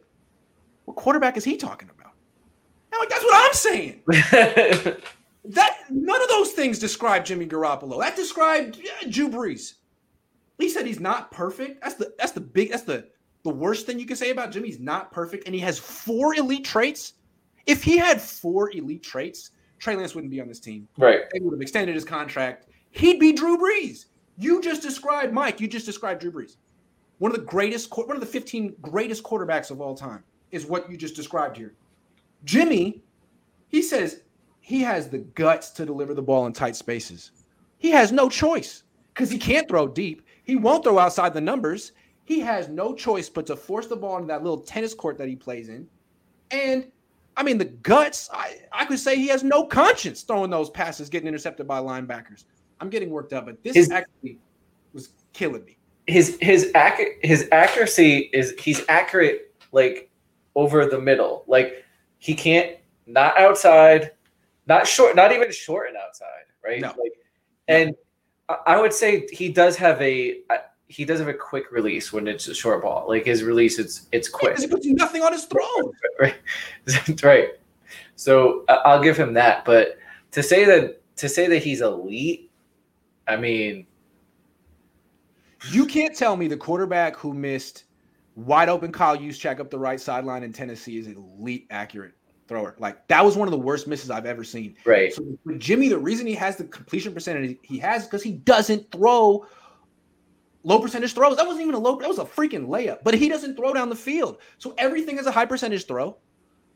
What 0.85 0.95
quarterback 0.95 1.35
is 1.35 1.43
he 1.43 1.57
talking 1.57 1.89
about? 1.89 2.13
I'm 2.93 2.99
like, 2.99 3.09
That's 3.09 3.23
what 3.25 3.35
I'm 3.35 3.53
saying. 3.53 4.01
that 5.43 5.77
none 5.89 6.21
of 6.21 6.29
those 6.29 6.53
things 6.53 6.79
describe 6.79 7.25
Jimmy 7.25 7.47
Garoppolo. 7.47 7.99
That 7.99 8.15
described 8.15 8.79
yeah, 8.81 9.09
Drew 9.09 9.27
Brees. 9.27 9.73
He 10.57 10.69
said 10.69 10.85
he's 10.85 11.01
not 11.01 11.31
perfect. 11.31 11.83
That's 11.83 11.95
the 11.95 12.13
that's 12.17 12.31
the 12.31 12.39
big 12.39 12.71
that's 12.71 12.83
the 12.83 13.09
the 13.45 13.51
worst 13.51 13.85
thing 13.85 13.99
you 13.99 14.07
can 14.07 14.15
say 14.15 14.31
about 14.31 14.51
Jimmy. 14.51 14.69
He's 14.69 14.79
not 14.79 15.11
perfect, 15.11 15.45
and 15.45 15.53
he 15.53 15.61
has 15.61 15.77
four 15.77 16.33
elite 16.33 16.65
traits. 16.65 17.13
If 17.67 17.83
he 17.83 17.95
had 17.95 18.19
four 18.19 18.71
elite 18.71 19.03
traits, 19.03 19.51
Trey 19.77 19.95
Lance 19.95 20.15
wouldn't 20.15 20.31
be 20.31 20.41
on 20.41 20.47
this 20.47 20.59
team. 20.59 20.87
Right. 20.97 21.21
They 21.31 21.39
would 21.39 21.53
have 21.53 21.61
extended 21.61 21.93
his 21.93 22.03
contract. 22.03 22.65
He'd 22.89 23.19
be 23.19 23.33
Drew 23.33 23.55
Brees. 23.57 24.05
You 24.37 24.61
just 24.63 24.81
described 24.81 25.31
Mike. 25.31 25.61
You 25.61 25.67
just 25.67 25.85
described 25.85 26.21
Drew 26.21 26.31
Brees. 26.31 26.57
One 27.19 27.31
of 27.31 27.37
the 27.37 27.45
greatest, 27.45 27.95
one 27.95 28.11
of 28.11 28.19
the 28.19 28.25
15 28.25 28.77
greatest 28.81 29.23
quarterbacks 29.23 29.69
of 29.69 29.79
all 29.79 29.93
time 29.93 30.23
is 30.51 30.65
what 30.65 30.89
you 30.89 30.97
just 30.97 31.15
described 31.15 31.55
here. 31.55 31.75
Jimmy, 32.45 33.03
he 33.67 33.83
says 33.83 34.23
he 34.59 34.81
has 34.81 35.07
the 35.07 35.19
guts 35.19 35.69
to 35.71 35.85
deliver 35.85 36.15
the 36.15 36.21
ball 36.21 36.47
in 36.47 36.53
tight 36.53 36.75
spaces. 36.75 37.29
He 37.77 37.91
has 37.91 38.11
no 38.11 38.27
choice 38.27 38.83
because 39.13 39.29
he 39.29 39.37
can't 39.37 39.67
throw 39.67 39.87
deep. 39.87 40.23
He 40.43 40.55
won't 40.55 40.83
throw 40.83 40.97
outside 40.97 41.35
the 41.35 41.41
numbers. 41.41 41.91
He 42.25 42.39
has 42.39 42.67
no 42.67 42.93
choice 42.93 43.29
but 43.29 43.45
to 43.45 43.55
force 43.55 43.87
the 43.87 43.95
ball 43.95 44.17
into 44.17 44.27
that 44.27 44.43
little 44.43 44.59
tennis 44.59 44.93
court 44.93 45.17
that 45.19 45.27
he 45.27 45.35
plays 45.35 45.69
in. 45.69 45.87
And 46.51 46.91
I 47.37 47.43
mean, 47.43 47.57
the 47.57 47.65
guts, 47.65 48.29
I, 48.33 48.59
I 48.71 48.85
could 48.85 48.99
say 48.99 49.15
he 49.15 49.27
has 49.27 49.43
no 49.43 49.65
conscience 49.65 50.23
throwing 50.23 50.49
those 50.49 50.69
passes, 50.69 51.09
getting 51.09 51.27
intercepted 51.27 51.67
by 51.67 51.79
linebackers. 51.79 52.45
I'm 52.79 52.89
getting 52.89 53.09
worked 53.09 53.33
up, 53.33 53.45
but 53.45 53.61
this 53.63 53.75
his, 53.75 53.91
actually 53.91 54.39
was 54.93 55.09
killing 55.33 55.63
me. 55.65 55.77
His 56.07 56.37
his 56.41 56.71
ac- 56.75 57.17
his 57.21 57.47
accuracy 57.51 58.29
is 58.33 58.53
he's 58.59 58.83
accurate 58.89 59.53
like 59.71 60.09
over 60.55 60.85
the 60.85 60.99
middle. 60.99 61.43
Like 61.47 61.83
he 62.19 62.33
can't 62.33 62.77
not 63.05 63.37
outside, 63.37 64.11
not 64.67 64.87
short, 64.87 65.15
not 65.15 65.31
even 65.31 65.51
short 65.51 65.89
and 65.89 65.97
outside, 65.97 66.45
right? 66.63 66.81
No. 66.81 66.87
Like, 66.87 67.13
and 67.67 67.95
I 68.65 68.79
would 68.79 68.93
say 68.93 69.27
he 69.31 69.49
does 69.49 69.75
have 69.77 70.01
a 70.01 70.41
he 70.87 71.05
does 71.05 71.19
have 71.19 71.27
a 71.27 71.33
quick 71.33 71.71
release 71.71 72.13
when 72.13 72.27
it's 72.27 72.47
a 72.47 72.53
short 72.53 72.81
ball. 72.83 73.05
Like 73.07 73.25
his 73.25 73.43
release, 73.43 73.79
it's 73.79 74.07
it's 74.11 74.29
quick. 74.29 74.57
he 74.59 74.67
puts 74.67 74.85
nothing 74.85 75.23
on 75.23 75.33
his 75.33 75.45
throw. 75.45 75.93
right, 76.19 76.35
right. 77.23 77.49
So 78.17 78.63
I'll 78.69 79.03
give 79.03 79.17
him 79.17 79.33
that. 79.33 79.65
But 79.65 79.97
to 80.31 80.41
say 80.41 80.63
that 80.65 81.01
to 81.17 81.27
say 81.27 81.47
that 81.47 81.59
he's 81.59 81.81
elite, 81.81 82.49
I 83.27 83.35
mean, 83.35 83.85
you 85.69 85.85
can't 85.85 86.15
tell 86.15 86.37
me 86.37 86.47
the 86.47 86.57
quarterback 86.57 87.17
who 87.17 87.33
missed 87.33 87.85
wide 88.35 88.69
open 88.69 88.91
Kyle 88.91 89.17
Juszczyk 89.17 89.59
up 89.59 89.69
the 89.69 89.79
right 89.79 89.99
sideline 89.99 90.43
in 90.43 90.53
Tennessee 90.53 90.97
is 90.97 91.07
elite 91.07 91.67
accurate 91.71 92.13
thrower. 92.47 92.75
Like 92.79 93.07
that 93.07 93.23
was 93.23 93.35
one 93.35 93.47
of 93.47 93.51
the 93.51 93.57
worst 93.57 93.87
misses 93.87 94.09
I've 94.09 94.25
ever 94.25 94.43
seen. 94.43 94.75
Right. 94.85 95.13
So 95.13 95.23
with 95.45 95.59
Jimmy, 95.59 95.89
the 95.89 95.97
reason 95.97 96.27
he 96.27 96.35
has 96.35 96.55
the 96.57 96.65
completion 96.65 97.13
percentage 97.13 97.57
he 97.63 97.77
has 97.79 98.05
because 98.05 98.23
he 98.23 98.33
doesn't 98.33 98.91
throw 98.91 99.45
low 100.65 100.79
percentage 100.79 101.13
throws. 101.13 101.37
That 101.37 101.45
wasn't 101.45 101.63
even 101.63 101.75
a 101.75 101.79
low, 101.79 101.97
that 101.99 102.09
was 102.09 102.19
a 102.19 102.25
freaking 102.25 102.67
layup. 102.67 102.99
But 103.03 103.13
he 103.13 103.29
doesn't 103.29 103.55
throw 103.55 103.73
down 103.73 103.87
the 103.87 103.95
field. 103.95 104.39
So 104.57 104.73
everything 104.77 105.17
is 105.17 105.27
a 105.27 105.31
high 105.31 105.45
percentage 105.45 105.85
throw. 105.85 106.17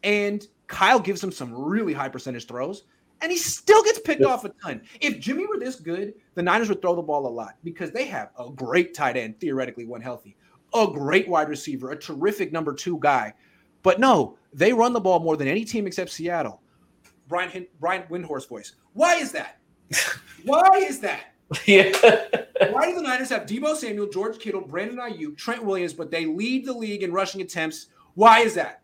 And 0.04 0.48
Kyle 0.68 1.00
gives 1.00 1.22
him 1.22 1.32
some 1.32 1.54
really 1.54 1.92
high 1.92 2.08
percentage 2.08 2.48
throws. 2.48 2.84
And 3.22 3.32
he 3.32 3.38
still 3.38 3.84
gets 3.84 4.00
picked 4.00 4.24
off 4.24 4.46
a 4.46 4.50
ton. 4.64 4.82
If 5.02 5.20
Jimmy 5.20 5.46
were 5.46 5.60
this 5.60 5.76
good, 5.76 6.14
the 6.36 6.42
Niners 6.42 6.70
would 6.70 6.82
throw 6.82 6.96
the 6.96 7.02
ball 7.02 7.28
a 7.28 7.30
lot 7.30 7.56
because 7.66 7.92
they 7.92 8.06
have 8.06 8.30
a 8.40 8.50
great 8.50 8.94
tight 8.94 9.18
end, 9.18 9.38
theoretically, 9.42 9.86
when 9.86 10.02
healthy, 10.02 10.38
a 10.74 10.88
great 10.88 11.28
wide 11.28 11.50
receiver, 11.50 11.92
a 11.92 12.00
terrific 12.00 12.54
number 12.54 12.74
two 12.74 12.98
guy. 13.02 13.34
But 13.84 14.00
no, 14.00 14.38
they 14.54 14.72
run 14.72 14.94
the 14.94 15.02
ball 15.02 15.20
more 15.20 15.36
than 15.36 15.50
any 15.50 15.66
team 15.66 15.86
except 15.86 16.12
Seattle. 16.12 16.62
Brian 17.28 17.68
Brian 17.80 18.04
Windhorst 18.04 18.48
voice. 18.48 18.74
Why 18.94 19.16
is 19.16 19.34
that? 19.34 19.60
Why 20.46 20.70
is 20.78 21.00
that? 21.02 21.34
Yeah. 21.66 21.92
Why 22.72 22.90
do 22.90 22.96
the 22.96 23.02
Niners 23.02 23.30
have 23.30 23.46
Deebo 23.46 23.76
Samuel, 23.76 24.10
George 24.10 24.40
Kittle, 24.40 24.62
Brandon 24.62 24.98
Aiyuk, 24.98 25.38
Trent 25.38 25.64
Williams, 25.64 25.94
but 25.94 26.12
they 26.12 26.26
lead 26.26 26.66
the 26.66 26.74
league 26.74 27.04
in 27.04 27.12
rushing 27.12 27.42
attempts? 27.42 27.88
Why 28.16 28.40
is 28.40 28.56
that? 28.56 28.82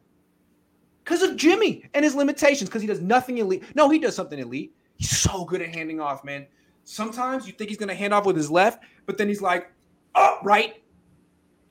Because 1.03 1.21
of 1.21 1.35
Jimmy 1.35 1.87
and 1.93 2.03
his 2.03 2.15
limitations. 2.15 2.69
Because 2.69 2.81
he 2.81 2.87
does 2.87 3.01
nothing 3.01 3.37
elite. 3.37 3.63
No, 3.75 3.89
he 3.89 3.99
does 3.99 4.15
something 4.15 4.39
elite. 4.39 4.73
He's 4.97 5.15
so 5.15 5.45
good 5.45 5.61
at 5.61 5.75
handing 5.75 5.99
off, 5.99 6.23
man. 6.23 6.47
Sometimes 6.83 7.47
you 7.47 7.53
think 7.53 7.69
he's 7.69 7.77
going 7.77 7.89
to 7.89 7.95
hand 7.95 8.13
off 8.13 8.25
with 8.25 8.37
his 8.37 8.49
left, 8.49 8.83
but 9.05 9.17
then 9.17 9.27
he's 9.27 9.41
like, 9.41 9.71
oh, 10.13 10.37
right. 10.43 10.81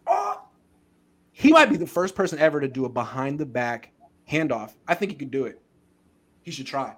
Oh. 0.06 0.42
He 1.32 1.52
might 1.52 1.70
be 1.70 1.76
the 1.76 1.86
first 1.86 2.14
person 2.14 2.38
ever 2.38 2.60
to 2.60 2.68
do 2.68 2.84
a 2.84 2.88
behind 2.88 3.38
the 3.38 3.46
back 3.46 3.92
handoff. 4.30 4.74
I 4.86 4.94
think 4.94 5.12
he 5.12 5.16
could 5.16 5.30
do 5.30 5.44
it. 5.46 5.60
He 6.42 6.50
should 6.50 6.66
try. 6.66 6.94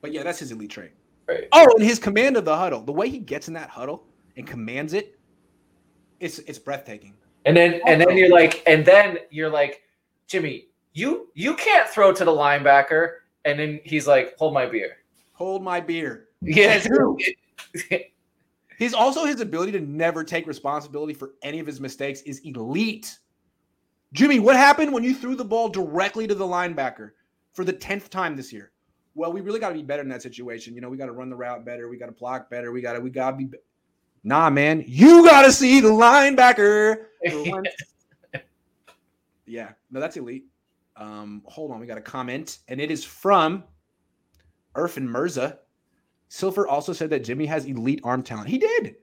But 0.00 0.12
yeah, 0.12 0.22
that's 0.22 0.38
his 0.38 0.52
elite 0.52 0.70
trait. 0.70 0.92
Right. 1.30 1.48
Oh, 1.52 1.68
and 1.76 1.84
his 1.84 1.98
command 1.98 2.36
of 2.36 2.44
the 2.44 2.56
huddle, 2.56 2.82
the 2.82 2.92
way 2.92 3.08
he 3.08 3.18
gets 3.18 3.46
in 3.46 3.54
that 3.54 3.70
huddle 3.70 4.04
and 4.36 4.46
commands 4.46 4.94
it, 4.94 5.18
it's 6.18 6.40
it's 6.40 6.58
breathtaking. 6.58 7.14
And 7.46 7.56
then 7.56 7.80
and 7.86 8.00
then 8.00 8.16
you're 8.16 8.30
like, 8.30 8.62
and 8.66 8.84
then 8.84 9.18
you're 9.30 9.48
like, 9.48 9.82
Jimmy, 10.26 10.66
you 10.92 11.28
you 11.34 11.54
can't 11.54 11.88
throw 11.88 12.12
to 12.12 12.24
the 12.24 12.32
linebacker. 12.32 13.18
And 13.44 13.58
then 13.58 13.80
he's 13.84 14.06
like, 14.06 14.36
hold 14.38 14.52
my 14.52 14.66
beer. 14.66 14.98
Hold 15.32 15.62
my 15.62 15.80
beer. 15.80 16.28
Yeah. 16.42 16.82
He's 18.78 18.94
also 18.94 19.26
his 19.26 19.42
ability 19.42 19.72
to 19.72 19.80
never 19.80 20.24
take 20.24 20.46
responsibility 20.46 21.12
for 21.12 21.32
any 21.42 21.58
of 21.58 21.66
his 21.66 21.80
mistakes 21.80 22.22
is 22.22 22.40
elite. 22.40 23.18
Jimmy, 24.14 24.40
what 24.40 24.56
happened 24.56 24.90
when 24.90 25.04
you 25.04 25.14
threw 25.14 25.36
the 25.36 25.44
ball 25.44 25.68
directly 25.68 26.26
to 26.26 26.34
the 26.34 26.46
linebacker 26.46 27.10
for 27.52 27.62
the 27.62 27.74
10th 27.74 28.08
time 28.08 28.36
this 28.36 28.50
year? 28.54 28.72
Well, 29.14 29.32
we 29.32 29.40
really 29.40 29.60
got 29.60 29.70
to 29.70 29.74
be 29.74 29.82
better 29.82 30.02
in 30.02 30.08
that 30.08 30.22
situation. 30.22 30.74
You 30.74 30.80
know, 30.80 30.88
we 30.88 30.96
got 30.96 31.06
to 31.06 31.12
run 31.12 31.30
the 31.30 31.36
route 31.36 31.64
better. 31.64 31.88
We 31.88 31.96
got 31.96 32.06
to 32.06 32.12
block 32.12 32.48
better. 32.48 32.72
We 32.72 32.80
got 32.80 32.94
to, 32.94 33.00
we 33.00 33.10
got 33.10 33.32
to 33.32 33.36
be. 33.36 33.44
Be- 33.44 33.58
nah, 34.22 34.50
man, 34.50 34.84
you 34.86 35.24
got 35.24 35.42
to 35.42 35.52
see 35.52 35.80
the 35.80 35.88
linebacker. 35.88 37.06
yeah, 39.46 39.70
no, 39.90 40.00
that's 40.00 40.16
elite. 40.16 40.46
Um, 40.96 41.42
hold 41.46 41.70
on, 41.70 41.80
we 41.80 41.86
got 41.86 41.98
a 41.98 42.02
comment, 42.02 42.58
and 42.68 42.80
it 42.80 42.90
is 42.90 43.04
from 43.04 43.64
Irfan 44.76 45.04
Mirza. 45.04 45.58
Silver 46.28 46.68
also 46.68 46.92
said 46.92 47.10
that 47.10 47.24
Jimmy 47.24 47.46
has 47.46 47.64
elite 47.64 48.00
arm 48.04 48.22
talent. 48.22 48.48
He 48.48 48.58
did. 48.58 48.96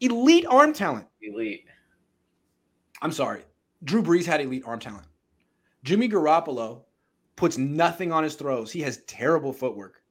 Elite 0.00 0.46
arm 0.46 0.72
talent. 0.72 1.06
Elite. 1.22 1.64
I'm 3.00 3.12
sorry. 3.12 3.42
Drew 3.84 4.02
Brees 4.02 4.26
had 4.26 4.40
elite 4.40 4.64
arm 4.66 4.80
talent. 4.80 5.06
Jimmy 5.82 6.08
Garoppolo 6.08 6.83
puts 7.36 7.58
nothing 7.58 8.12
on 8.12 8.22
his 8.22 8.34
throws. 8.34 8.70
He 8.70 8.80
has 8.82 8.98
terrible 9.06 9.52
footwork. 9.52 10.02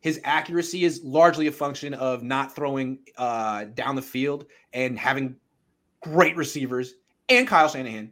His 0.00 0.20
accuracy 0.24 0.84
is 0.84 1.02
largely 1.04 1.46
a 1.46 1.52
function 1.52 1.94
of 1.94 2.22
not 2.22 2.54
throwing 2.54 2.98
uh, 3.16 3.64
down 3.74 3.94
the 3.94 4.02
field 4.02 4.46
and 4.72 4.98
having 4.98 5.36
great 6.00 6.36
receivers, 6.36 6.94
and 7.28 7.46
Kyle 7.46 7.68
Shanahan, 7.68 8.10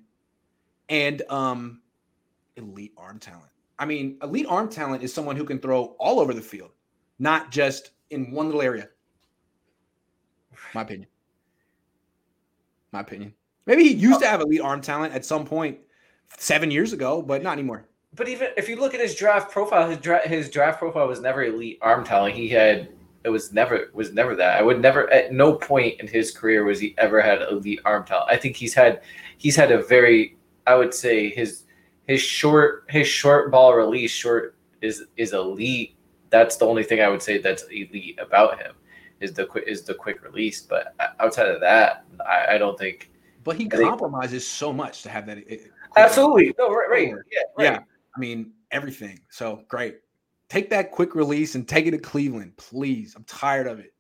and 0.89 1.23
um, 1.29 1.81
elite 2.57 2.93
arm 2.97 3.19
talent. 3.19 3.51
I 3.79 3.87
mean, 3.87 4.19
elite 4.23 4.47
arm 4.49 4.69
talent 4.69 5.03
is 5.03 5.13
someone 5.13 5.35
who 5.35 5.45
can 5.45 5.59
throw 5.59 5.97
all 5.99 6.21
over 6.21 6.33
the 6.33 6.41
field, 6.41 6.71
not 7.19 7.51
just 7.51 7.91
in 8.11 8.31
one 8.31 8.47
little 8.47 8.63
area. 8.63 8.89
My 10.75 10.83
opinion. 10.83 11.09
My 12.93 13.01
opinion. 13.01 13.35
Maybe 13.67 13.85
he 13.85 13.95
used 13.95 14.21
to 14.21 14.27
have 14.27 14.41
elite 14.41 14.61
arm 14.61 14.81
talent 14.81 15.15
at 15.15 15.25
some 15.25 15.45
point 15.45 15.79
seven 16.39 16.71
years 16.71 16.93
ago, 16.93 17.23
but 17.23 17.43
not 17.43 17.55
anymore. 17.55 17.87
But 18.15 18.29
even 18.29 18.49
if 18.57 18.69
you 18.69 18.77
look 18.77 18.95
at 18.95 19.01
his 19.01 19.15
draft 19.15 19.51
profile, 19.51 19.89
his 19.89 19.99
draft 19.99 20.27
his 20.27 20.51
draft 20.51 20.79
profile 20.79 21.07
was 21.07 21.21
never 21.21 21.45
elite 21.45 21.79
arm 21.81 22.05
talent. 22.05 22.35
He 22.35 22.49
had 22.49 22.89
it 23.25 23.29
was 23.29 23.53
never 23.53 23.91
was 23.93 24.13
never 24.13 24.35
that. 24.37 24.59
I 24.59 24.63
would 24.63 24.81
never 24.81 25.11
at 25.13 25.33
no 25.33 25.55
point 25.55 26.01
in 26.01 26.07
his 26.07 26.31
career 26.31 26.65
was 26.65 26.81
he 26.81 26.95
ever 26.99 27.21
had 27.21 27.43
elite 27.43 27.81
arm 27.85 28.05
talent. 28.05 28.31
I 28.31 28.37
think 28.37 28.57
he's 28.57 28.75
had 28.75 29.03
he's 29.39 29.57
had 29.57 29.71
a 29.71 29.83
very 29.83 30.37
I 30.67 30.75
would 30.75 30.93
say 30.93 31.31
his 31.31 31.65
his 32.07 32.21
short 32.21 32.85
his 32.89 33.07
short 33.07 33.51
ball 33.51 33.75
release 33.75 34.11
short 34.11 34.57
is 34.83 35.05
is 35.17 35.33
elite. 35.33 35.95
That's 36.31 36.57
the 36.57 36.67
only 36.67 36.83
thing 36.83 37.01
I 37.01 37.09
would 37.09 37.23
say 37.23 37.39
that's 37.39 37.65
elite 37.65 38.19
about 38.21 38.61
him 38.61 38.75
is 39.21 39.33
the 39.33 39.47
quick 39.47 39.65
is 39.69 39.83
the 39.83 39.95
quick 39.95 40.23
release. 40.25 40.63
But 40.63 40.95
outside 41.21 41.49
of 41.49 41.61
that, 41.61 42.05
I, 42.27 42.55
I 42.55 42.59
don't 42.59 42.79
think. 42.79 43.11
But 43.45 43.57
he 43.57 43.69
compromises 43.69 44.47
so 44.47 44.73
much 44.73 45.03
to 45.03 45.09
have 45.09 45.27
that. 45.27 45.39
Eh, 45.49 45.59
Absolutely, 45.97 46.55
no, 46.59 46.71
right, 46.71 46.89
right, 46.91 47.09
yeah, 47.09 47.41
right. 47.57 47.65
yeah. 47.65 47.81
I 48.21 48.23
mean 48.23 48.53
everything. 48.71 49.19
So 49.31 49.65
great. 49.69 50.01
Take 50.51 50.69
that 50.69 50.91
quick 50.91 51.15
release 51.15 51.55
and 51.55 51.67
take 51.67 51.87
it 51.87 51.93
to 51.93 51.99
Cleveland, 51.99 52.55
please. 52.59 53.15
I'm 53.17 53.25
tired 53.25 53.67
of 53.67 53.81
it. 53.81 53.95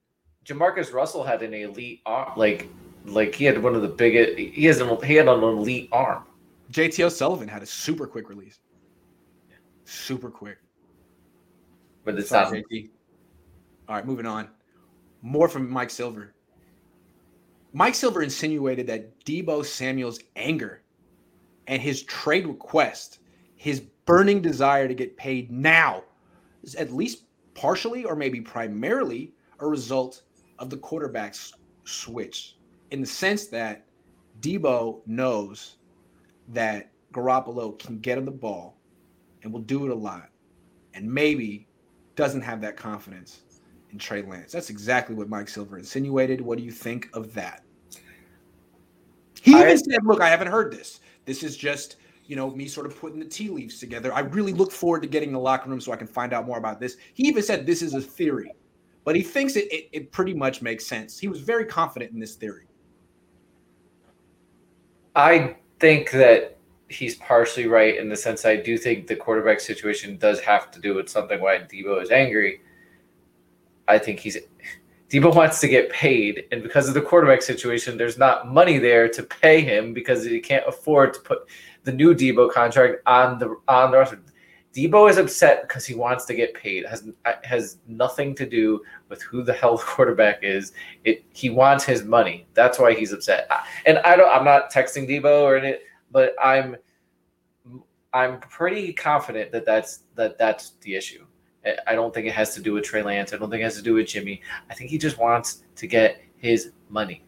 JaMarcus 0.44 0.92
Russell 0.92 1.24
had 1.24 1.42
an 1.42 1.54
elite 1.54 2.02
arm, 2.04 2.33
like 2.37 2.68
like 3.06 3.35
he 3.35 3.46
had 3.46 3.62
one 3.62 3.74
of 3.74 3.80
the 3.80 3.88
biggest. 3.88 4.38
He 4.38 4.66
has 4.66 4.80
an 4.80 5.02
he 5.02 5.14
had 5.14 5.26
an 5.26 5.42
elite 5.42 5.88
arm. 5.90 6.24
JT 6.70 7.02
O'Sullivan 7.02 7.48
had 7.48 7.62
a 7.62 7.66
super 7.66 8.06
quick 8.06 8.28
release. 8.28 8.61
Super 9.87 10.30
quick. 10.30 10.59
But 12.04 12.18
it's 12.18 12.28
Sorry, 12.28 12.59
not. 12.59 12.70
JT. 12.70 12.90
All 13.88 13.94
right, 13.94 14.06
moving 14.06 14.26
on. 14.26 14.50
More 15.22 15.48
from 15.48 15.70
Mike 15.70 15.88
Silver. 15.88 16.35
Mike 17.72 17.94
Silver 17.94 18.22
insinuated 18.22 18.87
that 18.88 19.24
Deebo 19.24 19.64
Samuel's 19.64 20.20
anger 20.37 20.83
and 21.68 21.80
his 21.80 22.02
trade 22.02 22.46
request, 22.46 23.19
his 23.61 23.81
burning 24.07 24.40
desire 24.40 24.88
to 24.88 24.94
get 24.94 25.18
paid 25.18 25.53
now, 25.53 26.03
is 26.62 26.75
at 26.77 26.94
least 26.94 27.25
partially 27.53 28.07
or 28.07 28.16
maybe 28.16 28.40
primarily 28.40 29.35
a 29.59 29.66
result 29.66 30.23
of 30.59 30.70
the 30.70 30.79
quarterback's 30.79 31.53
switch 31.85 32.57
in 32.90 33.03
the 33.03 33.07
sense 33.07 33.49
that 33.49 33.85
Deebo 34.40 35.03
knows 35.07 35.77
that 36.49 36.90
Garoppolo 37.12 37.79
can 37.79 37.99
get 37.99 38.16
him 38.16 38.25
the 38.25 38.31
ball 38.31 38.79
and 39.42 39.53
will 39.53 39.61
do 39.61 39.85
it 39.85 39.90
a 39.90 39.94
lot 39.94 40.31
and 40.94 41.07
maybe 41.07 41.68
doesn't 42.16 42.40
have 42.40 42.62
that 42.62 42.79
confidence 42.79 43.42
in 43.92 43.99
Trey 43.99 44.23
Lance. 44.23 44.53
That's 44.53 44.70
exactly 44.70 45.14
what 45.14 45.29
Mike 45.29 45.51
Silver 45.51 45.77
insinuated. 45.77 46.40
What 46.40 46.57
do 46.57 46.64
you 46.64 46.73
think 46.73 47.11
of 47.12 47.35
that? 47.35 47.62
He 49.42 49.51
even 49.51 49.66
I, 49.66 49.75
said, 49.77 49.99
"Look, 50.05 50.23
I 50.23 50.31
haven't 50.31 50.49
heard 50.49 50.73
this. 50.73 51.01
This 51.27 51.42
is 51.42 51.59
just, 51.59 51.96
you 52.30 52.36
know, 52.36 52.48
me 52.52 52.68
sort 52.68 52.86
of 52.86 52.96
putting 52.96 53.18
the 53.18 53.24
tea 53.24 53.48
leaves 53.48 53.80
together. 53.80 54.14
I 54.14 54.20
really 54.20 54.52
look 54.52 54.70
forward 54.70 55.02
to 55.02 55.08
getting 55.08 55.32
the 55.32 55.40
locker 55.40 55.68
room 55.68 55.80
so 55.80 55.90
I 55.90 55.96
can 55.96 56.06
find 56.06 56.32
out 56.32 56.46
more 56.46 56.58
about 56.58 56.78
this." 56.78 56.96
He 57.12 57.24
even 57.26 57.42
said 57.42 57.66
this 57.66 57.82
is 57.82 57.94
a 57.94 58.00
theory, 58.00 58.52
but 59.02 59.16
he 59.16 59.22
thinks 59.22 59.56
it, 59.56 59.66
it, 59.72 59.88
it 59.90 60.12
pretty 60.12 60.32
much 60.32 60.62
makes 60.62 60.86
sense. 60.86 61.18
He 61.18 61.26
was 61.26 61.40
very 61.40 61.64
confident 61.64 62.12
in 62.12 62.20
this 62.20 62.36
theory. 62.36 62.66
I 65.16 65.56
think 65.80 66.12
that 66.12 66.56
he's 66.88 67.16
partially 67.16 67.66
right 67.66 67.96
in 67.96 68.08
the 68.08 68.16
sense 68.16 68.44
I 68.44 68.54
do 68.54 68.78
think 68.78 69.08
the 69.08 69.16
quarterback 69.16 69.58
situation 69.58 70.16
does 70.16 70.38
have 70.40 70.70
to 70.70 70.80
do 70.80 70.94
with 70.94 71.08
something 71.08 71.40
why 71.40 71.58
Deebo 71.58 72.00
is 72.00 72.12
angry. 72.12 72.60
I 73.88 73.98
think 73.98 74.20
he's 74.20 74.38
Deebo 75.08 75.34
wants 75.34 75.60
to 75.62 75.66
get 75.66 75.90
paid, 75.90 76.44
and 76.52 76.62
because 76.62 76.86
of 76.86 76.94
the 76.94 77.00
quarterback 77.00 77.42
situation, 77.42 77.96
there's 77.96 78.16
not 78.16 78.46
money 78.46 78.78
there 78.78 79.08
to 79.08 79.24
pay 79.24 79.60
him 79.62 79.92
because 79.92 80.24
he 80.24 80.38
can't 80.38 80.62
afford 80.68 81.14
to 81.14 81.20
put 81.20 81.38
the 81.84 81.92
new 81.92 82.14
Deebo 82.14 82.52
contract 82.52 83.02
on 83.06 83.38
the 83.38 83.56
on 83.68 83.90
the 83.90 83.98
roster. 83.98 84.20
Deebo 84.74 85.10
is 85.10 85.18
upset 85.18 85.62
because 85.62 85.84
he 85.84 85.94
wants 85.94 86.24
to 86.26 86.34
get 86.34 86.54
paid. 86.54 86.86
Has 86.86 87.08
has 87.42 87.78
nothing 87.88 88.34
to 88.36 88.46
do 88.46 88.80
with 89.08 89.20
who 89.22 89.42
the 89.42 89.52
hell 89.52 89.76
the 89.76 89.82
quarterback 89.86 90.40
is. 90.42 90.72
It 91.04 91.24
he 91.32 91.50
wants 91.50 91.84
his 91.84 92.04
money. 92.04 92.46
That's 92.54 92.78
why 92.78 92.94
he's 92.94 93.12
upset. 93.12 93.50
And 93.86 93.98
I 93.98 94.16
don't. 94.16 94.30
I'm 94.30 94.44
not 94.44 94.72
texting 94.72 95.08
Deebo 95.08 95.42
or 95.42 95.56
anything, 95.56 95.80
but 96.12 96.34
I'm 96.42 96.76
I'm 98.12 98.40
pretty 98.40 98.92
confident 98.92 99.52
that 99.52 99.64
that's 99.64 100.04
that 100.14 100.38
that's 100.38 100.72
the 100.82 100.94
issue. 100.94 101.24
I 101.86 101.94
don't 101.94 102.14
think 102.14 102.26
it 102.26 102.32
has 102.32 102.54
to 102.54 102.62
do 102.62 102.72
with 102.72 102.84
Trey 102.84 103.02
Lance. 103.02 103.34
I 103.34 103.36
don't 103.36 103.50
think 103.50 103.60
it 103.60 103.64
has 103.64 103.76
to 103.76 103.82
do 103.82 103.94
with 103.94 104.06
Jimmy. 104.06 104.40
I 104.70 104.74
think 104.74 104.88
he 104.88 104.96
just 104.96 105.18
wants 105.18 105.62
to 105.76 105.86
get 105.86 106.22
his 106.38 106.72
money. 106.88 107.22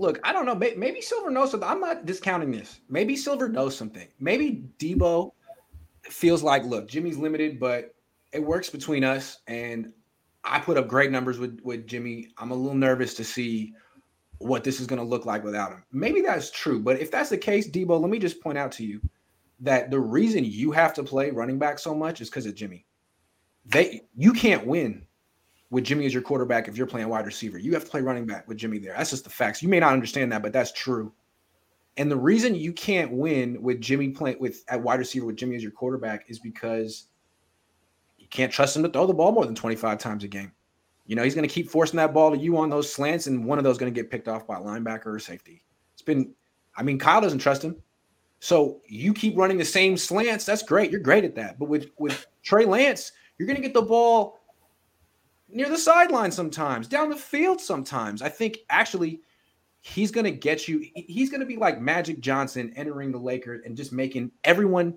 Look, 0.00 0.18
I 0.24 0.32
don't 0.32 0.46
know. 0.46 0.54
Maybe 0.54 1.00
Silver 1.00 1.30
knows 1.30 1.50
something. 1.50 1.68
I'm 1.68 1.80
not 1.80 2.06
discounting 2.06 2.50
this. 2.50 2.80
Maybe 2.88 3.16
Silver 3.16 3.48
knows 3.48 3.76
something. 3.76 4.08
Maybe 4.18 4.64
Deebo 4.78 5.32
feels 6.04 6.42
like, 6.42 6.64
look, 6.64 6.88
Jimmy's 6.88 7.18
limited, 7.18 7.60
but 7.60 7.94
it 8.32 8.42
works 8.42 8.70
between 8.70 9.04
us. 9.04 9.40
And 9.46 9.92
I 10.42 10.58
put 10.58 10.78
up 10.78 10.88
great 10.88 11.10
numbers 11.10 11.38
with, 11.38 11.60
with 11.62 11.86
Jimmy. 11.86 12.28
I'm 12.38 12.50
a 12.50 12.54
little 12.54 12.76
nervous 12.76 13.12
to 13.14 13.24
see 13.24 13.74
what 14.38 14.64
this 14.64 14.80
is 14.80 14.86
going 14.86 15.00
to 15.00 15.04
look 15.04 15.26
like 15.26 15.44
without 15.44 15.70
him. 15.70 15.84
Maybe 15.92 16.22
that's 16.22 16.50
true. 16.50 16.80
But 16.80 16.98
if 16.98 17.10
that's 17.10 17.28
the 17.28 17.36
case, 17.36 17.68
Deebo, 17.68 18.00
let 18.00 18.10
me 18.10 18.18
just 18.18 18.40
point 18.40 18.56
out 18.56 18.72
to 18.72 18.84
you 18.84 19.02
that 19.60 19.90
the 19.90 20.00
reason 20.00 20.44
you 20.46 20.72
have 20.72 20.94
to 20.94 21.02
play 21.02 21.30
running 21.30 21.58
back 21.58 21.78
so 21.78 21.94
much 21.94 22.22
is 22.22 22.30
because 22.30 22.46
of 22.46 22.54
Jimmy 22.54 22.86
they 23.66 24.02
you 24.16 24.32
can't 24.32 24.66
win 24.66 25.04
with 25.70 25.84
Jimmy 25.84 26.06
as 26.06 26.12
your 26.12 26.22
quarterback 26.22 26.68
if 26.68 26.76
you're 26.76 26.86
playing 26.86 27.08
wide 27.08 27.26
receiver. 27.26 27.58
You 27.58 27.72
have 27.74 27.84
to 27.84 27.90
play 27.90 28.00
running 28.00 28.26
back 28.26 28.46
with 28.48 28.58
Jimmy 28.58 28.78
there. 28.78 28.94
That's 28.96 29.10
just 29.10 29.24
the 29.24 29.30
facts. 29.30 29.62
You 29.62 29.68
may 29.68 29.80
not 29.80 29.92
understand 29.92 30.32
that, 30.32 30.42
but 30.42 30.52
that's 30.52 30.72
true. 30.72 31.12
And 31.96 32.10
the 32.10 32.16
reason 32.16 32.54
you 32.54 32.72
can't 32.72 33.12
win 33.12 33.60
with 33.62 33.80
Jimmy 33.80 34.10
playing 34.10 34.38
with 34.40 34.64
at 34.68 34.80
wide 34.80 34.98
receiver 34.98 35.26
with 35.26 35.36
Jimmy 35.36 35.56
as 35.56 35.62
your 35.62 35.72
quarterback 35.72 36.24
is 36.28 36.38
because 36.38 37.06
you 38.18 38.26
can't 38.28 38.52
trust 38.52 38.76
him 38.76 38.82
to 38.82 38.88
throw 38.88 39.06
the 39.06 39.14
ball 39.14 39.32
more 39.32 39.44
than 39.44 39.54
25 39.54 39.98
times 39.98 40.24
a 40.24 40.28
game. 40.28 40.52
You 41.06 41.16
know, 41.16 41.24
he's 41.24 41.34
going 41.34 41.48
to 41.48 41.52
keep 41.52 41.68
forcing 41.68 41.96
that 41.96 42.14
ball 42.14 42.30
to 42.30 42.38
you 42.38 42.56
on 42.56 42.70
those 42.70 42.92
slants, 42.92 43.26
and 43.26 43.44
one 43.44 43.58
of 43.58 43.64
those 43.64 43.78
going 43.78 43.92
to 43.92 44.00
get 44.00 44.10
picked 44.10 44.28
off 44.28 44.46
by 44.46 44.58
a 44.58 44.60
linebacker 44.60 45.06
or 45.06 45.18
safety. 45.18 45.62
It's 45.92 46.02
been, 46.02 46.32
I 46.76 46.84
mean, 46.84 46.98
Kyle 46.98 47.20
doesn't 47.20 47.40
trust 47.40 47.64
him. 47.64 47.76
So 48.38 48.80
you 48.86 49.12
keep 49.12 49.36
running 49.36 49.58
the 49.58 49.64
same 49.64 49.96
slants. 49.96 50.44
That's 50.44 50.62
great. 50.62 50.90
You're 50.90 51.00
great 51.00 51.24
at 51.24 51.34
that. 51.34 51.58
But 51.58 51.68
with 51.68 51.90
with 51.98 52.26
Trey 52.42 52.64
Lance, 52.64 53.12
you're 53.38 53.46
going 53.46 53.56
to 53.56 53.62
get 53.62 53.74
the 53.74 53.82
ball 53.82 54.39
near 55.52 55.68
the 55.68 55.78
sideline 55.78 56.32
sometimes, 56.32 56.88
down 56.88 57.10
the 57.10 57.16
field 57.16 57.60
sometimes. 57.60 58.22
I 58.22 58.28
think 58.28 58.58
actually 58.70 59.20
he's 59.80 60.10
going 60.10 60.24
to 60.24 60.30
get 60.30 60.68
you. 60.68 60.84
He's 60.94 61.30
going 61.30 61.40
to 61.40 61.46
be 61.46 61.56
like 61.56 61.80
Magic 61.80 62.20
Johnson 62.20 62.72
entering 62.76 63.12
the 63.12 63.18
Lakers 63.18 63.62
and 63.64 63.76
just 63.76 63.92
making 63.92 64.30
everyone 64.44 64.96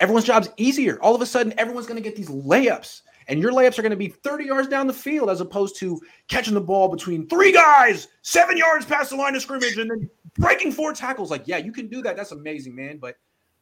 everyone's 0.00 0.24
jobs 0.24 0.48
easier. 0.56 0.98
All 1.02 1.14
of 1.14 1.22
a 1.22 1.26
sudden, 1.26 1.54
everyone's 1.58 1.86
going 1.86 2.02
to 2.02 2.08
get 2.08 2.16
these 2.16 2.28
layups. 2.28 3.02
And 3.26 3.40
your 3.40 3.52
layups 3.52 3.78
are 3.78 3.82
going 3.82 3.90
to 3.90 3.96
be 3.96 4.08
30 4.08 4.46
yards 4.46 4.68
down 4.68 4.86
the 4.86 4.92
field 4.92 5.28
as 5.28 5.42
opposed 5.42 5.76
to 5.80 6.00
catching 6.28 6.54
the 6.54 6.62
ball 6.62 6.88
between 6.88 7.28
three 7.28 7.52
guys, 7.52 8.08
seven 8.22 8.56
yards 8.56 8.86
past 8.86 9.10
the 9.10 9.16
line 9.16 9.36
of 9.36 9.42
scrimmage, 9.42 9.76
and 9.76 9.90
then 9.90 10.08
breaking 10.38 10.72
four 10.72 10.94
tackles. 10.94 11.30
Like, 11.30 11.46
yeah, 11.46 11.58
you 11.58 11.72
can 11.72 11.88
do 11.88 12.00
that. 12.02 12.16
That's 12.16 12.32
amazing, 12.32 12.74
man. 12.74 12.96
But 12.96 13.16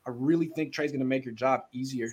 I 0.07 0.11
really 0.11 0.53
think 0.55 0.73
Trey's 0.73 0.93
going 0.93 1.01
to 1.01 1.07
make 1.07 1.25
your 1.25 1.35
job 1.35 1.63
easier 1.73 2.11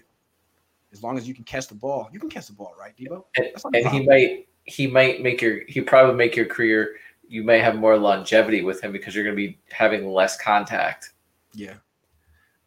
as 0.94 1.04
long 1.04 1.18
as 1.18 1.28
you 1.28 1.34
can 1.34 1.44
catch 1.44 1.68
the 1.68 1.76
ball. 1.76 2.10
You 2.14 2.20
can 2.20 2.30
catch 2.30 2.48
the 2.48 2.54
ball, 2.54 2.74
right, 2.80 2.96
Deebo? 2.96 3.26
And, 3.36 3.76
and 3.76 3.88
he 3.88 4.06
might 4.06 4.48
he 4.66 4.88
might 4.88 5.22
make 5.22 5.42
your 5.42 5.62
he 5.68 5.82
probably 5.82 6.16
make 6.16 6.36
your 6.36 6.46
career. 6.46 6.96
You 7.28 7.44
may 7.44 7.60
have 7.60 7.76
more 7.76 7.98
longevity 7.98 8.62
with 8.62 8.82
him 8.82 8.92
because 8.92 9.16
you're 9.16 9.24
going 9.24 9.36
to 9.36 9.48
be 9.48 9.60
having 9.72 10.08
less 10.08 10.38
contact. 10.38 11.12
Yeah, 11.54 11.76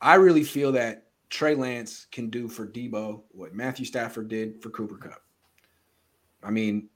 I 0.01 0.16
really 0.16 0.45
feel 0.45 0.72
that 0.72 1.07
Trey 1.31 1.55
Lance 1.55 2.07
can 2.11 2.31
do 2.31 2.49
for 2.49 2.66
Deebo 2.66 3.22
what 3.31 3.55
Matthew 3.55 3.87
Stafford 3.87 4.29
did 4.29 4.61
for 4.62 4.70
Cooper 4.70 4.97
Kupp. 4.97 5.22
I 6.43 6.51
mean, 6.51 6.89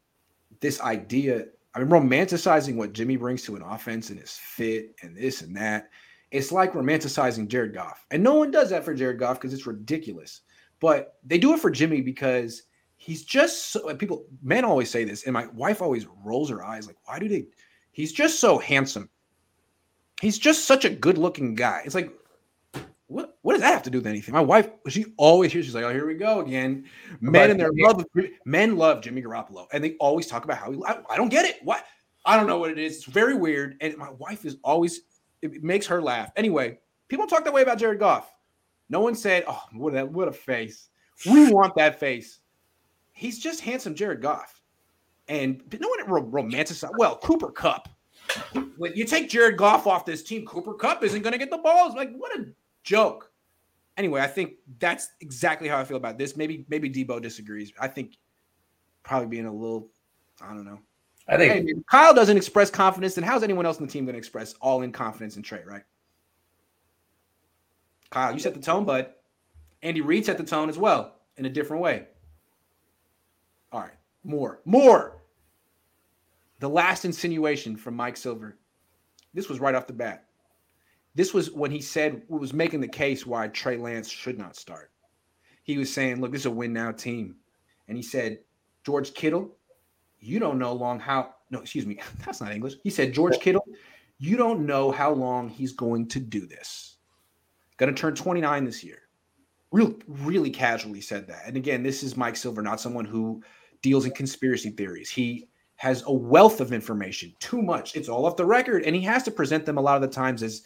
this 0.61 0.81
idea. 0.81 1.47
I 1.73 1.79
mean, 1.79 1.89
romanticizing 1.89 2.75
what 2.75 2.93
Jimmy 2.93 3.17
brings 3.17 3.43
to 3.45 3.55
an 3.55 3.63
offense 3.63 4.11
and 4.11 4.19
his 4.19 4.33
fit 4.33 4.97
and 5.03 5.17
this 5.17 5.43
and 5.43 5.57
that. 5.57 5.91
It's 6.33 6.53
like 6.53 6.73
romanticizing 6.73 7.49
Jared 7.49 7.75
Goff. 7.75 8.05
And 8.11 8.23
no 8.23 8.35
one 8.35 8.51
does 8.51 8.71
that 8.71 8.85
for 8.85 8.95
Jared 8.95 9.19
Goff 9.19 9.41
because 9.41 9.55
it's 9.55 9.67
ridiculous. 9.67 10.43
But 10.81 11.17
they 11.25 11.39
do 11.39 11.55
it 11.55 11.61
for 11.61 11.71
Jimmy 11.71 12.01
because 12.01 12.63
he's 12.97 13.23
just 13.23 13.71
so 13.73 13.95
people 13.97 14.27
men 14.43 14.65
always 14.65 14.91
say 14.91 15.05
this, 15.05 15.25
and 15.25 15.33
my 15.33 15.47
wife 15.49 15.83
always 15.83 16.07
rolls 16.25 16.51
her 16.51 16.65
eyes 16.65 16.87
like, 16.87 16.97
why 17.05 17.19
do 17.19 17.29
they? 17.29 17.47
He's 17.93 18.13
just 18.13 18.41
so 18.41 18.59
handsome. 18.59 19.09
He's 20.21 20.39
just 20.39 20.65
such 20.65 20.85
a 20.85 20.91
good-looking 20.91 21.55
guy. 21.55 21.83
It's 21.85 21.95
like, 21.95 22.13
what 23.07 23.39
what 23.43 23.55
does 23.55 23.63
that 23.63 23.73
have 23.73 23.83
to 23.85 23.91
do 23.91 23.99
with 23.99 24.07
anything? 24.07 24.35
My 24.35 24.41
wife, 24.41 24.69
she 24.89 25.07
always 25.17 25.53
hears, 25.53 25.65
she's 25.65 25.75
like, 25.75 25.85
oh, 25.85 25.93
here 25.93 26.07
we 26.07 26.15
go 26.15 26.41
again. 26.41 26.85
Men 27.21 27.51
and 27.51 27.59
their 27.59 27.73
love, 27.75 28.05
men 28.45 28.77
love 28.77 29.03
Jimmy 29.03 29.23
Garoppolo, 29.23 29.67
and 29.73 29.83
they 29.83 29.97
always 29.99 30.27
talk 30.27 30.45
about 30.45 30.59
how 30.59 30.71
he. 30.71 30.79
I, 30.87 31.01
I 31.11 31.17
don't 31.17 31.31
get 31.31 31.45
it. 31.45 31.57
What 31.63 31.85
I 32.25 32.37
don't 32.37 32.47
know 32.47 32.59
what 32.59 32.71
it 32.71 32.79
is. 32.79 32.97
It's 32.97 33.05
very 33.05 33.35
weird. 33.35 33.77
And 33.81 33.97
my 33.97 34.11
wife 34.11 34.45
is 34.45 34.59
always, 34.63 35.01
it 35.43 35.63
makes 35.63 35.87
her 35.87 36.03
laugh. 36.03 36.31
Anyway, 36.37 36.79
people 37.09 37.27
talk 37.27 37.45
that 37.45 37.53
way 37.53 37.63
about 37.63 37.79
Jared 37.79 37.99
Goff. 37.99 38.31
No 38.91 39.01
one 39.01 39.15
said, 39.15 39.45
oh, 39.47 39.63
what 39.73 39.97
a, 39.97 40.05
what 40.05 40.29
a 40.29 40.33
face. 40.33 40.89
We 41.25 41.51
want 41.53 41.75
that 41.77 41.99
face. 41.99 42.41
He's 43.13 43.39
just 43.39 43.61
handsome 43.61 43.95
Jared 43.95 44.21
Goff. 44.21 44.63
And 45.29 45.63
no 45.81 45.89
one 45.89 46.31
romanticized. 46.31 46.91
Well, 46.99 47.17
Cooper 47.19 47.53
Kupp. 47.53 47.89
When 48.77 48.93
you 48.95 49.05
take 49.05 49.29
Jared 49.29 49.57
Goff 49.57 49.87
off 49.87 50.05
this 50.05 50.23
team, 50.23 50.45
Cooper 50.45 50.75
Kupp 50.75 51.05
isn't 51.05 51.23
going 51.23 51.33
to 51.33 51.39
get 51.39 51.51
the 51.51 51.59
balls. 51.59 51.95
Like, 51.95 52.13
what 52.17 52.37
a 52.39 52.47
joke. 52.83 53.31
Anyway, 53.97 54.21
I 54.21 54.27
think 54.27 54.55
that's 54.79 55.11
exactly 55.21 55.69
how 55.69 55.79
I 55.79 55.85
feel 55.85 55.97
about 55.97 56.19
this. 56.19 56.37
Maybe 56.37 56.65
maybe 56.69 56.89
Deebo 56.89 57.21
disagrees. 57.21 57.73
I 57.79 57.87
think 57.87 58.17
probably 59.03 59.29
being 59.29 59.47
a 59.47 59.53
little, 59.53 59.89
I 60.41 60.49
don't 60.49 60.65
know. 60.65 60.79
I 61.29 61.37
think 61.37 61.69
hey, 61.69 61.75
Kyle 61.89 62.15
doesn't 62.15 62.37
express 62.37 62.71
confidence, 62.71 63.15
then 63.15 63.25
how's 63.25 63.43
anyone 63.43 63.67
else 63.67 63.79
in 63.79 63.87
the 63.87 63.93
team 63.93 64.05
going 64.05 64.15
to 64.15 64.19
express 64.19 64.55
all 64.61 64.83
in 64.83 64.91
confidence 64.91 65.37
in 65.37 65.43
Trey, 65.43 65.63
right? 65.65 65.83
Kyle, 68.11 68.33
you 68.33 68.41
set 68.41 68.55
the 68.55 68.61
tone, 68.61 68.85
bud. 68.85 69.11
Andy 69.83 70.01
Reid 70.01 70.27
set 70.27 70.37
the 70.37 70.45
tone 70.45 70.69
as 70.69 70.79
well 70.79 71.17
in 71.37 71.47
a 71.47 71.51
different 71.51 71.83
way. 71.83 72.07
All 73.73 73.81
right, 73.81 73.93
more, 74.25 74.61
more. 74.65 75.23
The 76.59 76.69
last 76.69 77.05
insinuation 77.05 77.77
from 77.77 77.95
Mike 77.95 78.17
Silver. 78.17 78.59
This 79.33 79.49
was 79.49 79.61
right 79.61 79.75
off 79.75 79.87
the 79.87 79.93
bat. 79.93 80.25
This 81.15 81.33
was 81.33 81.51
when 81.51 81.71
he 81.71 81.81
said 81.81 82.23
was 82.29 82.53
making 82.53 82.81
the 82.81 82.89
case 82.89 83.27
why 83.27 83.49
Trey 83.49 83.77
Lance 83.77 84.09
should 84.09 84.39
not 84.39 84.57
start. 84.57 84.91
He 85.63 85.79
was 85.79 85.93
saying, 85.93 86.21
"Look, 86.21 86.33
this 86.33 86.43
is 86.43 86.47
a 86.47 86.51
win 86.51 86.73
now 86.73 86.93
team," 86.93 87.37
and 87.89 87.97
he 87.97 88.03
said, 88.03 88.41
"George 88.85 89.15
Kittle, 89.15 89.57
you 90.19 90.39
don't 90.39 90.59
know 90.59 90.73
long 90.73 91.01
how 91.01 91.35
no, 91.51 91.61
excuse 91.61 91.87
me, 91.87 91.99
that's 92.25 92.41
not 92.41 92.53
English. 92.53 92.75
He 92.83 92.91
said, 92.91 93.13
George 93.13 93.39
Kittle, 93.41 93.67
you 94.19 94.37
don't 94.37 94.67
know 94.67 94.91
how 94.91 95.13
long 95.13 95.49
he's 95.49 95.73
going 95.73 96.09
to 96.09 96.21
do 96.21 96.47
this. 96.47 96.97
Gonna 97.81 97.93
turn 97.93 98.15
29 98.15 98.65
this 98.65 98.85
year. 98.85 98.99
Real, 99.73 99.95
really 100.07 100.51
casually 100.51 101.01
said 101.01 101.27
that. 101.29 101.47
And 101.47 101.57
again, 101.57 101.83
this 101.83 102.03
is 102.03 102.17
Mike 102.17 102.37
Silver, 102.37 102.61
not 102.61 102.81
someone 102.81 103.05
who 103.05 103.43
deals 103.83 104.05
in 104.05 104.13
conspiracy 104.13 104.71
theories. 104.71 105.09
He 105.09 105.49
has 105.77 106.05
a 106.07 106.13
wealth 106.13 106.61
of 106.61 106.73
information, 106.73 107.35
too 107.41 107.63
much. 107.63 107.97
It's 107.97 108.09
all 108.09 108.27
off 108.27 108.37
the 108.37 108.45
record, 108.45 108.85
and 108.85 108.95
he 108.95 109.01
has 109.03 109.23
to 109.23 109.31
present 109.31 109.65
them 109.65 109.79
a 109.79 109.81
lot 109.81 109.97
of 109.97 110.03
the 110.03 110.15
times 110.15 110.43
as 110.43 110.63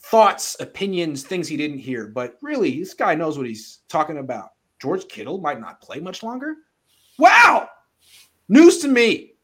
thoughts, 0.00 0.56
opinions, 0.58 1.22
things 1.22 1.46
he 1.46 1.56
didn't 1.56 1.78
hear. 1.78 2.08
But 2.08 2.36
really, 2.42 2.80
this 2.80 2.94
guy 2.94 3.14
knows 3.14 3.38
what 3.38 3.46
he's 3.46 3.80
talking 3.88 4.18
about. 4.18 4.50
George 4.80 5.06
Kittle 5.08 5.38
might 5.38 5.60
not 5.60 5.80
play 5.80 6.00
much 6.00 6.24
longer. 6.24 6.56
Wow, 7.16 7.68
News 8.48 8.78
to 8.78 8.88
me. 8.88 9.34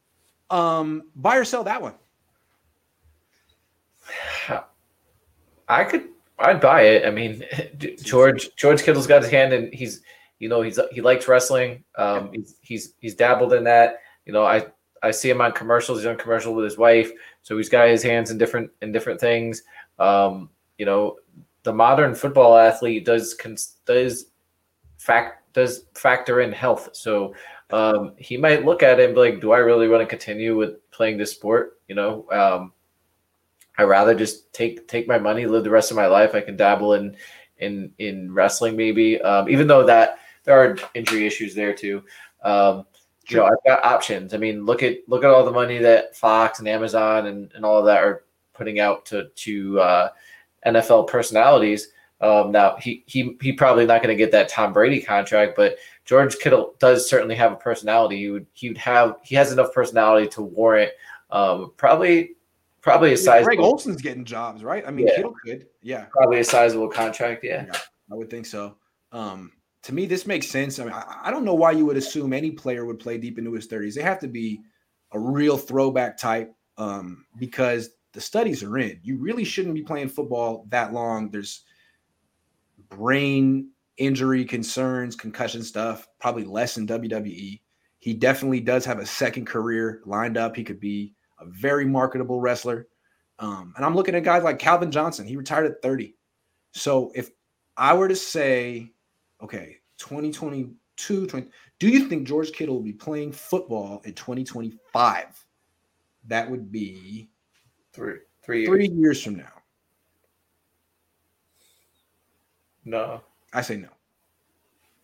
Um, 0.49 1.03
buy 1.15 1.37
or 1.37 1.45
sell 1.45 1.63
that 1.63 1.81
one. 1.81 1.95
I 5.67 5.83
could. 5.85 6.09
I'd 6.41 6.61
buy 6.61 6.81
it. 6.83 7.05
I 7.05 7.11
mean, 7.11 7.43
George 8.03 8.55
George 8.55 8.83
Kittle's 8.83 9.07
got 9.07 9.21
his 9.21 9.31
hand 9.31 9.53
and 9.53 9.73
he's 9.73 10.01
you 10.39 10.49
know 10.49 10.61
he's 10.61 10.79
he 10.91 11.01
likes 11.01 11.27
wrestling. 11.27 11.83
Um, 11.95 12.31
he's 12.33 12.55
he's 12.61 12.93
he's 12.99 13.15
dabbled 13.15 13.53
in 13.53 13.63
that. 13.65 13.99
You 14.25 14.33
know, 14.33 14.45
I 14.45 14.65
I 15.03 15.11
see 15.11 15.29
him 15.29 15.41
on 15.41 15.51
commercials. 15.51 15.99
He's 15.99 16.07
on 16.07 16.17
commercial 16.17 16.53
with 16.53 16.65
his 16.65 16.77
wife, 16.77 17.11
so 17.41 17.57
he's 17.57 17.69
got 17.69 17.87
his 17.87 18.03
hands 18.03 18.31
in 18.31 18.37
different 18.37 18.71
in 18.81 18.91
different 18.91 19.19
things. 19.19 19.63
Um, 19.99 20.49
you 20.77 20.85
know, 20.85 21.17
the 21.63 21.73
modern 21.73 22.15
football 22.15 22.57
athlete 22.57 23.05
does 23.05 23.35
does 23.85 24.25
fact 24.97 25.53
does 25.53 25.85
factor 25.95 26.41
in 26.41 26.51
health. 26.51 26.89
So 26.93 27.35
um, 27.71 28.13
he 28.17 28.37
might 28.37 28.65
look 28.65 28.83
at 28.83 28.99
it 28.99 29.05
and 29.05 29.15
be 29.15 29.21
like, 29.21 29.41
"Do 29.41 29.51
I 29.51 29.59
really 29.59 29.87
want 29.87 30.01
to 30.01 30.07
continue 30.07 30.55
with 30.55 30.89
playing 30.91 31.17
this 31.17 31.31
sport?" 31.31 31.79
You 31.87 31.95
know, 31.95 32.25
um, 32.31 32.73
I 33.77 33.83
rather 33.83 34.13
just 34.13 34.53
take 34.53 34.87
take 34.87 35.07
my 35.07 35.17
money, 35.17 35.45
live 35.45 35.63
the 35.63 35.69
rest 35.69 35.91
of 35.91 35.97
my 35.97 36.07
life. 36.07 36.35
I 36.35 36.41
can 36.41 36.57
dabble 36.57 36.93
in 36.93 37.15
in 37.57 37.91
in 37.99 38.33
wrestling, 38.33 38.75
maybe. 38.75 39.21
Um, 39.21 39.49
even 39.49 39.67
though 39.67 39.85
that 39.85 40.19
there 40.43 40.59
are 40.59 40.77
injury 40.93 41.25
issues 41.25 41.55
there 41.55 41.73
too. 41.73 42.03
Um, 42.43 42.85
you 43.29 43.37
know, 43.37 43.45
I've 43.45 43.63
got 43.65 43.85
options. 43.85 44.33
I 44.33 44.37
mean, 44.37 44.65
look 44.65 44.83
at 44.83 44.97
look 45.07 45.23
at 45.23 45.29
all 45.29 45.45
the 45.45 45.51
money 45.51 45.77
that 45.79 46.15
Fox 46.15 46.59
and 46.59 46.67
Amazon 46.67 47.27
and, 47.27 47.51
and 47.55 47.63
all 47.63 47.79
of 47.79 47.85
that 47.85 48.03
are 48.03 48.25
putting 48.53 48.79
out 48.79 49.05
to 49.07 49.29
to 49.29 49.79
uh, 49.79 50.09
NFL 50.65 51.07
personalities. 51.07 51.89
Um, 52.19 52.51
now 52.51 52.75
he 52.77 53.03
he 53.07 53.37
he 53.41 53.53
probably 53.53 53.85
not 53.85 54.03
going 54.03 54.15
to 54.15 54.21
get 54.21 54.31
that 54.31 54.49
Tom 54.49 54.73
Brady 54.73 55.01
contract, 55.01 55.53
but 55.55 55.77
George 56.05 56.37
Kittle 56.39 56.75
does 56.79 57.09
certainly 57.09 57.35
have 57.35 57.51
a 57.51 57.57
personality. 57.57 58.17
He 58.17 58.29
would 58.29 58.45
he 58.53 58.69
would 58.69 58.77
have 58.77 59.15
he 59.23 59.35
has 59.35 59.51
enough 59.51 59.73
personality 59.73 60.27
to 60.29 60.41
warrant 60.41 60.91
um, 61.29 61.71
probably 61.77 62.35
probably 62.81 63.13
a 63.13 63.17
size. 63.17 63.45
Greg 63.45 63.59
Olsen's 63.59 64.01
getting 64.01 64.25
jobs, 64.25 64.63
right? 64.63 64.83
I 64.85 64.91
mean, 64.91 65.07
yeah. 65.07 65.15
Kittle 65.15 65.35
could, 65.45 65.67
yeah, 65.81 66.05
probably 66.11 66.39
a 66.39 66.43
sizable 66.43 66.89
contract. 66.89 67.43
Yeah, 67.43 67.65
yeah 67.65 67.79
I 68.11 68.15
would 68.15 68.29
think 68.29 68.45
so. 68.45 68.77
Um, 69.11 69.51
to 69.83 69.93
me, 69.93 70.05
this 70.05 70.27
makes 70.27 70.47
sense. 70.47 70.79
I 70.79 70.83
mean, 70.83 70.93
I, 70.93 71.21
I 71.25 71.31
don't 71.31 71.45
know 71.45 71.53
why 71.53 71.71
you 71.71 71.85
would 71.85 71.97
assume 71.97 72.33
any 72.33 72.51
player 72.51 72.85
would 72.85 72.99
play 72.99 73.17
deep 73.17 73.37
into 73.37 73.53
his 73.53 73.67
thirties. 73.67 73.95
They 73.95 74.01
have 74.01 74.19
to 74.19 74.27
be 74.27 74.61
a 75.11 75.19
real 75.19 75.57
throwback 75.57 76.17
type 76.17 76.53
um, 76.77 77.25
because 77.37 77.89
the 78.13 78.21
studies 78.21 78.63
are 78.63 78.77
in. 78.77 78.99
You 79.03 79.17
really 79.17 79.43
shouldn't 79.43 79.75
be 79.75 79.83
playing 79.83 80.09
football 80.09 80.65
that 80.69 80.93
long. 80.93 81.29
There's 81.29 81.63
brain 82.89 83.69
injury 83.97 84.45
concerns, 84.45 85.15
concussion 85.15 85.63
stuff, 85.63 86.07
probably 86.19 86.43
less 86.43 86.77
in 86.77 86.87
WWE. 86.87 87.61
He 87.99 88.13
definitely 88.13 88.59
does 88.59 88.83
have 88.85 88.99
a 88.99 89.05
second 89.05 89.45
career 89.45 90.01
lined 90.05 90.37
up. 90.37 90.55
He 90.55 90.63
could 90.63 90.79
be 90.79 91.13
a 91.41 91.45
very 91.45 91.85
marketable 91.85 92.39
wrestler. 92.39 92.87
Um, 93.39 93.73
and 93.75 93.83
I'm 93.83 93.95
looking 93.95 94.15
at 94.15 94.23
guys 94.23 94.43
like 94.43 94.59
Calvin 94.59 94.91
Johnson. 94.91 95.25
He 95.25 95.35
retired 95.35 95.65
at 95.65 95.81
30. 95.81 96.15
So 96.71 97.11
if 97.15 97.31
I 97.75 97.93
were 97.93 98.07
to 98.07 98.15
say, 98.15 98.91
okay, 99.41 99.77
2022, 99.97 101.27
20, 101.27 101.47
do 101.79 101.89
you 101.89 102.07
think 102.07 102.27
George 102.27 102.51
Kittle 102.51 102.75
will 102.75 102.83
be 102.83 102.93
playing 102.93 103.31
football 103.31 104.01
in 104.05 104.13
2025? 104.13 105.45
That 106.27 106.49
would 106.49 106.71
be 106.71 107.29
three, 107.93 108.19
three, 108.43 108.59
years. 108.59 108.69
three 108.69 108.87
years 108.89 109.23
from 109.23 109.35
now. 109.37 109.51
No. 112.85 113.21
I 113.53 113.61
say 113.61 113.77
no. 113.77 113.89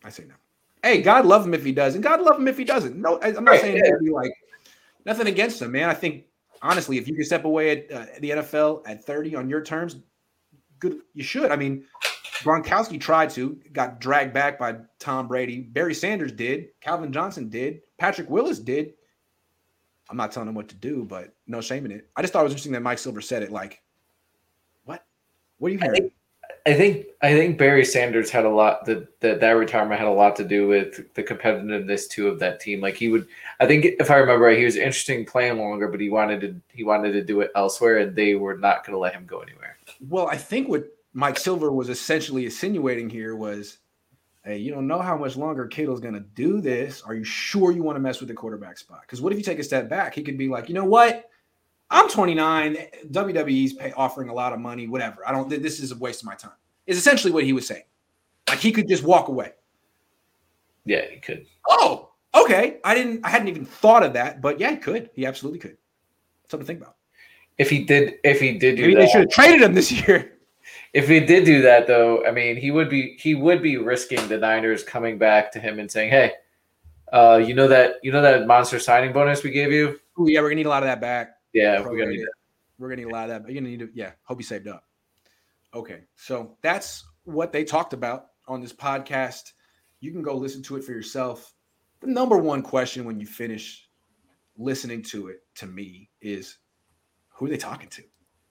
I 0.04 0.10
say 0.10 0.24
no. 0.24 0.34
Hey, 0.82 1.02
God 1.02 1.26
love 1.26 1.44
him 1.44 1.54
if 1.54 1.64
he 1.64 1.72
does, 1.72 1.96
and 1.96 2.04
God 2.04 2.22
love 2.22 2.38
him 2.38 2.46
if 2.46 2.56
he 2.56 2.64
doesn't. 2.64 2.96
No, 2.96 3.20
I'm 3.20 3.44
not 3.44 3.50
right, 3.50 3.60
saying 3.60 3.82
yeah. 3.84 3.90
be 4.00 4.10
like 4.10 4.30
nothing 5.04 5.26
against 5.26 5.60
him, 5.62 5.72
man. 5.72 5.88
I 5.88 5.94
think 5.94 6.24
honestly, 6.62 6.98
if 6.98 7.08
you 7.08 7.14
can 7.14 7.24
step 7.24 7.44
away 7.44 7.70
at 7.70 7.92
uh, 7.92 8.06
the 8.20 8.30
NFL 8.30 8.82
at 8.86 9.04
30 9.04 9.36
on 9.36 9.48
your 9.48 9.62
terms, 9.62 9.96
good. 10.78 11.00
You 11.14 11.22
should. 11.22 11.50
I 11.50 11.56
mean, 11.56 11.84
Gronkowski 12.42 13.00
tried 13.00 13.30
to, 13.30 13.58
got 13.72 14.00
dragged 14.00 14.32
back 14.32 14.58
by 14.58 14.76
Tom 14.98 15.28
Brady. 15.28 15.60
Barry 15.60 15.94
Sanders 15.94 16.32
did. 16.32 16.68
Calvin 16.80 17.12
Johnson 17.12 17.48
did. 17.48 17.80
Patrick 17.98 18.30
Willis 18.30 18.58
did. 18.58 18.94
I'm 20.10 20.16
not 20.16 20.32
telling 20.32 20.48
him 20.48 20.54
what 20.54 20.68
to 20.68 20.74
do, 20.74 21.04
but 21.04 21.34
no 21.46 21.60
shame 21.60 21.84
in 21.84 21.92
it. 21.92 22.08
I 22.16 22.22
just 22.22 22.32
thought 22.32 22.40
it 22.40 22.44
was 22.44 22.52
interesting 22.52 22.72
that 22.72 22.82
Mike 22.82 22.98
Silver 22.98 23.20
said 23.20 23.42
it. 23.42 23.50
Like, 23.50 23.82
what? 24.84 25.04
What 25.58 25.68
are 25.68 25.74
you 25.74 25.80
hearing? 25.80 26.10
I 26.68 26.74
think 26.74 27.06
I 27.22 27.32
think 27.32 27.56
Barry 27.56 27.82
Sanders 27.82 28.30
had 28.30 28.44
a 28.44 28.50
lot 28.50 28.84
that 28.84 29.20
that 29.20 29.40
that 29.40 29.52
retirement 29.52 29.98
had 29.98 30.06
a 30.06 30.12
lot 30.12 30.36
to 30.36 30.44
do 30.44 30.68
with 30.68 31.14
the 31.14 31.22
competitiveness 31.22 32.06
too 32.06 32.28
of 32.28 32.38
that 32.40 32.60
team. 32.60 32.82
Like 32.82 32.94
he 32.94 33.08
would, 33.08 33.26
I 33.58 33.66
think 33.66 33.86
if 33.86 34.10
I 34.10 34.16
remember 34.16 34.44
right, 34.44 34.58
he 34.58 34.66
was 34.66 34.76
interesting 34.76 35.24
playing 35.24 35.58
longer, 35.58 35.88
but 35.88 35.98
he 35.98 36.10
wanted 36.10 36.42
to 36.42 36.60
he 36.76 36.84
wanted 36.84 37.12
to 37.12 37.24
do 37.24 37.40
it 37.40 37.50
elsewhere, 37.56 37.98
and 37.98 38.14
they 38.14 38.34
were 38.34 38.58
not 38.58 38.84
going 38.84 38.92
to 38.92 38.98
let 38.98 39.14
him 39.14 39.24
go 39.24 39.40
anywhere. 39.40 39.78
Well, 40.10 40.28
I 40.28 40.36
think 40.36 40.68
what 40.68 40.84
Mike 41.14 41.38
Silver 41.38 41.72
was 41.72 41.88
essentially 41.88 42.44
insinuating 42.44 43.08
here 43.08 43.34
was, 43.34 43.78
hey, 44.44 44.58
you 44.58 44.70
don't 44.70 44.86
know 44.86 45.00
how 45.00 45.16
much 45.16 45.36
longer 45.36 45.66
Kittle's 45.66 46.00
going 46.00 46.14
to 46.14 46.20
do 46.20 46.60
this. 46.60 47.00
Are 47.00 47.14
you 47.14 47.24
sure 47.24 47.72
you 47.72 47.82
want 47.82 47.96
to 47.96 48.00
mess 48.00 48.20
with 48.20 48.28
the 48.28 48.34
quarterback 48.34 48.76
spot? 48.76 49.00
Because 49.02 49.22
what 49.22 49.32
if 49.32 49.38
you 49.38 49.44
take 49.44 49.58
a 49.58 49.64
step 49.64 49.88
back? 49.88 50.14
He 50.14 50.22
could 50.22 50.36
be 50.36 50.48
like, 50.48 50.68
you 50.68 50.74
know 50.74 50.84
what? 50.84 51.27
I'm 51.90 52.08
29. 52.08 52.76
WWE's 53.10 53.72
pay, 53.72 53.92
offering 53.92 54.28
a 54.28 54.34
lot 54.34 54.52
of 54.52 54.60
money, 54.60 54.86
whatever. 54.86 55.26
I 55.26 55.32
don't. 55.32 55.48
This 55.48 55.80
is 55.80 55.92
a 55.92 55.96
waste 55.96 56.22
of 56.22 56.26
my 56.26 56.34
time. 56.34 56.52
Is 56.86 56.98
essentially 56.98 57.32
what 57.32 57.44
he 57.44 57.52
was 57.52 57.66
saying. 57.66 57.84
Like 58.48 58.58
he 58.58 58.72
could 58.72 58.88
just 58.88 59.04
walk 59.04 59.28
away. 59.28 59.52
Yeah, 60.84 61.02
he 61.10 61.18
could. 61.18 61.46
Oh, 61.68 62.10
okay. 62.34 62.78
I 62.84 62.94
didn't. 62.94 63.24
I 63.24 63.30
hadn't 63.30 63.48
even 63.48 63.64
thought 63.64 64.02
of 64.02 64.12
that, 64.14 64.40
but 64.40 64.58
yeah, 64.58 64.70
he 64.70 64.76
could. 64.76 65.10
He 65.12 65.26
absolutely 65.26 65.58
could. 65.58 65.76
Something 66.48 66.64
to 66.64 66.66
think 66.66 66.80
about. 66.80 66.96
If 67.58 67.68
he 67.68 67.84
did, 67.84 68.14
if 68.24 68.40
he 68.40 68.56
did 68.58 68.76
do 68.76 68.82
Maybe 68.82 68.94
that, 68.94 69.00
they 69.00 69.08
should 69.08 69.20
have 69.22 69.30
traded 69.30 69.62
him 69.62 69.74
this 69.74 69.90
year. 69.90 70.34
If 70.94 71.08
he 71.08 71.20
did 71.20 71.44
do 71.44 71.60
that, 71.62 71.86
though, 71.86 72.24
I 72.24 72.30
mean, 72.30 72.56
he 72.56 72.70
would 72.70 72.88
be 72.88 73.16
he 73.18 73.34
would 73.34 73.62
be 73.62 73.76
risking 73.76 74.26
the 74.28 74.38
Niners 74.38 74.82
coming 74.82 75.18
back 75.18 75.52
to 75.52 75.60
him 75.60 75.78
and 75.78 75.90
saying, 75.90 76.10
"Hey, 76.10 76.32
uh, 77.12 77.42
you 77.44 77.54
know 77.54 77.68
that 77.68 77.96
you 78.02 78.12
know 78.12 78.22
that 78.22 78.46
monster 78.46 78.78
signing 78.78 79.12
bonus 79.12 79.42
we 79.42 79.50
gave 79.50 79.72
you? 79.72 79.98
Ooh, 80.18 80.28
yeah, 80.28 80.40
we're 80.40 80.48
gonna 80.48 80.56
need 80.56 80.66
a 80.66 80.70
lot 80.70 80.82
of 80.82 80.88
that 80.88 81.00
back. 81.00 81.37
Yeah, 81.58 81.80
we're 81.80 81.98
gonna 81.98 82.10
need 82.10 82.20
it. 82.20 82.28
We're 82.78 82.88
gonna 82.88 83.02
need 83.02 83.10
a 83.10 83.14
lot 83.14 83.24
of 83.24 83.30
that. 83.30 83.42
But 83.42 83.52
you're 83.52 83.60
gonna 83.60 83.70
need 83.70 83.80
to, 83.80 83.90
yeah. 83.94 84.12
Hope 84.22 84.38
you 84.38 84.44
saved 84.44 84.68
up. 84.68 84.84
Okay, 85.74 86.04
so 86.16 86.56
that's 86.62 87.04
what 87.24 87.52
they 87.52 87.64
talked 87.64 87.92
about 87.92 88.28
on 88.46 88.60
this 88.60 88.72
podcast. 88.72 89.52
You 90.00 90.12
can 90.12 90.22
go 90.22 90.34
listen 90.34 90.62
to 90.64 90.76
it 90.76 90.84
for 90.84 90.92
yourself. 90.92 91.52
The 92.00 92.06
number 92.06 92.38
one 92.38 92.62
question 92.62 93.04
when 93.04 93.18
you 93.18 93.26
finish 93.26 93.88
listening 94.56 95.02
to 95.02 95.28
it 95.28 95.40
to 95.56 95.66
me 95.66 96.10
is 96.20 96.58
who 97.28 97.46
are 97.46 97.48
they 97.48 97.56
talking 97.56 97.88
to? 97.90 98.02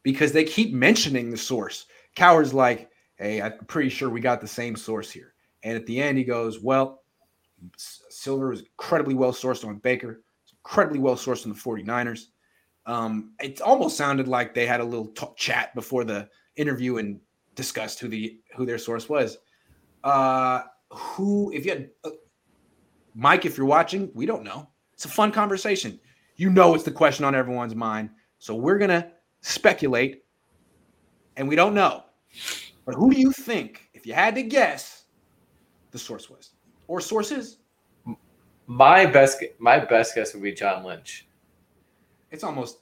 Because 0.04 0.32
they 0.32 0.44
keep 0.44 0.74
mentioning 0.74 1.30
the 1.30 1.38
source. 1.38 1.86
Cowherd's 2.16 2.54
like, 2.54 2.90
hey, 3.16 3.42
I'm 3.42 3.58
pretty 3.68 3.90
sure 3.90 4.10
we 4.10 4.22
got 4.22 4.42
the 4.42 4.48
same 4.48 4.76
source 4.76 5.12
here. 5.12 5.34
And 5.64 5.76
at 5.76 5.86
the 5.86 6.02
end, 6.02 6.18
he 6.18 6.24
goes, 6.24 6.62
well, 6.62 7.04
Silver 7.78 8.50
was 8.50 8.62
incredibly 8.62 9.16
well 9.16 9.34
sourced 9.34 9.68
on 9.68 9.78
Baker, 9.80 10.22
incredibly 10.52 11.00
well 11.00 11.16
sourced 11.16 11.46
on 11.46 11.52
the 11.52 11.60
49ers. 11.60 12.28
Um, 12.88 13.34
it 13.42 13.60
almost 13.62 13.98
sounded 13.98 14.28
like 14.30 14.54
they 14.54 14.66
had 14.66 14.80
a 14.80 14.84
little 14.84 15.08
talk, 15.08 15.36
chat 15.36 15.76
before 15.76 16.06
the 16.06 16.30
interview 16.56 16.98
and 16.98 17.20
discussed 17.54 18.00
who 18.00 18.08
the 18.08 18.40
who 18.56 18.66
their 18.66 18.78
source 18.78 19.10
was. 19.10 19.38
Uh, 20.04 20.62
who, 20.92 21.52
if 21.54 21.66
you 21.66 21.72
had 21.72 21.90
uh, 22.06 22.12
Mike, 23.14 23.46
if 23.46 23.58
you're 23.58 23.68
watching, 23.68 24.10
we 24.14 24.26
don't 24.26 24.44
know. 24.44 24.70
It's 24.94 25.06
a 25.06 25.10
fun 25.10 25.34
conversation. 25.34 26.00
You 26.38 26.50
know, 26.50 26.76
it's 26.76 26.86
the 26.86 26.92
question 26.92 27.26
on 27.26 27.36
everyone's 27.36 27.76
mind. 27.76 28.10
So 28.40 28.56
we're 28.56 28.78
gonna 28.78 29.12
speculate, 29.42 30.24
and 31.36 31.48
we 31.48 31.58
don't 31.58 31.74
know. 31.74 32.06
But 32.86 32.96
who 32.96 33.12
do 33.12 33.20
you 33.20 33.34
think, 33.34 33.90
if 33.94 34.08
you 34.08 34.14
had 34.14 34.34
to 34.36 34.44
guess, 34.44 35.04
the 35.92 36.00
source 36.00 36.30
was 36.30 36.52
or 36.88 37.02
sources? 37.02 37.58
My 38.66 39.06
best, 39.06 39.44
my 39.60 39.80
best 39.80 40.16
guess 40.16 40.34
would 40.34 40.44
be 40.44 40.54
John 40.54 40.86
Lynch. 40.86 41.27
It's 42.38 42.44
almost 42.44 42.78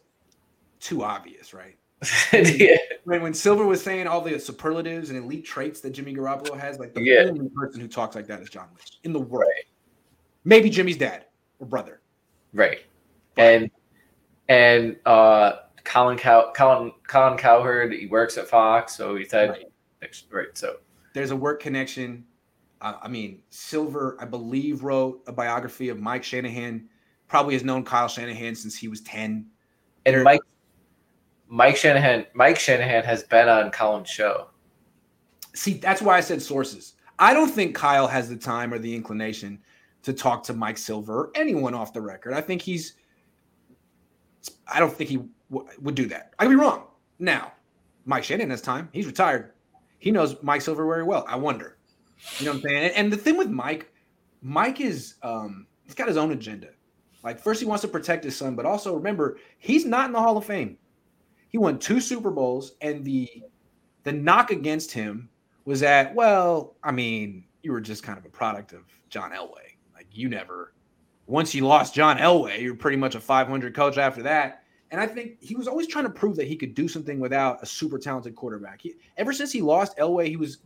too 0.82 1.02
obvious, 1.06 1.54
right? 1.54 1.78
yeah. 2.34 2.76
When, 3.06 3.22
when 3.22 3.34
Silver 3.34 3.66
was 3.66 3.82
saying 3.82 4.06
all 4.06 4.20
the 4.20 4.38
superlatives 4.38 5.12
and 5.12 5.18
elite 5.18 5.46
traits 5.46 5.80
that 5.80 5.92
Jimmy 5.92 6.14
Garoppolo 6.14 6.60
has, 6.60 6.78
like 6.78 6.94
the 6.94 7.02
Yeah. 7.02 7.28
only 7.30 7.48
person 7.56 7.80
who 7.80 7.88
talks 7.88 8.18
like 8.18 8.28
that 8.28 8.42
is 8.42 8.50
John 8.50 8.68
Lynch 8.76 9.00
in 9.06 9.14
the 9.14 9.20
world. 9.22 9.50
Maybe 10.44 10.70
Jimmy's 10.70 10.98
dad 10.98 11.28
or 11.60 11.68
brother. 11.68 12.02
Right. 12.52 12.80
And 13.38 13.72
and 14.50 14.98
uh 15.06 15.54
Colin 15.86 16.18
Cow 16.18 16.52
Colin 16.54 16.92
Colin 17.08 17.38
Cowherd, 17.38 17.94
he 17.94 18.08
works 18.08 18.38
at 18.38 18.50
Fox, 18.50 18.94
so 18.94 19.16
he 19.16 19.24
said 19.24 19.52
Right. 19.52 20.24
right. 20.32 20.48
So 20.58 20.80
There's 21.14 21.32
a 21.32 21.36
work 21.38 21.62
connection. 21.62 22.26
Uh, 22.82 22.96
I 23.02 23.08
mean, 23.08 23.42
Silver, 23.52 24.18
I 24.20 24.26
believe, 24.26 24.84
wrote 24.84 25.24
a 25.28 25.32
biography 25.32 25.88
of 25.88 26.02
Mike 26.02 26.26
Shanahan. 26.26 26.90
Probably 27.28 27.54
has 27.56 27.64
known 27.64 27.84
Kyle 27.84 28.08
Shanahan 28.08 28.56
since 28.56 28.76
he 28.76 28.88
was 28.88 29.02
10. 29.02 29.46
and 30.06 30.24
Mike 30.24 30.42
Mike 31.48 31.76
Shanahan 31.78 32.26
Mike 32.34 32.60
Shanahan 32.60 33.04
has 33.04 33.24
been 33.24 33.48
on 33.50 33.72
Colin's 33.72 34.10
show. 34.10 34.50
See, 35.54 35.76
that's 35.76 36.02
why 36.02 36.18
I 36.18 36.22
said 36.22 36.42
sources. 36.42 36.94
I 37.18 37.34
don't 37.34 37.50
think 37.50 37.76
Kyle 37.76 38.08
has 38.08 38.28
the 38.30 38.36
time 38.36 38.74
or 38.74 38.80
the 38.80 38.94
inclination 38.94 39.60
to 40.04 40.12
talk 40.14 40.44
to 40.44 40.54
Mike 40.54 40.78
Silver 40.78 41.18
or 41.18 41.32
anyone 41.36 41.74
off 41.74 41.94
the 41.94 42.02
record. 42.02 42.34
I 42.34 42.42
think 42.42 42.62
he's, 42.62 42.94
I 44.68 44.80
don't 44.80 44.94
think 44.94 45.10
he 45.10 45.20
w- 45.50 45.68
would 45.82 45.96
do 45.96 46.08
that. 46.08 46.34
I 46.38 46.44
could 46.44 46.50
be 46.50 46.56
wrong. 46.58 46.84
Now, 47.20 47.54
Mike 48.06 48.24
Shanahan 48.26 48.50
has 48.50 48.62
time. 48.62 48.90
He's 48.92 49.06
retired. 49.08 49.54
He 49.98 50.12
knows 50.12 50.36
Mike 50.44 50.62
Silver 50.62 50.86
very 50.86 51.04
well. 51.04 51.26
I 51.28 51.38
wonder. 51.38 51.78
You 52.40 52.46
know 52.48 52.52
what 52.52 52.58
I'm 52.58 52.62
saying? 52.64 52.84
And, 52.84 52.94
and 52.96 53.14
the 53.14 53.18
thing 53.18 53.38
with 53.38 53.50
Mike, 53.50 53.92
Mike 54.42 54.82
is, 54.82 55.16
um, 55.24 55.66
he's 55.86 55.96
got 55.96 56.08
his 56.08 56.18
own 56.18 56.32
agenda. 56.32 56.68
Like, 57.26 57.40
first, 57.40 57.60
he 57.60 57.66
wants 57.66 57.82
to 57.82 57.88
protect 57.88 58.24
his 58.24 58.38
son, 58.38 58.56
but 58.56 58.68
also 58.68 58.94
remember, 58.94 59.38
he's 59.58 59.84
not 59.84 60.06
in 60.06 60.12
the 60.12 60.20
Hall 60.20 60.38
of 60.38 60.46
Fame. 60.46 60.78
He 61.50 61.58
won 61.58 61.80
two 61.80 62.00
Super 62.00 62.30
Bowls, 62.30 62.74
and 62.82 63.04
the 63.04 63.28
the 64.04 64.12
knock 64.12 64.52
against 64.52 64.92
him 64.92 65.28
was 65.66 65.80
that, 65.80 66.14
well, 66.14 66.76
I 66.84 66.92
mean, 66.92 67.46
you 67.64 67.72
were 67.72 67.82
just 67.82 68.04
kind 68.04 68.20
of 68.20 68.26
a 68.26 68.30
product 68.30 68.74
of 68.74 68.82
John 69.10 69.32
Elway. 69.32 69.74
Like 69.96 70.06
you 70.12 70.30
never, 70.30 70.74
once 71.26 71.56
you 71.56 71.66
lost 71.66 71.96
John 71.96 72.20
Elway, 72.20 72.62
you're 72.62 72.76
pretty 72.76 72.98
much 72.98 73.16
a 73.16 73.20
500 73.20 73.74
coach 73.74 73.98
after 73.98 74.22
that. 74.22 74.64
And 74.92 75.02
I 75.02 75.08
think 75.08 75.42
he 75.42 75.56
was 75.56 75.68
always 75.68 75.88
trying 75.88 76.04
to 76.04 76.12
prove 76.12 76.36
that 76.36 76.46
he 76.46 76.56
could 76.56 76.76
do 76.76 76.88
something 76.88 77.20
without 77.20 77.64
a 77.64 77.66
super 77.66 77.98
talented 77.98 78.36
quarterback. 78.36 78.82
He, 78.82 78.94
ever 79.18 79.34
since 79.34 79.52
he 79.52 79.62
lost 79.64 79.98
Elway, 79.98 80.28
he 80.28 80.38
was 80.38 80.60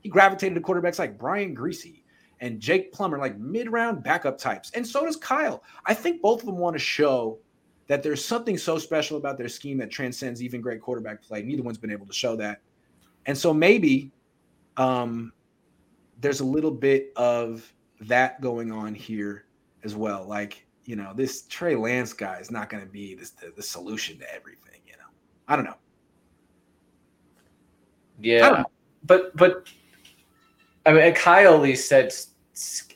he 0.00 0.08
gravitated 0.08 0.54
to 0.54 0.62
quarterbacks 0.62 0.98
like 0.98 1.18
Brian 1.18 1.54
Griese 1.54 1.99
and 2.40 2.58
Jake 2.58 2.92
Plummer, 2.92 3.18
like 3.18 3.38
mid-round 3.38 4.02
backup 4.02 4.38
types. 4.38 4.70
And 4.74 4.86
so 4.86 5.04
does 5.04 5.16
Kyle. 5.16 5.62
I 5.84 5.94
think 5.94 6.22
both 6.22 6.40
of 6.40 6.46
them 6.46 6.56
want 6.58 6.74
to 6.74 6.80
show 6.80 7.38
that 7.86 8.02
there's 8.02 8.24
something 8.24 8.56
so 8.56 8.78
special 8.78 9.16
about 9.16 9.36
their 9.36 9.48
scheme 9.48 9.78
that 9.78 9.90
transcends 9.90 10.42
even 10.42 10.60
great 10.60 10.80
quarterback 10.80 11.22
play. 11.22 11.42
Neither 11.42 11.62
one's 11.62 11.78
been 11.78 11.90
able 11.90 12.06
to 12.06 12.12
show 12.12 12.36
that. 12.36 12.60
And 13.26 13.36
so 13.36 13.52
maybe 13.52 14.10
um, 14.76 15.32
there's 16.20 16.40
a 16.40 16.44
little 16.44 16.70
bit 16.70 17.12
of 17.16 17.70
that 18.02 18.40
going 18.40 18.72
on 18.72 18.94
here 18.94 19.44
as 19.84 19.94
well. 19.94 20.24
Like, 20.24 20.66
you 20.84 20.96
know, 20.96 21.12
this 21.14 21.42
Trey 21.42 21.74
Lance 21.76 22.12
guy 22.12 22.38
is 22.38 22.50
not 22.50 22.70
going 22.70 22.82
to 22.82 22.88
be 22.88 23.14
this, 23.14 23.30
the, 23.30 23.52
the 23.54 23.62
solution 23.62 24.18
to 24.18 24.34
everything, 24.34 24.80
you 24.86 24.92
know. 24.92 25.08
I 25.48 25.56
don't 25.56 25.64
know. 25.64 25.72
I 25.72 25.74
don't 28.22 28.24
Yeah. 28.24 28.48
know. 28.50 28.64
But 29.04 29.36
but 29.36 29.66
I 30.86 30.92
mean 30.92 31.14
Kyle 31.14 31.54
at 31.54 31.60
least 31.60 31.88
said 31.88 32.12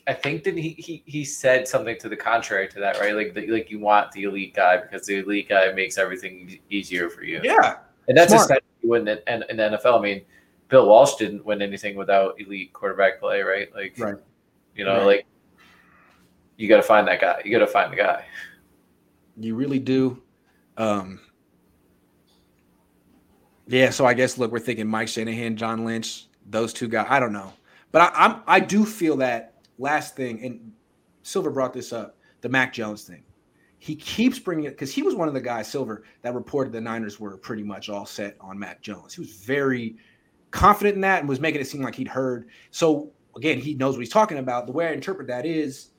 I 0.07 0.13
think 0.13 0.43
that 0.43 0.55
he, 0.57 0.69
he 0.77 1.03
he 1.05 1.23
said 1.25 1.67
something 1.67 1.97
to 1.99 2.09
the 2.09 2.15
contrary 2.15 2.67
to 2.69 2.79
that, 2.79 2.99
right? 2.99 3.15
Like 3.15 3.33
the, 3.33 3.47
like 3.47 3.71
you 3.71 3.79
want 3.79 4.11
the 4.11 4.23
elite 4.23 4.53
guy 4.55 4.77
because 4.77 5.07
the 5.07 5.19
elite 5.19 5.49
guy 5.49 5.71
makes 5.71 5.97
everything 5.97 6.59
easier 6.69 7.09
for 7.09 7.23
you. 7.23 7.39
Yeah. 7.43 7.77
And 8.07 8.15
that's 8.15 8.31
Smart. 8.31 8.45
essentially 8.45 8.65
when 8.81 9.07
in, 9.07 9.17
in, 9.27 9.43
in 9.49 9.57
the 9.57 9.63
NFL. 9.79 9.97
I 9.97 10.01
mean, 10.01 10.21
Bill 10.67 10.87
Walsh 10.87 11.15
didn't 11.15 11.43
win 11.43 11.61
anything 11.63 11.95
without 11.95 12.39
elite 12.39 12.71
quarterback 12.73 13.19
play, 13.19 13.41
right? 13.41 13.73
Like, 13.73 13.95
Right. 13.97 14.15
you 14.75 14.85
know, 14.85 14.97
Right. 14.97 15.05
like 15.05 15.25
you 16.57 16.69
got 16.69 16.77
to 16.77 16.83
find 16.83 17.07
that 17.07 17.19
guy. 17.19 17.41
You 17.43 17.51
got 17.51 17.65
to 17.65 17.71
find 17.71 17.91
the 17.91 17.97
guy. 17.97 18.25
You 19.37 19.55
really 19.55 19.79
do. 19.79 20.21
Um, 20.77 21.19
yeah, 23.67 23.89
so 23.89 24.05
I 24.05 24.13
guess 24.13 24.37
look, 24.37 24.51
we're 24.51 24.59
thinking 24.59 24.87
Mike 24.87 25.07
Shanahan, 25.07 25.55
John 25.55 25.83
Lynch, 25.83 26.27
those 26.47 26.73
two 26.73 26.87
guys. 26.87 27.07
I 27.09 27.19
don't 27.19 27.33
know, 27.33 27.51
but 27.95 28.13
I, 28.13 28.25
I'm 28.25 28.41
I 28.45 28.59
do 28.59 28.83
feel 28.83 29.15
that 29.17 29.53
last 29.77 30.17
thing, 30.17 30.43
and 30.43 30.73
Silver 31.23 31.49
brought 31.49 31.71
this 31.71 31.93
up, 31.93 32.17
the 32.41 32.49
Mac 32.49 32.73
Jones 32.73 33.03
thing. 33.03 33.23
He 33.79 33.95
keeps 33.95 34.37
bringing 34.37 34.65
it 34.65 34.71
because 34.71 34.91
he 34.91 35.01
was 35.01 35.15
one 35.15 35.29
of 35.29 35.33
the 35.33 35.39
guys, 35.39 35.69
Silver, 35.69 36.03
that 36.21 36.33
reported 36.33 36.73
the 36.73 36.81
Niners 36.81 37.21
were 37.21 37.37
pretty 37.37 37.63
much 37.63 37.87
all 37.87 38.05
set 38.05 38.35
on 38.41 38.59
Mac 38.59 38.81
Jones. 38.81 39.13
He 39.13 39.21
was 39.21 39.31
very 39.31 39.95
confident 40.51 40.95
in 40.95 41.01
that 41.01 41.21
and 41.21 41.29
was 41.29 41.39
making 41.39 41.61
it 41.61 41.67
seem 41.67 41.81
like 41.83 41.95
he'd 41.95 42.09
heard. 42.09 42.49
So 42.69 43.13
again, 43.37 43.59
he 43.59 43.75
knows 43.75 43.93
what 43.95 44.01
he's 44.01 44.09
talking 44.09 44.39
about. 44.39 44.65
The 44.65 44.73
way 44.73 44.87
I 44.89 44.91
interpret 44.91 45.27
that 45.27 45.45
is, 45.45 45.91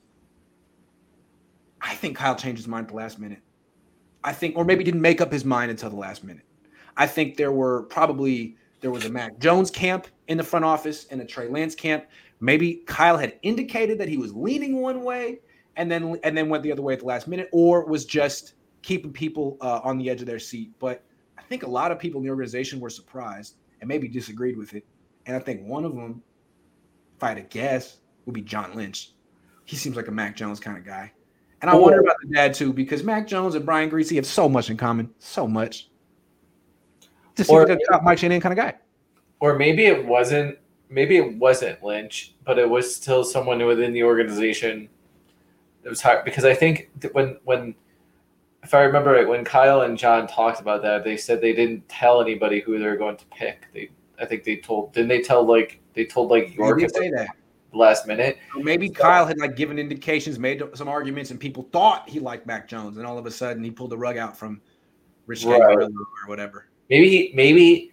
I 1.81 1.95
think 1.95 2.15
Kyle 2.15 2.35
changed 2.35 2.59
his 2.59 2.67
mind 2.67 2.83
at 2.83 2.89
the 2.89 2.95
last 2.95 3.17
minute. 3.17 3.41
I 4.23 4.33
think, 4.33 4.55
or 4.55 4.65
maybe 4.65 4.83
didn't 4.83 5.01
make 5.01 5.19
up 5.19 5.31
his 5.31 5.45
mind 5.45 5.71
until 5.71 5.89
the 5.89 5.95
last 5.95 6.23
minute. 6.23 6.45
I 6.95 7.07
think 7.07 7.37
there 7.37 7.51
were 7.51 7.87
probably 7.89 8.55
there 8.79 8.91
was 8.91 9.05
a 9.05 9.09
Mac 9.09 9.39
Jones 9.39 9.71
camp 9.71 10.07
in 10.27 10.37
the 10.37 10.43
front 10.43 10.65
office 10.65 11.05
and 11.09 11.19
a 11.21 11.25
Trey 11.25 11.47
Lance 11.47 11.75
camp. 11.75 12.05
Maybe 12.39 12.83
Kyle 12.85 13.17
had 13.17 13.39
indicated 13.41 13.97
that 13.97 14.07
he 14.07 14.17
was 14.17 14.33
leaning 14.35 14.81
one 14.81 15.03
way 15.03 15.39
and 15.75 15.89
then 15.91 16.17
and 16.23 16.37
then 16.37 16.49
went 16.49 16.63
the 16.63 16.71
other 16.71 16.81
way 16.81 16.93
at 16.93 16.99
the 16.99 17.05
last 17.05 17.27
minute, 17.27 17.49
or 17.51 17.85
was 17.85 18.05
just 18.05 18.53
keeping 18.81 19.11
people 19.11 19.57
uh, 19.61 19.79
on 19.83 19.97
the 19.97 20.09
edge 20.09 20.21
of 20.21 20.27
their 20.27 20.39
seat. 20.39 20.71
But 20.79 21.03
I 21.37 21.41
think 21.43 21.63
a 21.63 21.69
lot 21.69 21.91
of 21.91 21.99
people 21.99 22.19
in 22.19 22.23
the 22.25 22.29
organization 22.29 22.79
were 22.79 22.89
surprised 22.89 23.55
and 23.81 23.87
maybe 23.87 24.07
disagreed 24.07 24.57
with 24.57 24.73
it. 24.73 24.85
And 25.25 25.35
I 25.35 25.39
think 25.39 25.61
one 25.67 25.83
of 25.85 25.93
them, 25.93 26.21
if 27.17 27.23
I 27.23 27.29
had 27.29 27.37
to 27.37 27.43
guess, 27.43 27.97
would 28.25 28.33
be 28.33 28.41
John 28.41 28.75
Lynch. 28.75 29.13
He 29.65 29.75
seems 29.75 29.95
like 29.95 30.07
a 30.07 30.11
Mac 30.11 30.35
Jones 30.35 30.59
kind 30.59 30.77
of 30.77 30.85
guy. 30.85 31.11
And 31.61 31.69
I 31.69 31.75
Or- 31.75 31.81
wonder 31.81 31.99
about 31.99 32.15
the 32.21 32.33
dad 32.33 32.53
too, 32.53 32.71
because 32.71 33.03
Mac 33.03 33.27
Jones 33.27 33.55
and 33.55 33.65
Brian 33.65 33.89
Griese 33.89 34.15
have 34.15 34.25
so 34.25 34.47
much 34.47 34.69
in 34.69 34.77
common. 34.77 35.09
So 35.19 35.47
much. 35.47 35.89
Or- 37.49 37.67
like 37.67 37.79
a 37.91 38.01
Mike 38.01 38.17
Shanahan 38.17 38.41
kind 38.41 38.53
of 38.53 38.57
guy. 38.57 38.75
Or 39.39 39.57
maybe 39.57 39.85
it 39.85 40.05
wasn't. 40.05 40.57
Maybe 40.89 41.17
it 41.17 41.35
wasn't 41.35 41.83
Lynch, 41.83 42.33
but 42.45 42.57
it 42.57 42.69
was 42.69 42.95
still 42.95 43.23
someone 43.23 43.63
within 43.65 43.91
the 43.91 44.03
organization. 44.03 44.87
It 45.83 45.89
was 45.89 46.01
hard 46.01 46.23
because 46.23 46.45
I 46.45 46.53
think 46.53 46.89
that 47.01 47.13
when 47.13 47.37
when 47.43 47.75
if 48.63 48.73
I 48.73 48.81
remember 48.81 49.11
right, 49.11 49.27
when 49.27 49.43
Kyle 49.45 49.81
and 49.81 49.97
John 49.97 50.27
talked 50.27 50.59
about 50.59 50.81
that, 50.81 51.03
they 51.03 51.17
said 51.17 51.41
they 51.41 51.53
didn't 51.53 51.87
tell 51.87 52.21
anybody 52.21 52.61
who 52.61 52.79
they 52.79 52.85
were 52.85 52.97
going 52.97 53.17
to 53.17 53.25
pick. 53.27 53.67
They 53.73 53.89
I 54.19 54.25
think 54.25 54.43
they 54.43 54.57
told 54.57 54.93
didn't 54.93 55.09
they 55.09 55.21
tell 55.21 55.45
like 55.45 55.79
they 55.93 56.05
told 56.05 56.31
like 56.31 56.55
York 56.55 56.79
say 56.89 57.09
that. 57.11 57.29
last 57.73 58.07
minute. 58.07 58.37
Maybe 58.55 58.89
Kyle 58.89 59.25
had 59.25 59.37
like 59.37 59.55
given 59.55 59.77
indications, 59.77 60.39
made 60.39 60.63
some 60.73 60.87
arguments, 60.87 61.31
and 61.31 61.39
people 61.39 61.67
thought 61.71 62.09
he 62.09 62.19
liked 62.19 62.47
Mac 62.47 62.67
Jones, 62.67 62.97
and 62.97 63.05
all 63.05 63.17
of 63.17 63.25
a 63.25 63.31
sudden 63.31 63.63
he 63.63 63.71
pulled 63.71 63.91
the 63.91 63.97
rug 63.97 64.17
out 64.17 64.37
from 64.37 64.61
Rich 65.25 65.45
Right. 65.45 65.61
Scangarello 65.61 65.89
or 65.89 66.27
whatever. 66.27 66.66
Maybe 66.89 67.09
he 67.09 67.31
maybe 67.35 67.91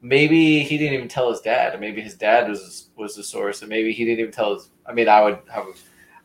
maybe 0.00 0.62
he 0.62 0.76
didn't 0.76 0.94
even 0.94 1.08
tell 1.08 1.30
his 1.30 1.40
dad, 1.40 1.74
or 1.74 1.78
maybe 1.78 2.00
his 2.00 2.14
dad 2.14 2.48
was 2.48 2.90
was 2.96 3.16
the 3.16 3.22
source, 3.22 3.62
and 3.62 3.68
maybe 3.68 3.92
he 3.92 4.04
didn't 4.04 4.20
even 4.20 4.32
tell 4.32 4.54
his. 4.54 4.70
I 4.86 4.92
mean, 4.92 5.08
I 5.08 5.22
would 5.22 5.38
have. 5.50 5.66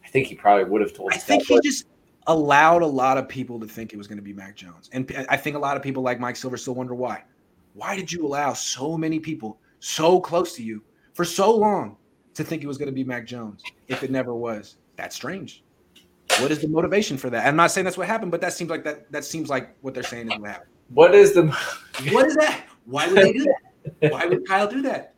I 0.03 0.07
think 0.09 0.27
he 0.27 0.35
probably 0.35 0.65
would 0.65 0.81
have 0.81 0.93
told. 0.93 1.13
I 1.13 1.17
think 1.17 1.47
dad, 1.47 1.55
he 1.63 1.69
just 1.69 1.85
allowed 2.27 2.81
a 2.81 2.87
lot 2.87 3.17
of 3.17 3.27
people 3.27 3.59
to 3.59 3.67
think 3.67 3.93
it 3.93 3.97
was 3.97 4.07
going 4.07 4.17
to 4.17 4.23
be 4.23 4.33
Mac 4.33 4.55
Jones, 4.55 4.89
and 4.91 5.25
I 5.29 5.37
think 5.37 5.55
a 5.55 5.59
lot 5.59 5.77
of 5.77 5.83
people 5.83 6.03
like 6.03 6.19
Mike 6.19 6.35
Silver 6.35 6.57
still 6.57 6.75
wonder 6.75 6.93
why. 6.93 7.23
Why 7.73 7.95
did 7.95 8.11
you 8.11 8.25
allow 8.25 8.53
so 8.53 8.97
many 8.97 9.19
people 9.19 9.57
so 9.79 10.19
close 10.19 10.53
to 10.55 10.63
you 10.63 10.83
for 11.13 11.23
so 11.23 11.55
long 11.55 11.95
to 12.33 12.43
think 12.43 12.63
it 12.63 12.67
was 12.67 12.77
going 12.77 12.87
to 12.87 12.93
be 12.93 13.03
Mac 13.03 13.25
Jones 13.25 13.63
if 13.87 14.03
it 14.03 14.11
never 14.11 14.33
was? 14.33 14.77
That's 14.97 15.15
strange. 15.15 15.63
What 16.39 16.51
is 16.51 16.59
the 16.59 16.67
motivation 16.67 17.17
for 17.17 17.29
that? 17.29 17.47
I'm 17.47 17.55
not 17.55 17.71
saying 17.71 17.85
that's 17.85 17.97
what 17.97 18.07
happened, 18.07 18.31
but 18.31 18.41
that 18.41 18.53
seems 18.53 18.69
like 18.69 18.83
that. 18.83 19.11
That 19.11 19.23
seems 19.23 19.49
like 19.49 19.75
what 19.81 19.93
they're 19.93 20.03
saying 20.03 20.31
is 20.31 20.39
what 20.39 20.49
happened. 20.49 20.71
What 20.93 21.15
is 21.15 21.33
the? 21.33 21.55
What 22.11 22.27
is 22.27 22.35
that? 22.37 22.63
Why 22.85 23.07
would 23.07 23.17
they 23.17 23.33
do 23.33 23.43
that? 23.43 24.11
Why 24.11 24.25
would 24.25 24.47
Kyle 24.47 24.67
do 24.69 24.81
that? 24.83 25.15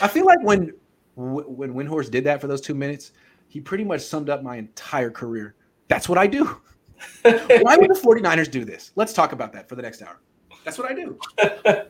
I 0.00 0.08
feel 0.08 0.24
like 0.24 0.42
when 0.42 0.72
when 1.16 1.74
Windhorst 1.74 2.10
did 2.10 2.24
that 2.24 2.40
for 2.40 2.46
those 2.46 2.62
two 2.62 2.74
minutes, 2.74 3.12
he 3.48 3.60
pretty 3.60 3.84
much 3.84 4.00
summed 4.00 4.30
up 4.30 4.42
my 4.42 4.56
entire 4.56 5.10
career. 5.10 5.54
That's 5.88 6.08
what 6.08 6.16
I 6.16 6.26
do. 6.26 6.44
Why 7.22 7.76
would 7.76 7.90
the 7.90 8.00
49ers 8.02 8.50
do 8.50 8.64
this? 8.64 8.92
Let's 8.96 9.12
talk 9.12 9.32
about 9.32 9.52
that 9.52 9.68
for 9.68 9.74
the 9.74 9.82
next 9.82 10.00
hour. 10.00 10.20
That's 10.64 10.78
what 10.78 10.90
I 10.90 10.94
do. 10.94 11.18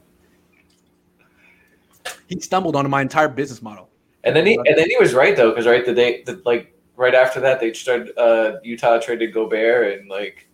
he 2.29 2.41
stumbled 2.41 2.75
onto 2.75 2.89
my 2.89 3.03
entire 3.03 3.29
business 3.29 3.63
model. 3.63 3.89
And 4.25 4.35
then 4.35 4.47
he 4.47 4.57
and 4.57 4.77
then 4.77 4.89
he 4.89 4.97
was 4.99 5.15
right 5.15 5.37
though, 5.37 5.51
because 5.51 5.67
right 5.67 5.85
the 5.85 5.95
day 5.95 6.23
the, 6.25 6.43
like 6.45 6.77
right 6.97 7.15
after 7.15 7.41
that 7.41 7.61
they 7.61 7.73
started 7.73 8.17
uh 8.19 8.59
Utah 8.63 8.99
traded 8.99 9.33
Gobert 9.33 10.01
and 10.01 10.09
like 10.09 10.49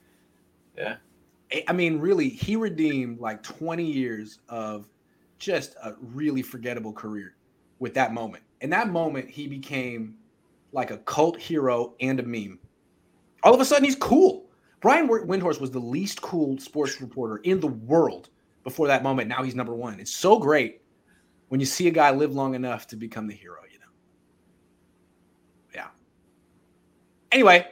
yeah. 0.76 0.96
I 1.66 1.72
mean, 1.72 1.98
really, 1.98 2.28
he 2.28 2.56
redeemed 2.56 3.20
like 3.20 3.42
20 3.42 3.84
years 3.84 4.40
of 4.48 4.88
just 5.38 5.76
a 5.82 5.94
really 6.00 6.42
forgettable 6.42 6.92
career 6.92 7.36
with 7.78 7.94
that 7.94 8.12
moment. 8.12 8.42
In 8.60 8.70
that 8.70 8.90
moment, 8.90 9.30
he 9.30 9.46
became 9.46 10.16
like 10.72 10.90
a 10.90 10.98
cult 10.98 11.38
hero 11.38 11.94
and 12.00 12.20
a 12.20 12.22
meme. 12.22 12.58
All 13.42 13.54
of 13.54 13.60
a 13.60 13.64
sudden, 13.64 13.84
he's 13.84 13.96
cool. 13.96 14.46
Brian 14.80 15.08
Windhorst 15.08 15.60
was 15.60 15.70
the 15.70 15.78
least 15.78 16.20
cool 16.20 16.58
sports 16.58 17.00
reporter 17.00 17.38
in 17.38 17.60
the 17.60 17.68
world 17.68 18.28
before 18.62 18.86
that 18.86 19.02
moment. 19.02 19.28
Now 19.28 19.42
he's 19.42 19.54
number 19.54 19.74
one. 19.74 19.98
It's 19.98 20.14
so 20.14 20.38
great 20.38 20.82
when 21.48 21.60
you 21.60 21.66
see 21.66 21.88
a 21.88 21.90
guy 21.90 22.10
live 22.10 22.34
long 22.34 22.54
enough 22.54 22.86
to 22.88 22.96
become 22.96 23.26
the 23.26 23.34
hero, 23.34 23.56
you 23.72 23.78
know? 23.78 23.86
Yeah. 25.74 25.88
Anyway, 27.32 27.66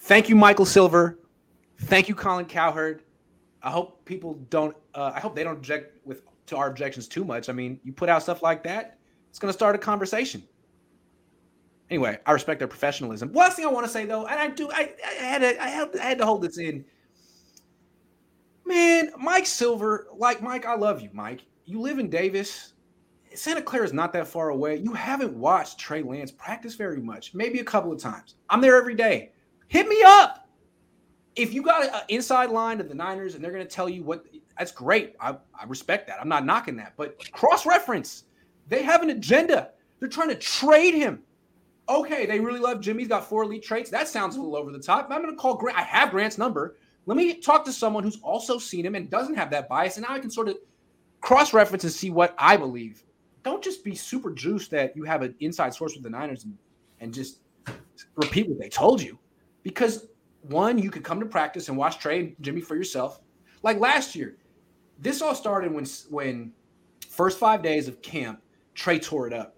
thank 0.00 0.28
you, 0.28 0.36
Michael 0.36 0.66
Silver. 0.66 1.18
Thank 1.84 2.08
you, 2.08 2.14
Colin 2.14 2.46
Cowherd. 2.46 3.02
I 3.62 3.70
hope 3.70 4.04
people 4.04 4.34
don't, 4.50 4.76
uh, 4.94 5.12
I 5.14 5.20
hope 5.20 5.34
they 5.34 5.44
don't 5.44 5.54
object 5.56 6.04
with 6.06 6.22
to 6.46 6.56
our 6.56 6.68
objections 6.68 7.08
too 7.08 7.24
much. 7.24 7.48
I 7.48 7.52
mean, 7.52 7.80
you 7.84 7.92
put 7.92 8.08
out 8.08 8.22
stuff 8.22 8.42
like 8.42 8.62
that, 8.64 8.98
it's 9.30 9.38
going 9.38 9.50
to 9.50 9.56
start 9.56 9.74
a 9.74 9.78
conversation. 9.78 10.42
Anyway, 11.90 12.18
I 12.26 12.32
respect 12.32 12.58
their 12.58 12.68
professionalism. 12.68 13.32
Last 13.32 13.56
thing 13.56 13.64
I 13.64 13.68
want 13.68 13.86
to 13.86 13.92
say 13.92 14.06
though, 14.06 14.26
and 14.26 14.38
I 14.38 14.48
do, 14.48 14.70
I, 14.70 14.94
I 15.06 15.24
had 15.24 15.38
to, 15.40 15.62
I 15.62 15.68
had, 15.68 15.96
I 15.96 16.02
had 16.02 16.18
to 16.18 16.26
hold 16.26 16.42
this 16.42 16.58
in. 16.58 16.84
Man, 18.66 19.10
Mike 19.18 19.46
Silver, 19.46 20.08
like 20.16 20.42
Mike, 20.42 20.66
I 20.66 20.74
love 20.74 21.00
you, 21.00 21.10
Mike. 21.12 21.44
You 21.66 21.80
live 21.80 21.98
in 21.98 22.08
Davis. 22.08 22.72
Santa 23.34 23.60
Clara 23.60 23.84
is 23.84 23.92
not 23.92 24.12
that 24.14 24.26
far 24.26 24.50
away. 24.50 24.76
You 24.76 24.92
haven't 24.92 25.34
watched 25.34 25.78
Trey 25.78 26.02
Lance 26.02 26.30
practice 26.30 26.74
very 26.74 27.00
much, 27.00 27.34
maybe 27.34 27.60
a 27.60 27.64
couple 27.64 27.92
of 27.92 28.00
times. 28.00 28.36
I'm 28.48 28.60
there 28.60 28.76
every 28.76 28.94
day. 28.94 29.32
Hit 29.68 29.88
me 29.88 30.02
up. 30.04 30.43
If 31.36 31.52
you 31.52 31.62
got 31.62 31.84
an 31.84 32.02
inside 32.08 32.50
line 32.50 32.78
to 32.78 32.84
the 32.84 32.94
Niners 32.94 33.34
and 33.34 33.42
they're 33.42 33.52
going 33.52 33.66
to 33.66 33.70
tell 33.70 33.88
you 33.88 34.02
what, 34.04 34.24
that's 34.58 34.72
great. 34.72 35.14
I, 35.20 35.36
I 35.58 35.64
respect 35.66 36.06
that. 36.06 36.20
I'm 36.20 36.28
not 36.28 36.44
knocking 36.46 36.76
that. 36.76 36.94
But 36.96 37.30
cross 37.32 37.66
reference, 37.66 38.24
they 38.68 38.82
have 38.82 39.02
an 39.02 39.10
agenda. 39.10 39.70
They're 39.98 40.08
trying 40.08 40.28
to 40.28 40.36
trade 40.36 40.94
him. 40.94 41.22
Okay, 41.88 42.24
they 42.24 42.40
really 42.40 42.60
love 42.60 42.80
Jimmy. 42.80 43.02
He's 43.02 43.08
got 43.08 43.28
four 43.28 43.42
elite 43.42 43.62
traits. 43.62 43.90
That 43.90 44.08
sounds 44.08 44.36
a 44.36 44.40
little 44.40 44.56
over 44.56 44.70
the 44.70 44.78
top. 44.78 45.08
I'm 45.10 45.22
going 45.22 45.34
to 45.34 45.40
call 45.40 45.56
Grant. 45.56 45.78
I 45.78 45.82
have 45.82 46.10
Grant's 46.10 46.38
number. 46.38 46.76
Let 47.06 47.16
me 47.16 47.34
talk 47.34 47.64
to 47.66 47.72
someone 47.72 48.02
who's 48.02 48.20
also 48.22 48.58
seen 48.58 48.86
him 48.86 48.94
and 48.94 49.10
doesn't 49.10 49.34
have 49.34 49.50
that 49.50 49.68
bias. 49.68 49.96
And 49.96 50.06
now 50.08 50.14
I 50.14 50.20
can 50.20 50.30
sort 50.30 50.48
of 50.48 50.56
cross 51.20 51.52
reference 51.52 51.84
and 51.84 51.92
see 51.92 52.10
what 52.10 52.34
I 52.38 52.56
believe 52.56 53.04
don't 53.44 53.62
just 53.62 53.84
be 53.84 53.94
super 53.94 54.32
juiced 54.32 54.70
that 54.72 54.96
you 54.96 55.04
have 55.04 55.22
an 55.22 55.34
inside 55.38 55.74
source 55.74 55.94
with 55.94 56.02
the 56.02 56.10
Niners 56.10 56.44
and, 56.44 56.56
and 57.00 57.14
just 57.14 57.40
repeat 58.16 58.48
what 58.48 58.58
they 58.58 58.68
told 58.68 59.00
you. 59.00 59.18
Because 59.62 60.08
one, 60.48 60.78
you 60.78 60.90
could 60.90 61.04
come 61.04 61.20
to 61.20 61.26
practice 61.26 61.68
and 61.68 61.76
watch 61.76 61.98
Trey 61.98 62.20
and 62.20 62.36
Jimmy 62.40 62.60
for 62.60 62.76
yourself. 62.76 63.20
Like 63.62 63.78
last 63.78 64.14
year, 64.14 64.36
this 64.98 65.22
all 65.22 65.34
started 65.34 65.72
when 65.72 65.86
when 66.10 66.52
first 67.08 67.38
five 67.38 67.62
days 67.62 67.88
of 67.88 68.00
camp, 68.02 68.40
Trey 68.74 68.98
tore 68.98 69.26
it 69.26 69.32
up. 69.32 69.56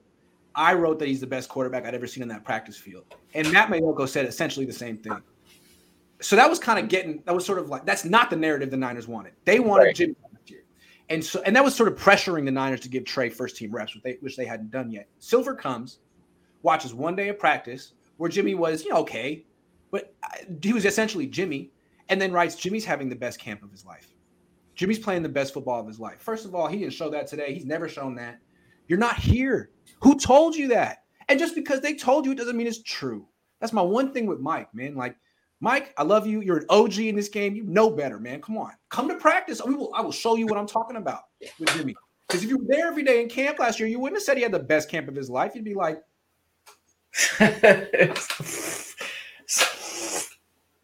I 0.55 0.75
wrote 0.75 0.99
that 1.01 1.09
he's 1.09 1.21
the 1.21 1.27
best 1.27 1.49
quarterback 1.49 1.85
I'd 1.85 1.95
ever 1.95 2.07
seen 2.07 2.23
in 2.23 2.29
that 2.29 2.45
practice 2.45 2.77
field. 2.77 3.05
And 3.35 3.51
Matt 3.53 3.69
Maiocco 3.69 4.09
said 4.09 4.25
essentially 4.25 4.65
the 4.65 4.73
same 4.73 4.97
thing. 4.97 5.21
So 6.23 6.35
that 6.35 6.49
was 6.49 6.59
kind 6.59 6.79
of 6.79 6.89
getting 6.89 7.23
that 7.27 7.35
was 7.35 7.45
sort 7.45 7.59
of 7.59 7.69
like 7.69 7.85
that's 7.85 8.05
not 8.05 8.31
the 8.31 8.37
narrative 8.37 8.71
the 8.71 8.77
Niners 8.77 9.07
wanted. 9.07 9.35
They 9.45 9.61
wanted 9.61 9.85
right. 9.85 9.95
Jimmy 9.95 10.17
and 11.09 11.25
so, 11.25 11.41
and 11.43 11.55
that 11.55 11.63
was 11.63 11.75
sort 11.75 11.91
of 11.91 11.99
pressuring 11.99 12.45
the 12.45 12.51
Niners 12.51 12.81
to 12.81 12.89
give 12.89 13.05
Trey 13.05 13.29
first 13.29 13.57
team 13.57 13.71
reps, 13.71 13.95
which 13.95 14.03
they, 14.03 14.17
which 14.21 14.37
they 14.37 14.45
hadn't 14.45 14.71
done 14.71 14.91
yet. 14.91 15.07
Silver 15.19 15.55
comes, 15.55 16.01
watches 16.63 16.95
one 16.95 17.15
day 17.15 17.29
of 17.29 17.39
practice 17.39 17.93
where 18.17 18.29
Jimmy 18.29 18.55
was, 18.55 18.83
you 18.83 18.91
know, 18.91 18.99
okay, 18.99 19.45
but 19.91 20.15
he 20.63 20.73
was 20.73 20.85
essentially 20.85 21.27
Jimmy, 21.27 21.71
and 22.09 22.21
then 22.21 22.33
writes 22.33 22.55
Jimmy's 22.55 22.85
having 22.85 23.09
the 23.09 23.17
best 23.17 23.41
camp 23.41 23.63
of 23.63 23.71
his 23.71 23.85
life. 23.85 24.15
Jimmy's 24.75 24.99
playing 24.99 25.23
the 25.23 25.29
best 25.29 25.55
football 25.55 25.81
of 25.81 25.87
his 25.87 25.99
life. 25.99 26.21
First 26.21 26.45
of 26.45 26.55
all, 26.55 26.67
he 26.67 26.79
didn't 26.79 26.93
show 26.93 27.09
that 27.11 27.27
today. 27.27 27.55
He's 27.55 27.65
never 27.65 27.89
shown 27.89 28.15
that. 28.17 28.39
You're 28.89 28.99
not 28.99 29.17
here. 29.17 29.71
Who 30.03 30.19
told 30.19 30.55
you 30.55 30.69
that? 30.69 31.05
And 31.29 31.39
just 31.39 31.55
because 31.55 31.81
they 31.81 31.95
told 31.95 32.27
you, 32.27 32.33
it 32.33 32.39
doesn't 32.39 32.57
mean 32.57 32.67
it's 32.67 32.83
true. 32.83 33.27
That's 33.61 33.73
my 33.73 33.83
one 33.83 34.13
thing 34.13 34.27
with 34.27 34.39
Mike, 34.39 34.73
man. 34.75 34.95
Like 34.95 35.17
Mike, 35.61 35.95
I 35.97 36.03
love 36.03 36.27
you. 36.27 36.43
You're 36.43 36.59
an 36.59 36.67
OG 36.69 36.99
in 36.99 37.17
this 37.17 37.29
game. 37.29 37.57
You 37.57 37.65
know 37.65 37.91
better, 37.91 38.21
man. 38.21 38.43
Come 38.43 38.59
on, 38.59 38.73
come 38.91 39.09
to 39.09 39.17
practice. 39.17 39.63
We 39.65 39.75
will. 39.75 39.91
I 39.95 40.03
will 40.03 40.13
show 40.13 40.37
you 40.37 40.47
what 40.47 40.59
I'm 40.59 40.67
talking 40.67 40.97
about 40.97 41.23
with 41.59 41.75
Jimmy. 41.75 41.97
Because 42.29 42.45
if 42.45 42.51
you 42.51 42.59
were 42.59 42.67
there 42.69 42.89
every 42.89 43.03
day 43.03 43.23
in 43.23 43.29
camp 43.29 43.59
last 43.59 43.81
year, 43.81 43.89
you 43.89 43.99
wouldn't 43.99 44.19
have 44.19 44.25
said 44.25 44.37
he 44.37 44.43
had 44.43 44.53
the 44.53 44.59
best 44.59 44.91
camp 44.91 45.09
of 45.09 45.15
his 45.15 45.31
life. 45.31 45.53
You'd 45.55 45.65
be 45.65 45.75
like, 45.75 46.03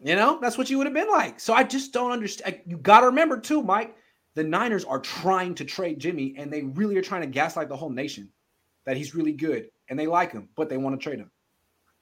you 0.03 0.15
know, 0.15 0.39
that's 0.41 0.57
what 0.57 0.69
you 0.69 0.77
would 0.77 0.87
have 0.87 0.93
been 0.93 1.09
like. 1.09 1.39
So 1.39 1.53
I 1.53 1.63
just 1.63 1.93
don't 1.93 2.11
understand. 2.11 2.59
You 2.65 2.77
got 2.77 3.01
to 3.01 3.07
remember 3.07 3.39
too, 3.39 3.61
Mike. 3.61 3.95
The 4.35 4.43
Niners 4.43 4.83
are 4.83 4.99
trying 4.99 5.53
to 5.55 5.65
trade 5.65 5.99
Jimmy, 5.99 6.33
and 6.37 6.51
they 6.51 6.63
really 6.63 6.97
are 6.97 7.03
trying 7.03 7.21
to 7.21 7.27
gaslight 7.27 7.69
the 7.69 7.77
whole 7.77 7.91
nation 7.91 8.29
that 8.85 8.97
he's 8.97 9.15
really 9.15 9.31
good 9.31 9.69
and 9.89 9.97
they 9.97 10.07
like 10.07 10.31
him, 10.31 10.49
but 10.55 10.69
they 10.69 10.77
want 10.77 10.99
to 10.99 11.03
trade 11.03 11.19
him. 11.19 11.31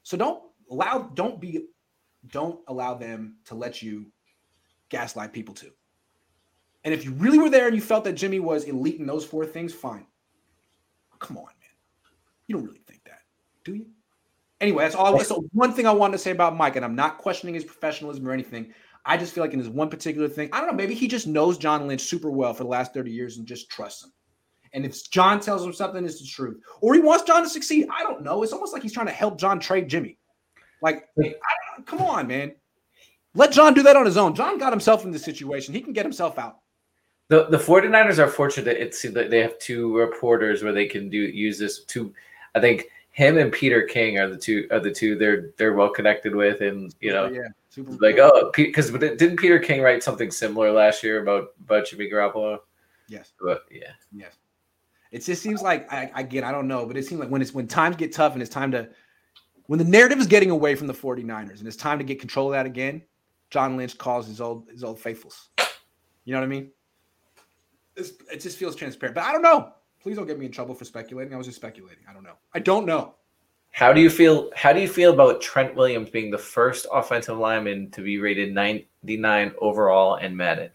So 0.04 0.18
don't 0.18 0.42
allow, 0.70 1.12
don't 1.14 1.40
be 1.40 1.66
don't 2.28 2.60
allow 2.68 2.94
them 2.94 3.36
to 3.46 3.56
let 3.56 3.82
you 3.82 4.06
gaslight 4.90 5.34
people 5.34 5.54
too. 5.54 5.72
And 6.84 6.94
if 6.94 7.04
you 7.04 7.12
really 7.14 7.40
were 7.40 7.50
there 7.50 7.68
and 7.68 7.76
you 7.76 7.82
felt 7.82 8.04
that 8.06 8.14
Jimmy 8.14 8.40
was 8.40 8.66
elite 8.66 9.00
in 9.00 9.06
those 9.06 9.26
four 9.26 9.46
things, 9.46 9.74
fine. 9.74 10.06
Come 11.20 11.38
on, 11.38 11.44
man. 11.44 12.14
You 12.48 12.56
don't 12.56 12.66
really 12.66 12.82
think 12.88 13.04
that, 13.06 13.22
do 13.64 13.76
you? 13.76 13.86
Anyway, 14.62 14.84
that's 14.84 14.96
all 14.96 15.20
So 15.20 15.44
one 15.52 15.74
thing 15.74 15.88
I 15.88 15.92
wanted 15.92 16.14
to 16.14 16.18
say 16.20 16.32
about 16.32 16.56
Mike, 16.56 16.76
and 16.76 16.86
I'm 16.86 16.96
not 16.96 17.18
questioning 17.18 17.56
his 17.56 17.66
professionalism 17.66 18.28
or 18.28 18.32
anything. 18.32 18.74
I 19.04 19.18
just 19.18 19.34
feel 19.34 19.44
like 19.44 19.54
in 19.54 19.60
this 19.60 19.68
one 19.68 19.90
particular 19.90 20.28
thing, 20.28 20.50
I 20.54 20.60
don't 20.60 20.70
know, 20.70 20.76
maybe 20.76 20.94
he 20.94 21.08
just 21.08 21.26
knows 21.26 21.58
John 21.58 21.88
Lynch 21.88 22.02
super 22.02 22.30
well 22.30 22.54
for 22.54 22.64
the 22.64 22.70
last 22.70 22.94
30 22.94 23.12
years 23.12 23.38
and 23.38 23.48
just 23.48 23.70
trusts 23.70 24.04
him. 24.04 24.14
And 24.74 24.86
if 24.86 25.10
John 25.10 25.40
tells 25.40 25.66
him 25.66 25.74
something, 25.74 26.06
it's 26.06 26.22
the 26.22 26.28
truth. 26.28 26.62
Or 26.80 26.94
he 26.94 27.02
wants 27.02 27.26
John 27.26 27.42
to 27.42 27.50
succeed. 27.50 27.88
I 27.92 28.04
don't 28.04 28.24
know. 28.24 28.44
It's 28.44 28.54
almost 28.54 28.72
like 28.72 28.84
he's 28.84 28.94
trying 28.94 29.08
to 29.08 29.12
help 29.12 29.38
John 29.38 29.60
trade 29.60 29.90
Jimmy. 29.90 30.18
Like, 30.82 31.10
come 31.86 32.02
on, 32.02 32.28
man. 32.28 32.54
Let 33.34 33.52
John 33.52 33.74
do 33.74 33.84
that 33.84 33.96
on 33.96 34.06
his 34.06 34.18
own. 34.18 34.36
John 34.36 34.58
got 34.58 34.72
himself 34.72 35.04
in 35.04 35.12
this 35.12 35.24
situation. 35.24 35.74
He 35.74 35.82
can 35.82 35.94
get 35.94 36.06
himself 36.06 36.38
out. 36.38 36.58
The 37.30 37.46
the 37.46 37.58
49ers 37.58 38.20
are 38.20 38.28
fortunate 38.28 38.78
it's 38.78 39.04
that 39.04 39.30
they 39.30 39.40
have 39.40 39.58
two 39.58 39.96
reporters 39.96 40.64
where 40.64 40.74
they 40.74 40.86
can 40.86 41.10
do 41.10 41.18
use 41.18 41.58
this 41.58 41.86
two 41.86 42.14
I 42.56 42.60
think 42.60 42.88
him 43.12 43.38
and 43.38 43.52
Peter 43.52 43.84
King 43.84 44.18
are 44.18 44.28
the 44.28 44.38
two 44.38 44.68
are 44.72 44.80
the 44.80 44.92
two 44.92 45.16
they're 45.18 45.52
they're 45.58 45.74
well 45.74 45.90
connected 45.90 46.34
with 46.34 46.62
and 46.62 46.96
you 47.02 47.12
know 47.12 47.28
yeah, 47.28 47.42
super 47.70 47.92
like 47.94 48.16
cool. 48.16 48.32
oh 48.34 48.52
because 48.56 48.90
didn't 48.92 49.38
Peter 49.38 49.60
King 49.60 49.82
write 49.82 50.02
something 50.02 50.32
similar 50.32 50.72
last 50.72 51.04
year 51.04 51.22
about 51.22 51.50
about 51.60 51.86
Jimmy 51.86 52.10
Garoppolo? 52.10 52.60
Yes. 53.08 53.34
But 53.40 53.66
yeah. 53.70 53.92
Yes. 54.14 54.38
It 55.12 55.26
just 55.26 55.44
seems 55.44 55.62
like 55.62 55.92
I 55.92 56.10
again 56.16 56.46
I 56.46 56.52
don't 56.52 56.68
know, 56.68 56.86
but 56.86 56.96
it 56.96 57.06
seems 57.06 57.20
like 57.20 57.30
when 57.30 57.42
it's 57.42 57.54
when 57.54 57.68
times 57.68 57.98
get 57.98 58.14
tough 58.14 58.34
and 58.34 58.42
it's 58.42 58.52
time 58.52 58.72
to 58.72 58.88
when 59.68 59.78
the 59.78 59.86
narrative 59.86 60.20
is 60.20 60.28
getting 60.28 60.50
away 60.50 60.76
from 60.76 60.88
the 60.88 60.94
49ers 60.94 61.60
and 61.60 61.68
it's 61.68 61.78
time 61.78 61.98
to 61.98 62.04
get 62.06 62.20
control 62.20 62.48
of 62.48 62.54
that 62.54 62.66
again, 62.66 63.02
John 63.50 63.76
Lynch 63.76 63.98
calls 63.98 64.28
his 64.28 64.40
old 64.40 64.70
his 64.72 64.86
old 64.86 65.00
faithfuls. 65.00 65.50
You 66.24 66.34
know 66.34 66.40
what 66.40 66.46
I 66.46 66.50
mean? 66.50 66.72
It's, 67.98 68.14
it 68.32 68.40
just 68.40 68.58
feels 68.58 68.76
transparent. 68.76 69.16
But 69.16 69.26
I 69.26 69.34
don't 69.34 69.42
know. 69.42 69.74
Please 70.02 70.16
don't 70.16 70.26
get 70.26 70.40
me 70.40 70.48
in 70.48 70.52
trouble 70.52 70.74
for 70.74 70.86
speculating. 70.86 71.34
I 71.34 71.38
was 71.38 71.46
just 71.46 71.58
speculating. 71.58 72.04
I 72.10 72.14
don't 72.14 72.24
know. 72.24 72.36
I 72.54 72.60
don't 72.60 72.86
know. 72.86 73.16
How 73.72 73.94
do 73.94 74.02
you 74.02 74.10
feel? 74.10 74.52
How 74.56 74.74
do 74.74 74.82
you 74.82 74.88
feel 74.88 75.14
about 75.14 75.42
Trent 75.42 75.76
Williams 75.76 76.10
being 76.10 76.32
the 76.32 76.38
first 76.38 76.88
offensive 76.92 77.38
lineman 77.38 77.90
to 77.92 78.02
be 78.02 78.20
rated 78.20 78.54
99 78.54 79.52
overall 79.60 80.16
in 80.16 80.36
Madden? 80.36 80.72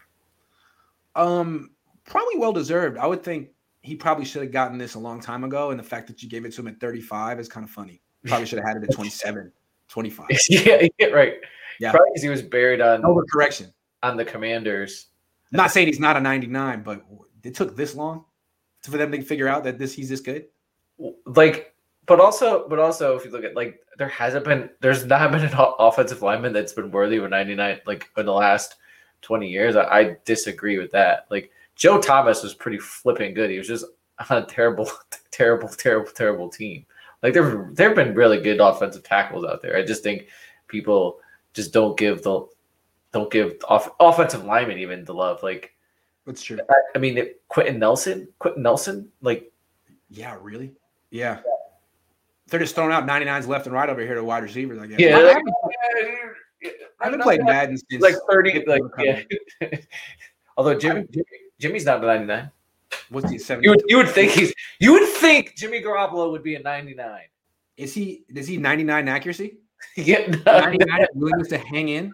Um, 1.15 1.71
probably 2.05 2.37
well 2.37 2.53
deserved. 2.53 2.97
I 2.97 3.05
would 3.05 3.23
think 3.23 3.49
he 3.81 3.95
probably 3.95 4.25
should 4.25 4.41
have 4.41 4.51
gotten 4.51 4.77
this 4.77 4.95
a 4.95 4.99
long 4.99 5.21
time 5.21 5.43
ago, 5.43 5.69
and 5.69 5.79
the 5.79 5.83
fact 5.83 6.07
that 6.07 6.23
you 6.23 6.29
gave 6.29 6.43
it 6.45 6.53
to 6.53 6.61
him 6.61 6.67
at 6.67 6.79
35 6.79 7.39
is 7.39 7.47
kind 7.47 7.63
of 7.63 7.69
funny. 7.69 8.01
Probably 8.25 8.47
should 8.47 8.59
have 8.59 8.67
had 8.67 8.77
it 8.77 8.83
at 8.83 8.91
27, 8.91 9.51
25. 9.87 10.25
yeah, 10.49 10.87
yeah, 10.97 11.07
right. 11.07 11.35
Yeah. 11.79 11.91
Probably 11.91 12.09
because 12.11 12.23
he 12.23 12.29
was 12.29 12.41
buried 12.41 12.81
on 12.81 13.03
overcorrection 13.03 13.71
on 14.03 14.17
the 14.17 14.25
commanders. 14.25 15.07
I'm 15.53 15.57
not 15.57 15.71
saying 15.71 15.87
he's 15.87 15.99
not 15.99 16.17
a 16.17 16.19
99, 16.19 16.81
but 16.81 17.05
it 17.43 17.55
took 17.55 17.75
this 17.75 17.95
long 17.95 18.25
for 18.91 18.97
them 18.97 19.11
to 19.11 19.21
figure 19.21 19.47
out 19.47 19.63
that 19.63 19.77
this 19.77 19.93
he's 19.93 20.09
this 20.09 20.21
good. 20.21 20.45
Like 21.25 21.73
But 22.07 22.21
also, 22.21 22.67
but 22.67 22.79
also, 22.79 23.15
if 23.15 23.25
you 23.25 23.31
look 23.31 23.43
at 23.43 23.55
like, 23.55 23.79
there 23.97 24.07
hasn't 24.07 24.45
been, 24.45 24.69
there's 24.79 25.05
not 25.05 25.31
been 25.31 25.43
an 25.43 25.53
offensive 25.53 26.21
lineman 26.21 26.53
that's 26.53 26.73
been 26.73 26.89
worthy 26.89 27.17
of 27.17 27.25
a 27.25 27.29
99 27.29 27.81
like 27.85 28.09
in 28.17 28.25
the 28.25 28.33
last 28.33 28.75
20 29.21 29.47
years. 29.47 29.75
I, 29.75 29.83
I 29.83 30.17
disagree 30.25 30.77
with 30.77 30.91
that. 30.91 31.27
Like 31.29 31.51
Joe 31.75 31.99
Thomas 31.99 32.43
was 32.43 32.53
pretty 32.53 32.79
flipping 32.79 33.33
good. 33.33 33.49
He 33.49 33.57
was 33.57 33.67
just 33.67 33.85
on 34.29 34.37
a 34.43 34.45
terrible, 34.45 34.89
terrible, 35.31 35.67
terrible, 35.67 36.11
terrible 36.11 36.49
team. 36.49 36.85
Like 37.21 37.33
there, 37.33 37.69
there 37.73 37.89
have 37.89 37.95
been 37.95 38.15
really 38.15 38.39
good 38.39 38.61
offensive 38.61 39.03
tackles 39.03 39.45
out 39.45 39.61
there. 39.61 39.75
I 39.75 39.83
just 39.83 40.03
think 40.03 40.27
people 40.67 41.19
just 41.53 41.73
don't 41.73 41.97
give 41.97 42.21
the, 42.21 42.45
don't 43.11 43.31
give 43.31 43.55
off, 43.67 43.89
offensive 43.99 44.45
linemen 44.45 44.77
even 44.77 45.03
the 45.03 45.13
love. 45.13 45.43
Like 45.43 45.73
that's 46.27 46.43
true. 46.43 46.59
I, 46.69 46.75
I 46.95 46.99
mean, 46.99 47.25
Quenton 47.47 47.79
Nelson, 47.79 48.27
Quenton 48.39 48.61
Nelson, 48.61 49.09
like, 49.21 49.49
yeah, 50.09 50.37
really, 50.41 50.73
yeah. 51.09 51.39
They're 52.47 52.59
just 52.59 52.75
throwing 52.75 52.91
out 52.91 53.05
99s 53.07 53.47
left 53.47 53.65
and 53.65 53.73
right 53.73 53.89
over 53.89 54.01
here 54.01 54.15
to 54.15 54.23
wide 54.23 54.43
receivers. 54.43 54.79
I 54.79 54.87
guess. 54.87 54.99
Yeah, 54.99 55.17
I, 55.17 55.21
like, 55.21 55.37
haven't, 55.37 55.53
I 56.99 57.05
haven't 57.05 57.21
played 57.21 57.43
Madden 57.43 57.77
since 57.77 58.01
like 58.01 58.15
30. 58.29 58.65
Like, 58.67 58.81
yeah. 58.99 59.21
Although 60.57 60.77
Jimmy, 60.77 61.05
Jimmy, 61.11 61.25
Jimmy's 61.59 61.85
not 61.85 62.03
a 62.03 62.07
99. 62.07 62.51
What's 63.09 63.31
he? 63.31 63.37
70? 63.37 63.65
You 63.65 63.71
would, 63.71 63.83
you 63.87 63.97
would 63.97 64.09
think 64.09 64.31
he's. 64.31 64.53
You 64.79 64.93
would 64.93 65.07
think 65.07 65.55
Jimmy 65.55 65.81
Garoppolo 65.81 66.31
would 66.31 66.43
be 66.43 66.55
a 66.55 66.59
99. 66.59 67.21
Is 67.77 67.93
he? 67.93 68.23
Is 68.33 68.47
he 68.47 68.57
99 68.57 69.07
accuracy? 69.07 69.57
yeah, 69.95 70.27
99 70.45 71.07
willingness 71.13 71.49
to 71.49 71.57
hang 71.57 71.89
in. 71.89 72.13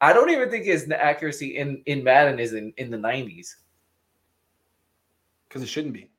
I 0.00 0.12
don't 0.12 0.30
even 0.30 0.50
think 0.50 0.64
his 0.64 0.90
accuracy 0.90 1.56
in 1.56 1.82
in 1.86 2.02
Madden 2.02 2.38
is 2.38 2.54
in 2.54 2.72
in 2.76 2.90
the 2.90 2.96
90s. 2.96 3.56
Because 5.48 5.62
it 5.62 5.68
shouldn't 5.68 5.94
be. 5.94 6.10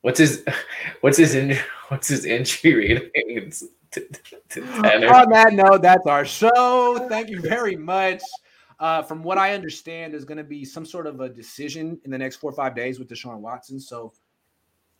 What's 0.00 0.18
his 0.18 0.44
what's 1.00 1.18
his 1.18 1.34
in, 1.34 1.56
what's 1.88 2.08
his 2.08 2.24
injury 2.24 3.10
rating? 3.28 3.52
On 3.94 5.30
that 5.30 5.52
note, 5.52 5.82
that's 5.82 6.06
our 6.06 6.24
show. 6.24 7.06
Thank 7.08 7.28
you 7.28 7.40
very 7.40 7.76
much. 7.76 8.22
Uh, 8.80 9.02
from 9.02 9.22
what 9.22 9.38
I 9.38 9.54
understand, 9.54 10.12
there's 10.12 10.24
going 10.24 10.38
to 10.38 10.44
be 10.44 10.64
some 10.64 10.84
sort 10.84 11.06
of 11.06 11.20
a 11.20 11.28
decision 11.28 12.00
in 12.04 12.10
the 12.10 12.18
next 12.18 12.36
four 12.36 12.50
or 12.50 12.54
five 12.54 12.74
days 12.74 12.98
with 12.98 13.08
Deshaun 13.08 13.38
Watson. 13.38 13.78
So, 13.78 14.12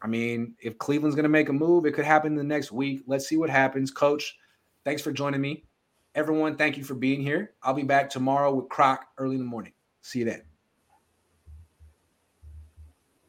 I 0.02 0.06
mean, 0.06 0.54
if 0.60 0.78
Cleveland's 0.78 1.16
going 1.16 1.24
to 1.24 1.30
make 1.30 1.48
a 1.48 1.52
move, 1.52 1.84
it 1.84 1.92
could 1.92 2.04
happen 2.04 2.32
in 2.32 2.38
the 2.38 2.44
next 2.44 2.70
week. 2.70 3.02
Let's 3.06 3.26
see 3.26 3.36
what 3.36 3.50
happens. 3.50 3.90
Coach, 3.90 4.38
thanks 4.84 5.02
for 5.02 5.10
joining 5.10 5.40
me. 5.40 5.64
Everyone, 6.14 6.56
thank 6.56 6.76
you 6.76 6.84
for 6.84 6.94
being 6.94 7.22
here. 7.22 7.52
I'll 7.62 7.74
be 7.74 7.84
back 7.84 8.10
tomorrow 8.10 8.52
with 8.54 8.68
Croc 8.68 9.06
early 9.16 9.36
in 9.36 9.40
the 9.40 9.46
morning. 9.46 9.72
See 10.02 10.18
you 10.20 10.26
then. 10.26 10.42